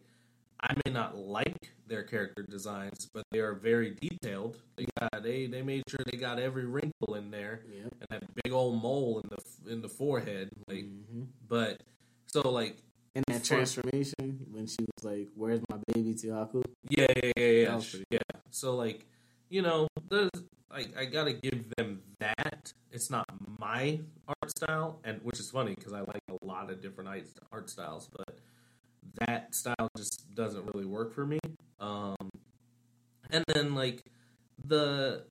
I 0.60 0.74
may 0.84 0.92
not 0.92 1.16
like 1.16 1.72
their 1.86 2.02
character 2.02 2.42
designs 2.48 3.08
but 3.14 3.24
they 3.30 3.40
are 3.40 3.54
very 3.54 3.96
detailed 4.00 4.56
they 4.76 4.86
got 4.98 5.22
they 5.22 5.46
they 5.46 5.62
made 5.62 5.82
sure 5.88 6.00
they 6.10 6.18
got 6.18 6.38
every 6.38 6.64
wrinkle 6.66 7.14
in 7.14 7.30
there 7.30 7.60
Yep. 7.70 7.92
and 8.00 8.06
that 8.10 8.22
big 8.42 8.52
old 8.52 8.80
mole 8.82 9.20
in 9.22 9.28
the 9.30 9.72
in 9.72 9.82
the 9.82 9.88
forehead 9.88 10.48
like 10.68 10.84
hmm 10.84 11.24
but 11.48 11.82
so 12.26 12.40
like 12.50 12.76
And 13.16 13.24
that 13.28 13.44
transformation 13.44 14.44
when 14.52 14.66
she 14.66 14.84
was 14.84 15.02
like, 15.04 15.28
"Where's 15.34 15.62
my 15.72 15.78
baby?" 15.88 16.12
to 16.20 16.26
Haku. 16.36 16.60
Yeah, 16.90 17.06
yeah, 17.08 17.32
yeah, 17.36 17.48
yeah. 17.48 17.64
That 17.72 17.76
was 17.80 17.88
pretty 17.88 18.04
yeah. 18.12 18.32
So 18.50 18.76
like, 18.76 19.06
you 19.48 19.62
know, 19.62 19.88
there's 20.10 20.28
I, 20.76 20.84
I 20.98 21.04
gotta 21.06 21.32
give 21.32 21.74
them 21.76 22.02
that. 22.20 22.72
It's 22.92 23.10
not 23.10 23.24
my 23.58 24.00
art 24.28 24.50
style, 24.50 25.00
and 25.04 25.20
which 25.22 25.40
is 25.40 25.50
funny 25.50 25.74
because 25.74 25.94
I 25.94 26.00
like 26.00 26.22
a 26.28 26.44
lot 26.44 26.70
of 26.70 26.82
different 26.82 27.08
art 27.50 27.70
styles, 27.70 28.10
but 28.12 28.38
that 29.20 29.54
style 29.54 29.88
just 29.96 30.34
doesn't 30.34 30.66
really 30.74 30.84
work 30.84 31.14
for 31.14 31.24
me. 31.24 31.38
Um, 31.80 32.16
and 33.30 33.42
then 33.48 33.74
like 33.74 34.02
the 34.66 35.24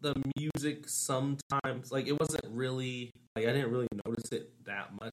the 0.00 0.14
music 0.36 0.88
sometimes 0.88 1.90
like 1.90 2.06
it 2.06 2.18
wasn't 2.18 2.44
really 2.50 3.10
like 3.36 3.46
I 3.46 3.52
didn't 3.52 3.70
really 3.70 3.88
notice 4.06 4.32
it 4.32 4.50
that 4.64 4.92
much, 5.00 5.12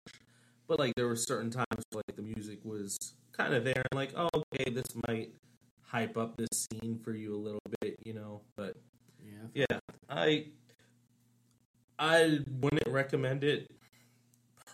but 0.69 0.79
like 0.79 0.93
there 0.95 1.07
were 1.07 1.17
certain 1.17 1.51
times 1.51 1.83
where, 1.91 2.03
like 2.07 2.15
the 2.15 2.21
music 2.21 2.59
was 2.63 2.97
kind 3.33 3.53
of 3.53 3.65
there, 3.65 3.83
and 3.91 3.97
like 3.97 4.13
oh 4.15 4.29
okay, 4.53 4.71
this 4.71 4.87
might 5.07 5.33
hype 5.81 6.17
up 6.17 6.37
this 6.37 6.67
scene 6.71 6.97
for 7.03 7.13
you 7.13 7.35
a 7.35 7.37
little 7.37 7.59
bit, 7.81 7.97
you 8.05 8.13
know. 8.13 8.41
But 8.55 8.77
Yeah. 9.53 9.79
I 10.09 10.47
I 11.97 12.39
wouldn't 12.61 12.87
recommend 12.87 13.43
it 13.43 13.69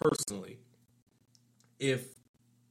personally. 0.01 0.59
If 1.79 2.07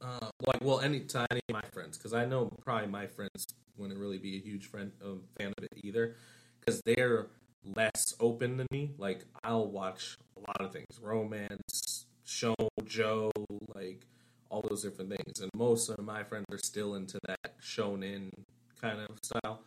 uh, 0.01 0.31
like 0.47 0.63
well, 0.63 0.81
any 0.81 1.01
to 1.01 1.27
any 1.31 1.41
of 1.49 1.55
my 1.55 1.63
friends, 1.73 1.99
because 1.99 2.15
I 2.15 2.25
know 2.25 2.51
probably 2.65 2.89
my 2.89 3.07
friends 3.07 3.47
wouldn't 3.77 3.99
really 3.99 4.19
be 4.19 4.37
a 4.37 4.41
huge 4.41 4.67
friend 4.67 4.93
um, 5.05 5.23
fan 5.39 5.53
of 5.57 5.65
it 5.65 5.73
either, 5.85 6.17
because 6.61 6.81
they're 6.85 7.29
less 7.77 8.15
open 8.21 8.57
than 8.57 8.67
me. 8.71 8.93
Like 8.99 9.25
I'll 9.45 9.69
watch 9.69 10.17
a 10.37 10.41
lot 10.41 10.61
of 10.61 10.73
things, 10.73 10.99
romance, 11.01 12.07
show, 12.25 12.55
Joe, 12.85 13.31
like 13.75 14.07
all 14.51 14.65
those 14.69 14.83
different 14.83 15.11
things, 15.11 15.41
and 15.41 15.51
most 15.55 15.89
of 15.91 15.99
my 16.05 16.25
friends 16.25 16.47
are 16.53 16.59
still 16.59 16.95
into 16.95 17.19
that 17.27 17.61
shonen 17.61 18.31
kind 18.81 19.01
of 19.01 19.19
style. 19.23 19.63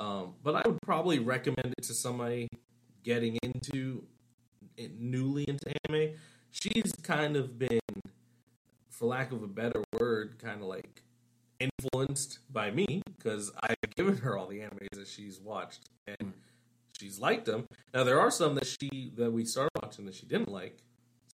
Um, 0.00 0.34
but 0.42 0.56
I 0.56 0.68
would 0.68 0.80
probably 0.82 1.18
recommend 1.18 1.74
it 1.78 1.84
to 1.84 1.94
somebody 1.94 2.48
getting 3.02 3.38
into 3.42 4.04
it 4.76 4.98
newly 4.98 5.44
into 5.48 5.72
anime. 5.88 6.14
She's 6.50 6.92
kind 7.02 7.36
of 7.36 7.58
been, 7.58 7.80
for 8.90 9.06
lack 9.06 9.32
of 9.32 9.42
a 9.42 9.46
better 9.46 9.82
word, 9.98 10.38
kind 10.38 10.60
of 10.60 10.66
like 10.66 11.02
influenced 11.60 12.38
by 12.52 12.70
me 12.70 13.02
because 13.16 13.52
I've 13.62 13.76
given 13.96 14.18
her 14.18 14.36
all 14.36 14.46
the 14.46 14.58
animes 14.58 14.96
that 14.96 15.08
she's 15.08 15.40
watched 15.40 15.88
and 16.06 16.34
she's 16.98 17.18
liked 17.18 17.46
them. 17.46 17.66
Now 17.92 18.04
there 18.04 18.20
are 18.20 18.30
some 18.30 18.54
that 18.56 18.66
she 18.66 19.12
that 19.16 19.32
we 19.32 19.44
started 19.44 19.70
watching 19.80 20.06
that 20.06 20.14
she 20.14 20.26
didn't 20.26 20.50
like, 20.50 20.78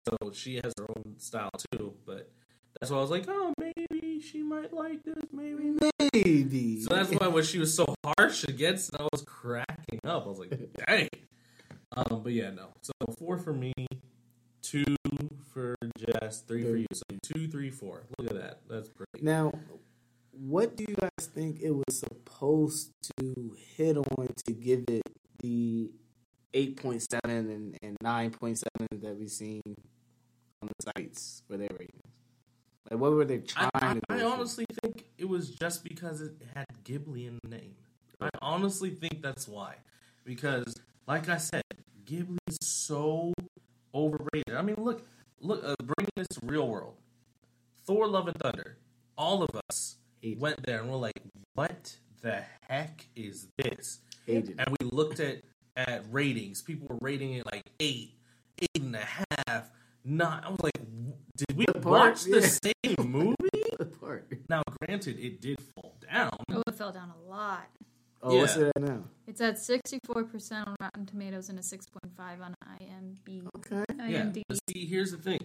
so 0.07 0.31
she 0.31 0.55
has 0.55 0.73
her 0.77 0.85
own 0.89 1.15
style 1.17 1.51
too. 1.71 1.93
But 2.05 2.31
that's 2.79 2.91
why 2.91 2.97
I 2.97 3.01
was 3.01 3.09
like, 3.11 3.25
oh, 3.27 3.53
maybe 3.59 4.19
she 4.21 4.41
might 4.43 4.73
like 4.73 5.03
this, 5.03 5.15
maybe 5.31 5.77
Maybe. 6.13 6.81
so 6.81 6.93
that's 6.95 7.11
why 7.11 7.27
when 7.27 7.43
she 7.43 7.59
was 7.59 7.73
so 7.73 7.93
harsh 8.05 8.43
against 8.45 8.93
it, 8.93 8.99
I 9.01 9.07
was 9.11 9.21
cracking 9.23 9.99
up. 10.03 10.25
I 10.25 10.29
was 10.29 10.39
like, 10.39 10.57
dang. 10.87 11.09
Um, 11.95 12.21
but 12.23 12.33
yeah, 12.33 12.51
no. 12.51 12.69
So 12.81 12.93
four 13.17 13.37
for 13.37 13.53
me, 13.53 13.73
two 14.61 14.85
for 15.53 15.75
Jess, 15.97 16.41
three 16.41 16.63
for 16.63 16.77
you. 16.77 16.85
So 16.93 17.03
two, 17.23 17.47
three, 17.47 17.69
four. 17.71 18.03
Look 18.17 18.29
at 18.31 18.37
that. 18.37 18.59
That's 18.69 18.89
pretty. 18.89 19.25
Now, 19.25 19.51
what 20.31 20.77
do 20.77 20.85
you 20.87 20.95
guys 20.95 21.27
think 21.27 21.59
it 21.61 21.71
was 21.71 21.99
supposed 21.99 22.91
to 23.17 23.55
hit 23.75 23.97
on 23.97 24.27
to 24.45 24.53
give 24.53 24.85
it 24.87 25.01
the 25.39 25.91
8.7 26.53 27.07
and, 27.25 27.77
and 27.81 27.97
9.7 28.03 28.63
that 29.01 29.17
we've 29.17 29.29
seen 29.29 29.61
on 30.61 30.69
the 30.69 30.91
sites 30.95 31.43
for 31.47 31.57
their 31.57 31.69
ratings? 31.71 32.01
Like, 32.89 32.99
what 32.99 33.11
were 33.11 33.25
they 33.25 33.39
trying 33.39 33.69
I, 33.73 33.93
to 33.93 34.01
do? 34.09 34.15
I 34.15 34.23
honestly 34.23 34.65
think 34.81 35.05
it 35.17 35.27
was 35.27 35.49
just 35.49 35.83
because 35.83 36.21
it 36.21 36.33
had 36.55 36.65
Ghibli 36.83 37.27
in 37.27 37.39
the 37.43 37.49
name. 37.49 37.75
I 38.21 38.29
honestly 38.41 38.89
think 38.89 39.21
that's 39.21 39.47
why. 39.47 39.75
Because, 40.25 40.75
like 41.07 41.29
I 41.29 41.37
said, 41.37 41.63
Ghibli 42.05 42.37
is 42.47 42.57
so 42.61 43.33
overrated. 43.93 44.55
I 44.55 44.61
mean, 44.61 44.75
look, 44.77 45.05
look, 45.39 45.63
uh, 45.63 45.75
bringing 45.81 46.11
this 46.15 46.27
to 46.29 46.39
real 46.43 46.67
world. 46.67 46.95
Thor: 47.85 48.07
Love 48.07 48.27
and 48.27 48.37
Thunder. 48.37 48.77
All 49.17 49.43
of 49.43 49.49
us 49.69 49.97
Hated. 50.21 50.41
went 50.41 50.63
there 50.65 50.79
and 50.79 50.89
we're 50.89 50.97
like, 50.97 51.21
"What 51.53 51.95
the 52.21 52.43
heck 52.67 53.07
is 53.15 53.47
this?" 53.57 53.99
Hated. 54.25 54.55
And 54.59 54.75
we 54.79 54.87
looked 54.91 55.19
at 55.19 55.41
at 55.75 56.03
ratings. 56.11 56.61
People 56.61 56.87
were 56.87 56.97
rating 57.01 57.33
it 57.33 57.45
like 57.45 57.63
eight, 57.79 58.13
eight 58.61 58.81
and 58.81 58.95
a 58.95 59.07
half, 59.47 59.71
nine. 60.09 60.43
I 60.43 60.49
was 60.49 60.59
like, 60.61 60.73
"Did 61.37 61.55
we 61.57 61.65
What 61.65 61.81
part? 61.81 61.85
watch 61.85 62.23
the 62.23 62.41
Yeah. 62.41 62.73
same 62.97 63.11
movie?" 63.11 63.35
What 63.77 63.99
part? 63.99 64.31
Now, 64.49 64.61
granted, 64.81 65.19
it 65.19 65.39
did 65.41 65.57
fall 65.75 65.95
down. 66.11 66.31
Oh, 66.51 66.63
it 66.67 66.75
fell 66.75 66.91
down 66.91 67.11
a 67.25 67.29
lot. 67.29 67.67
Oh, 68.21 68.37
what's 68.37 68.57
it 68.57 68.71
at 68.75 68.81
now? 68.81 69.03
It's 69.27 69.39
at 69.39 69.55
64% 69.55 70.67
on 70.67 70.75
Rotten 70.81 71.05
Tomatoes 71.05 71.47
and 71.47 71.57
a 71.57 71.61
6.5 71.61 72.41
on 72.41 72.53
IMDb. 72.81 73.47
Okay. 73.57 73.83
Yeah. 73.97 74.23
IMDb. 74.25 74.41
But 74.49 74.59
see, 74.69 74.85
here's 74.85 75.11
the 75.11 75.17
thing. 75.17 75.39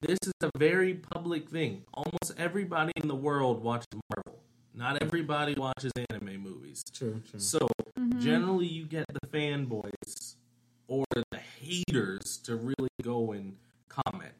This 0.00 0.18
is 0.24 0.32
a 0.42 0.50
very 0.56 0.94
public 0.94 1.48
thing. 1.48 1.82
Almost 1.94 2.34
everybody 2.38 2.92
in 2.96 3.08
the 3.08 3.14
world 3.16 3.60
watches 3.64 3.86
Marvel. 4.14 4.40
Not 4.74 5.02
everybody 5.02 5.54
watches 5.54 5.90
anime 6.10 6.36
movies. 6.40 6.84
True, 6.92 7.22
true. 7.28 7.40
So 7.40 7.66
Mhm. 7.98 8.20
generally, 8.20 8.66
you 8.66 8.84
get 8.84 9.06
the 9.08 9.26
fanboys 9.26 10.36
or 10.86 11.04
the 11.32 11.38
haters 11.38 12.36
to 12.44 12.54
really 12.56 12.88
go 13.02 13.32
and 13.32 13.56
comment. 13.88 14.32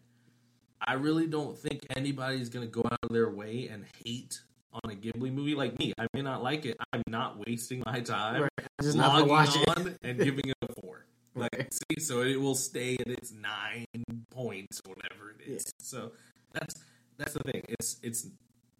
I 0.87 0.95
really 0.95 1.27
don't 1.27 1.57
think 1.59 1.87
anybody's 1.97 2.49
gonna 2.49 2.67
go 2.67 2.83
out 2.91 2.99
of 3.03 3.09
their 3.11 3.31
way 3.31 3.69
and 3.69 3.85
hate 4.05 4.41
on 4.73 4.91
a 4.91 4.95
Ghibli 4.95 5.33
movie 5.33 5.55
like 5.55 5.79
me. 5.79 5.93
I 5.99 6.07
may 6.13 6.23
not 6.23 6.43
like 6.43 6.67
it. 6.67 6.77
I'm 6.93 7.03
not 7.09 7.39
wasting 7.47 7.83
my 7.87 8.01
time 8.01 8.43
Right. 8.43 8.51
I'm 8.59 8.85
just 8.85 8.97
not 8.97 9.13
gonna 9.13 9.33
logging 9.33 9.33
watch 9.33 9.57
it. 9.57 9.69
on 9.79 9.97
and 10.03 10.19
giving 10.19 10.49
it 10.49 10.57
a 10.63 10.81
four. 10.81 11.07
Like, 11.35 11.53
Right. 11.55 11.75
see, 11.75 12.01
so 12.01 12.23
it 12.23 12.41
will 12.41 12.55
stay 12.55 12.95
at 12.99 13.09
its 13.09 13.31
nine 13.31 13.85
points 14.31 14.81
or 14.87 14.95
whatever 14.95 15.31
it 15.39 15.47
is. 15.47 15.65
Yeah. 15.67 15.71
So 15.81 16.13
that's 16.53 16.75
that's 17.19 17.35
the 17.35 17.41
thing. 17.41 17.63
It's 17.69 17.99
it's 18.03 18.29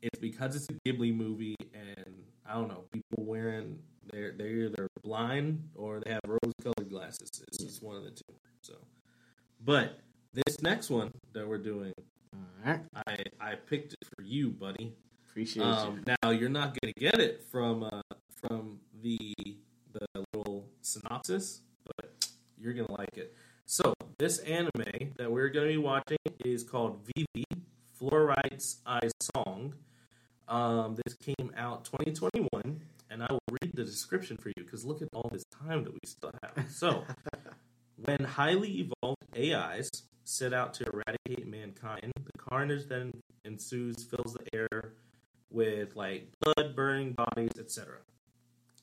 it's 0.01 0.19
because 0.19 0.57
it's 0.57 0.67
a 0.71 0.73
Ghibli 0.89 1.15
movie 1.15 1.57
and 1.75 2.15
I 2.47 2.55
don't 2.55 2.69
know 2.69 2.85
people 2.93 3.25
wearing 3.27 3.79
they're 4.11 4.33
they're 4.33 4.69
either 4.69 4.89
blind 5.03 5.69
or 5.75 6.01
they 6.01 6.13
have 6.13 6.21
rose 6.27 6.53
colored 6.63 6.89
glasses. 6.89 7.29
It's 7.49 7.59
just 7.59 7.83
one 7.83 7.97
of 7.97 8.05
the 8.05 8.11
two. 8.11 8.35
So, 8.63 8.75
but 9.63 9.99
this 10.45 10.61
next 10.63 10.91
one 10.91 11.11
that 11.33 11.49
we're 11.49 11.59
doing, 11.59 11.93
All 12.35 12.41
right. 12.65 12.81
I 13.07 13.17
I 13.41 13.55
picked 13.55 13.95
it 13.95 14.07
for 14.17 14.23
you, 14.23 14.51
buddy. 14.51 14.95
Appreciate 15.31 15.65
Um, 15.65 16.03
now 16.23 16.31
you're 16.31 16.51
not 16.51 16.77
gonna 16.81 16.93
get 16.99 17.21
it 17.21 17.43
from 17.43 17.83
uh, 17.85 18.03
from 18.29 18.81
the 19.03 19.19
the 19.93 20.25
little 20.35 20.69
synopsis, 20.83 21.63
but 21.85 22.29
you're 22.59 22.75
gonna 22.75 22.93
like 22.93 23.17
it. 23.17 23.35
So 23.65 23.95
this 24.19 24.39
anime 24.41 25.13
that 25.17 25.31
we're 25.31 25.49
gonna 25.49 25.69
be 25.69 25.79
watching 25.79 26.19
is 26.45 26.63
called 26.65 27.01
Vivy: 27.07 27.45
Fluorite 27.99 28.77
Eye's 28.85 29.13
Song. 29.35 29.75
Um, 30.49 30.97
this 31.05 31.15
came 31.15 31.51
out 31.57 31.85
2021, 31.87 32.81
and 33.11 33.23
I 33.23 33.27
will 33.31 33.41
read 33.63 33.73
the 33.75 33.85
description 33.85 34.37
for 34.37 34.51
you 34.51 34.65
because 34.65 34.85
look 34.85 35.03
at 35.03 35.09
all 35.13 35.29
this 35.33 35.43
time 35.67 35.83
that 35.85 35.93
we 35.93 35.99
still 36.05 36.31
have. 36.43 36.71
So, 36.71 37.03
when 37.97 38.21
highly 38.23 38.89
evolved 39.03 39.19
AIs 39.37 39.91
set 40.27 40.53
out 40.53 40.75
to 40.75 40.85
eradicate 40.93 41.47
mankind, 41.47 42.13
the 42.17 42.39
carnage 42.39 42.89
that 42.89 43.13
ensues 43.45 44.05
fills 44.05 44.35
the 44.35 44.55
air 44.55 44.95
with 45.51 45.95
like 45.95 46.29
blood, 46.41 46.75
burning 46.75 47.13
bodies, 47.13 47.53
etc. 47.59 47.99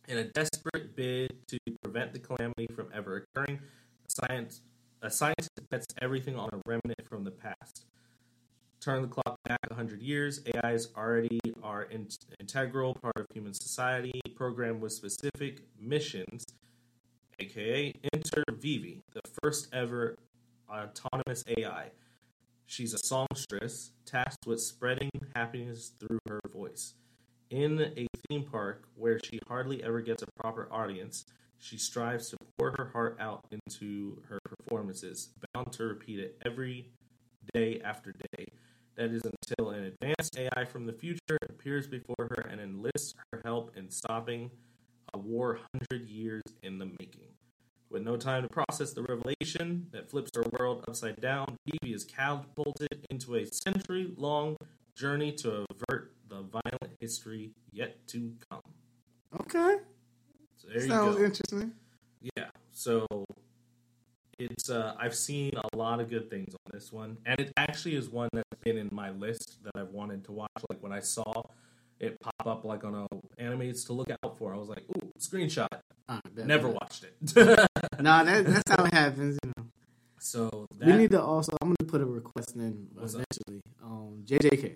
In 0.08 0.18
a 0.18 0.24
desperate 0.24 0.96
bid 0.96 1.36
to 1.48 1.60
prevent 1.84 2.14
the 2.14 2.20
calamity 2.20 2.68
from 2.74 2.88
ever 2.94 3.26
occurring, 3.36 3.60
science 4.08 4.62
a 5.02 5.12
scientist 5.12 5.52
bets 5.70 5.86
everything 6.02 6.38
on 6.38 6.50
a 6.54 6.62
remnant 6.66 7.06
from 7.10 7.26
the 7.26 7.32
past. 7.32 7.86
Turn 8.80 9.02
the 9.02 9.08
clock 9.10 9.38
back 9.44 9.60
100 9.70 10.02
years, 10.02 10.42
AIs 10.56 10.88
already 10.96 11.40
are 11.62 11.82
an 11.84 12.08
integral 12.40 12.96
part 12.96 13.18
of 13.18 13.26
human 13.34 13.54
society, 13.54 14.22
programmed 14.36 14.82
with 14.82 14.94
specific 14.94 15.62
missions, 15.78 16.46
aka 17.40 17.94
Enter 18.14 18.44
Vivy, 18.50 19.02
the 19.14 19.22
first 19.42 19.68
ever 19.74 20.16
autonomous 20.74 21.44
AI. 21.48 21.92
She's 22.66 22.94
a 22.94 22.98
songstress 22.98 23.92
tasked 24.06 24.48
with 24.48 24.62
spreading 24.62 25.12
happiness 25.36 25.92
through 26.00 26.20
her 26.28 26.40
voice. 26.52 26.94
In 27.50 27.80
a 27.96 28.08
theme 28.28 28.44
park 28.44 28.88
where 28.96 29.20
she 29.24 29.40
hardly 29.48 29.84
ever 29.84 30.02
gets 30.02 30.24
a 30.24 30.42
proper 30.42 30.68
audience, 30.72 31.26
she 31.60 31.78
strives 31.78 32.30
to 32.30 32.38
pour 32.58 32.72
her 32.72 32.90
heart 32.92 33.18
out 33.20 33.46
into 33.52 34.22
her 34.28 34.40
performances, 34.44 35.30
bound 35.54 35.72
to 35.74 35.84
repeat 35.84 36.20
it 36.20 36.38
every 36.46 36.88
day 37.54 37.80
after 37.84 38.12
day. 38.12 38.46
That 38.96 39.12
is 39.12 39.24
until 39.24 39.72
an 39.72 39.84
advanced 39.84 40.38
AI 40.38 40.66
from 40.66 40.86
the 40.86 40.94
future 40.94 41.38
appears 41.50 41.88
before 41.88 42.28
her 42.32 42.48
and 42.50 42.60
enlists 42.60 43.14
her 43.32 43.42
help 43.44 43.76
in 43.76 43.90
stopping 43.90 44.52
a 45.14 45.18
war 45.18 45.60
hundred 45.74 46.08
years 46.08 46.44
in 46.64 46.78
the 46.78 46.86
making. 46.86 47.30
With 47.94 48.02
no 48.02 48.18
time 48.18 48.42
to 48.42 48.50
process 48.50 48.92
the 48.92 49.04
revelation 49.04 49.86
that 49.92 50.10
flips 50.10 50.32
her 50.34 50.44
world 50.58 50.84
upside 50.88 51.22
down, 51.22 51.60
Phoebe 51.64 51.94
is 51.94 52.04
catapulted 52.04 53.06
into 53.12 53.36
a 53.36 53.46
century 53.46 54.12
long 54.18 54.58
journey 54.96 55.32
to 55.34 55.64
avert 55.70 56.12
the 56.28 56.42
violent 56.42 56.98
history 57.00 57.52
yet 57.72 57.96
to 58.08 58.34
come. 58.50 58.62
Okay. 59.42 59.78
So 60.58 60.70
there 60.70 60.88
Sounds 60.88 61.14
you 61.14 61.20
go. 61.20 61.26
interesting. 61.26 61.72
Yeah. 62.36 62.46
So 62.72 63.06
it's 64.40 64.72
uh 64.72 64.96
I've 65.00 65.14
seen 65.16 65.52
a 65.56 65.78
lot 65.78 66.00
of 66.00 66.10
good 66.10 66.32
things 66.32 66.56
on 66.56 66.72
this 66.74 66.92
one. 66.92 67.16
And 67.28 67.40
it 67.40 67.54
actually 67.58 67.96
is 67.96 68.10
one 68.10 68.30
that's 68.34 68.60
been 68.64 68.80
in 68.80 68.90
my 68.92 69.12
list 69.12 69.60
that 69.66 69.80
I've 69.80 69.92
wanted 69.92 70.24
to 70.24 70.32
watch. 70.32 70.50
Like 70.68 70.82
when 70.82 70.94
I 70.94 71.00
saw 71.00 71.44
it 72.00 72.20
pop 72.20 72.48
up 72.48 72.66
like 72.66 72.84
on 72.84 72.96
a 72.96 73.08
animes 73.40 73.86
to 73.86 73.94
look 73.94 74.10
out 74.10 74.40
for, 74.40 74.52
I 74.52 74.58
was 74.58 74.68
like, 74.68 74.84
ooh, 74.98 75.12
screenshot. 75.20 75.68
All 76.10 76.20
right, 76.36 76.48
Never 76.48 76.70
watched 76.70 77.06
it. 77.06 77.68
Nah, 78.02 78.24
that, 78.24 78.46
that's 78.46 78.72
how 78.72 78.84
it 78.86 78.94
happens. 78.94 79.38
You 79.44 79.52
know. 79.58 79.66
so 80.20 80.66
that 80.78 80.88
we 80.88 80.94
need 80.94 81.12
to 81.12 81.22
also. 81.22 81.56
I'm 81.62 81.70
going 81.70 81.76
to 81.80 81.86
put 81.86 82.02
a 82.02 82.06
request 82.06 82.56
in 82.56 82.88
up? 82.98 83.04
eventually. 83.04 83.62
Um, 83.84 84.24
JJK. 84.26 84.76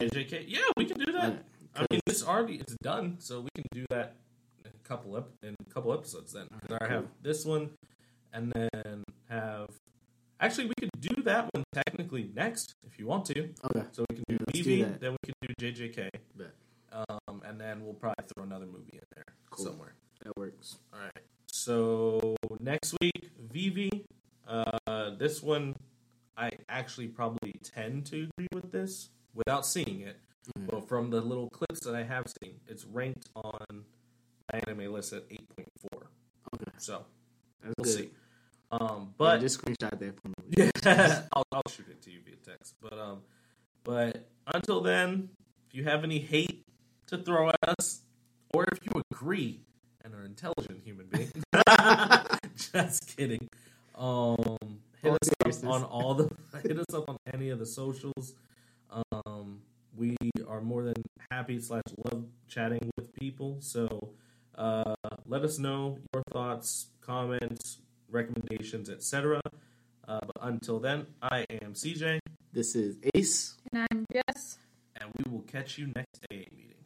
JK. 0.00 0.44
Yeah, 0.48 0.60
we 0.76 0.84
can 0.86 0.98
do 0.98 1.12
that. 1.12 1.44
I 1.76 1.86
mean, 1.90 2.00
this 2.06 2.24
already 2.24 2.56
is 2.66 2.76
done, 2.82 3.16
so 3.18 3.40
we 3.40 3.48
can 3.54 3.64
do 3.72 3.84
that 3.90 4.16
in 4.64 4.70
a 4.70 4.88
couple 4.88 5.16
ep- 5.16 5.30
in 5.42 5.54
a 5.60 5.74
couple 5.74 5.92
episodes. 5.92 6.32
Then 6.32 6.46
I 6.80 6.86
have 6.86 7.06
this 7.22 7.44
one, 7.44 7.70
and 8.32 8.52
then 8.52 9.02
have 9.28 9.68
actually 10.40 10.66
we 10.66 10.74
could 10.78 10.90
do 11.00 11.22
that 11.22 11.48
one 11.54 11.64
technically 11.72 12.30
next 12.34 12.74
if 12.86 12.98
you 12.98 13.06
want 13.06 13.24
to. 13.26 13.40
Okay. 13.64 13.86
So 13.92 14.04
we 14.08 14.16
can 14.16 14.24
do 14.28 14.34
Yeah, 14.34 14.38
let's 14.46 14.58
do 14.58 14.64
Vivy, 14.64 14.82
that. 14.84 15.00
then 15.00 15.12
we 15.12 15.18
can 15.24 15.34
do 15.48 15.72
JJK, 15.72 16.08
Bet. 16.36 16.54
um, 16.92 17.42
and 17.44 17.60
then 17.60 17.84
we'll 17.84 17.94
probably 17.94 18.24
throw 18.34 18.44
another 18.44 18.66
movie 18.66 18.92
in 18.94 19.00
there 19.16 19.24
Cool. 19.50 19.66
somewhere. 19.66 19.94
That 20.24 20.36
works. 20.36 20.76
All 20.92 21.00
right. 21.00 21.24
So 21.54 22.34
next 22.58 22.96
week, 23.00 23.30
Vivy. 23.52 24.04
Uh, 24.46 25.10
this 25.16 25.40
one, 25.40 25.76
I 26.36 26.50
actually 26.68 27.06
probably 27.06 27.52
tend 27.62 28.06
to 28.06 28.26
agree 28.36 28.48
with 28.52 28.72
this 28.72 29.10
without 29.34 29.64
seeing 29.64 30.00
it. 30.00 30.16
Mm. 30.58 30.66
But 30.66 30.88
from 30.88 31.10
the 31.10 31.20
little 31.20 31.48
clips 31.50 31.78
that 31.86 31.94
I 31.94 32.02
have 32.02 32.26
seen, 32.42 32.54
it's 32.66 32.84
ranked 32.84 33.28
on 33.36 33.84
MyAnimeList 34.52 35.16
at 35.16 35.22
eight 35.30 35.48
point 35.56 35.68
four. 35.80 36.10
Okay. 36.56 36.72
So 36.78 37.04
That's 37.62 37.74
we'll 37.78 37.84
good. 37.84 37.94
see. 37.94 38.10
Um, 38.72 38.80
Yeah, 38.80 39.04
but 39.16 39.40
just 39.40 39.62
screenshot 39.62 39.96
that 39.96 40.20
for 40.20 40.28
me. 40.28 40.34
yeah, 40.84 41.22
I'll, 41.34 41.44
I'll 41.52 41.62
shoot 41.70 41.86
it 41.88 42.02
to 42.02 42.10
you 42.10 42.18
via 42.24 42.34
text. 42.44 42.74
But 42.82 42.98
um, 42.98 43.20
but 43.84 44.28
until 44.52 44.80
then, 44.80 45.28
if 45.68 45.76
you 45.76 45.84
have 45.84 46.02
any 46.02 46.18
hate 46.18 46.64
to 47.06 47.18
throw 47.18 47.50
at 47.50 47.78
us, 47.78 48.02
or 48.52 48.64
if 48.72 48.80
you 48.84 49.00
agree 49.12 49.60
and 50.04 50.14
are 50.14 50.24
intelligent 50.24 50.82
human 50.84 51.06
beings. 51.06 51.32
just 52.72 53.16
kidding. 53.16 53.48
Um, 53.94 54.36
hit 55.02 55.10
All 55.10 55.18
us 55.46 55.64
up 55.64 55.70
on 55.70 55.82
all 55.84 56.14
the 56.14 56.30
hit 56.62 56.78
us 56.78 56.92
up 56.94 57.08
on 57.08 57.16
any 57.32 57.50
of 57.50 57.58
the 57.58 57.66
socials. 57.66 58.34
Um, 59.26 59.60
we 59.96 60.16
are 60.48 60.60
more 60.60 60.82
than 60.84 60.94
happy 61.30 61.60
slash 61.60 61.82
love 62.04 62.24
chatting 62.48 62.90
with 62.96 63.14
people. 63.14 63.56
So 63.60 64.10
uh, 64.56 64.94
let 65.26 65.42
us 65.42 65.58
know 65.58 65.98
your 66.12 66.22
thoughts, 66.32 66.86
comments, 67.00 67.78
recommendations, 68.10 68.90
etc. 68.90 69.40
Uh, 70.06 70.20
but 70.26 70.36
until 70.42 70.78
then, 70.80 71.06
I 71.22 71.46
am 71.62 71.72
CJ, 71.74 72.18
This 72.52 72.74
is 72.74 72.96
Ace. 73.14 73.54
And 73.72 73.86
I'm 73.90 74.04
Jess. 74.12 74.58
and 75.00 75.10
we 75.16 75.30
will 75.32 75.42
catch 75.42 75.78
you 75.78 75.86
next 75.94 76.20
AA 76.30 76.44
meeting. 76.54 76.83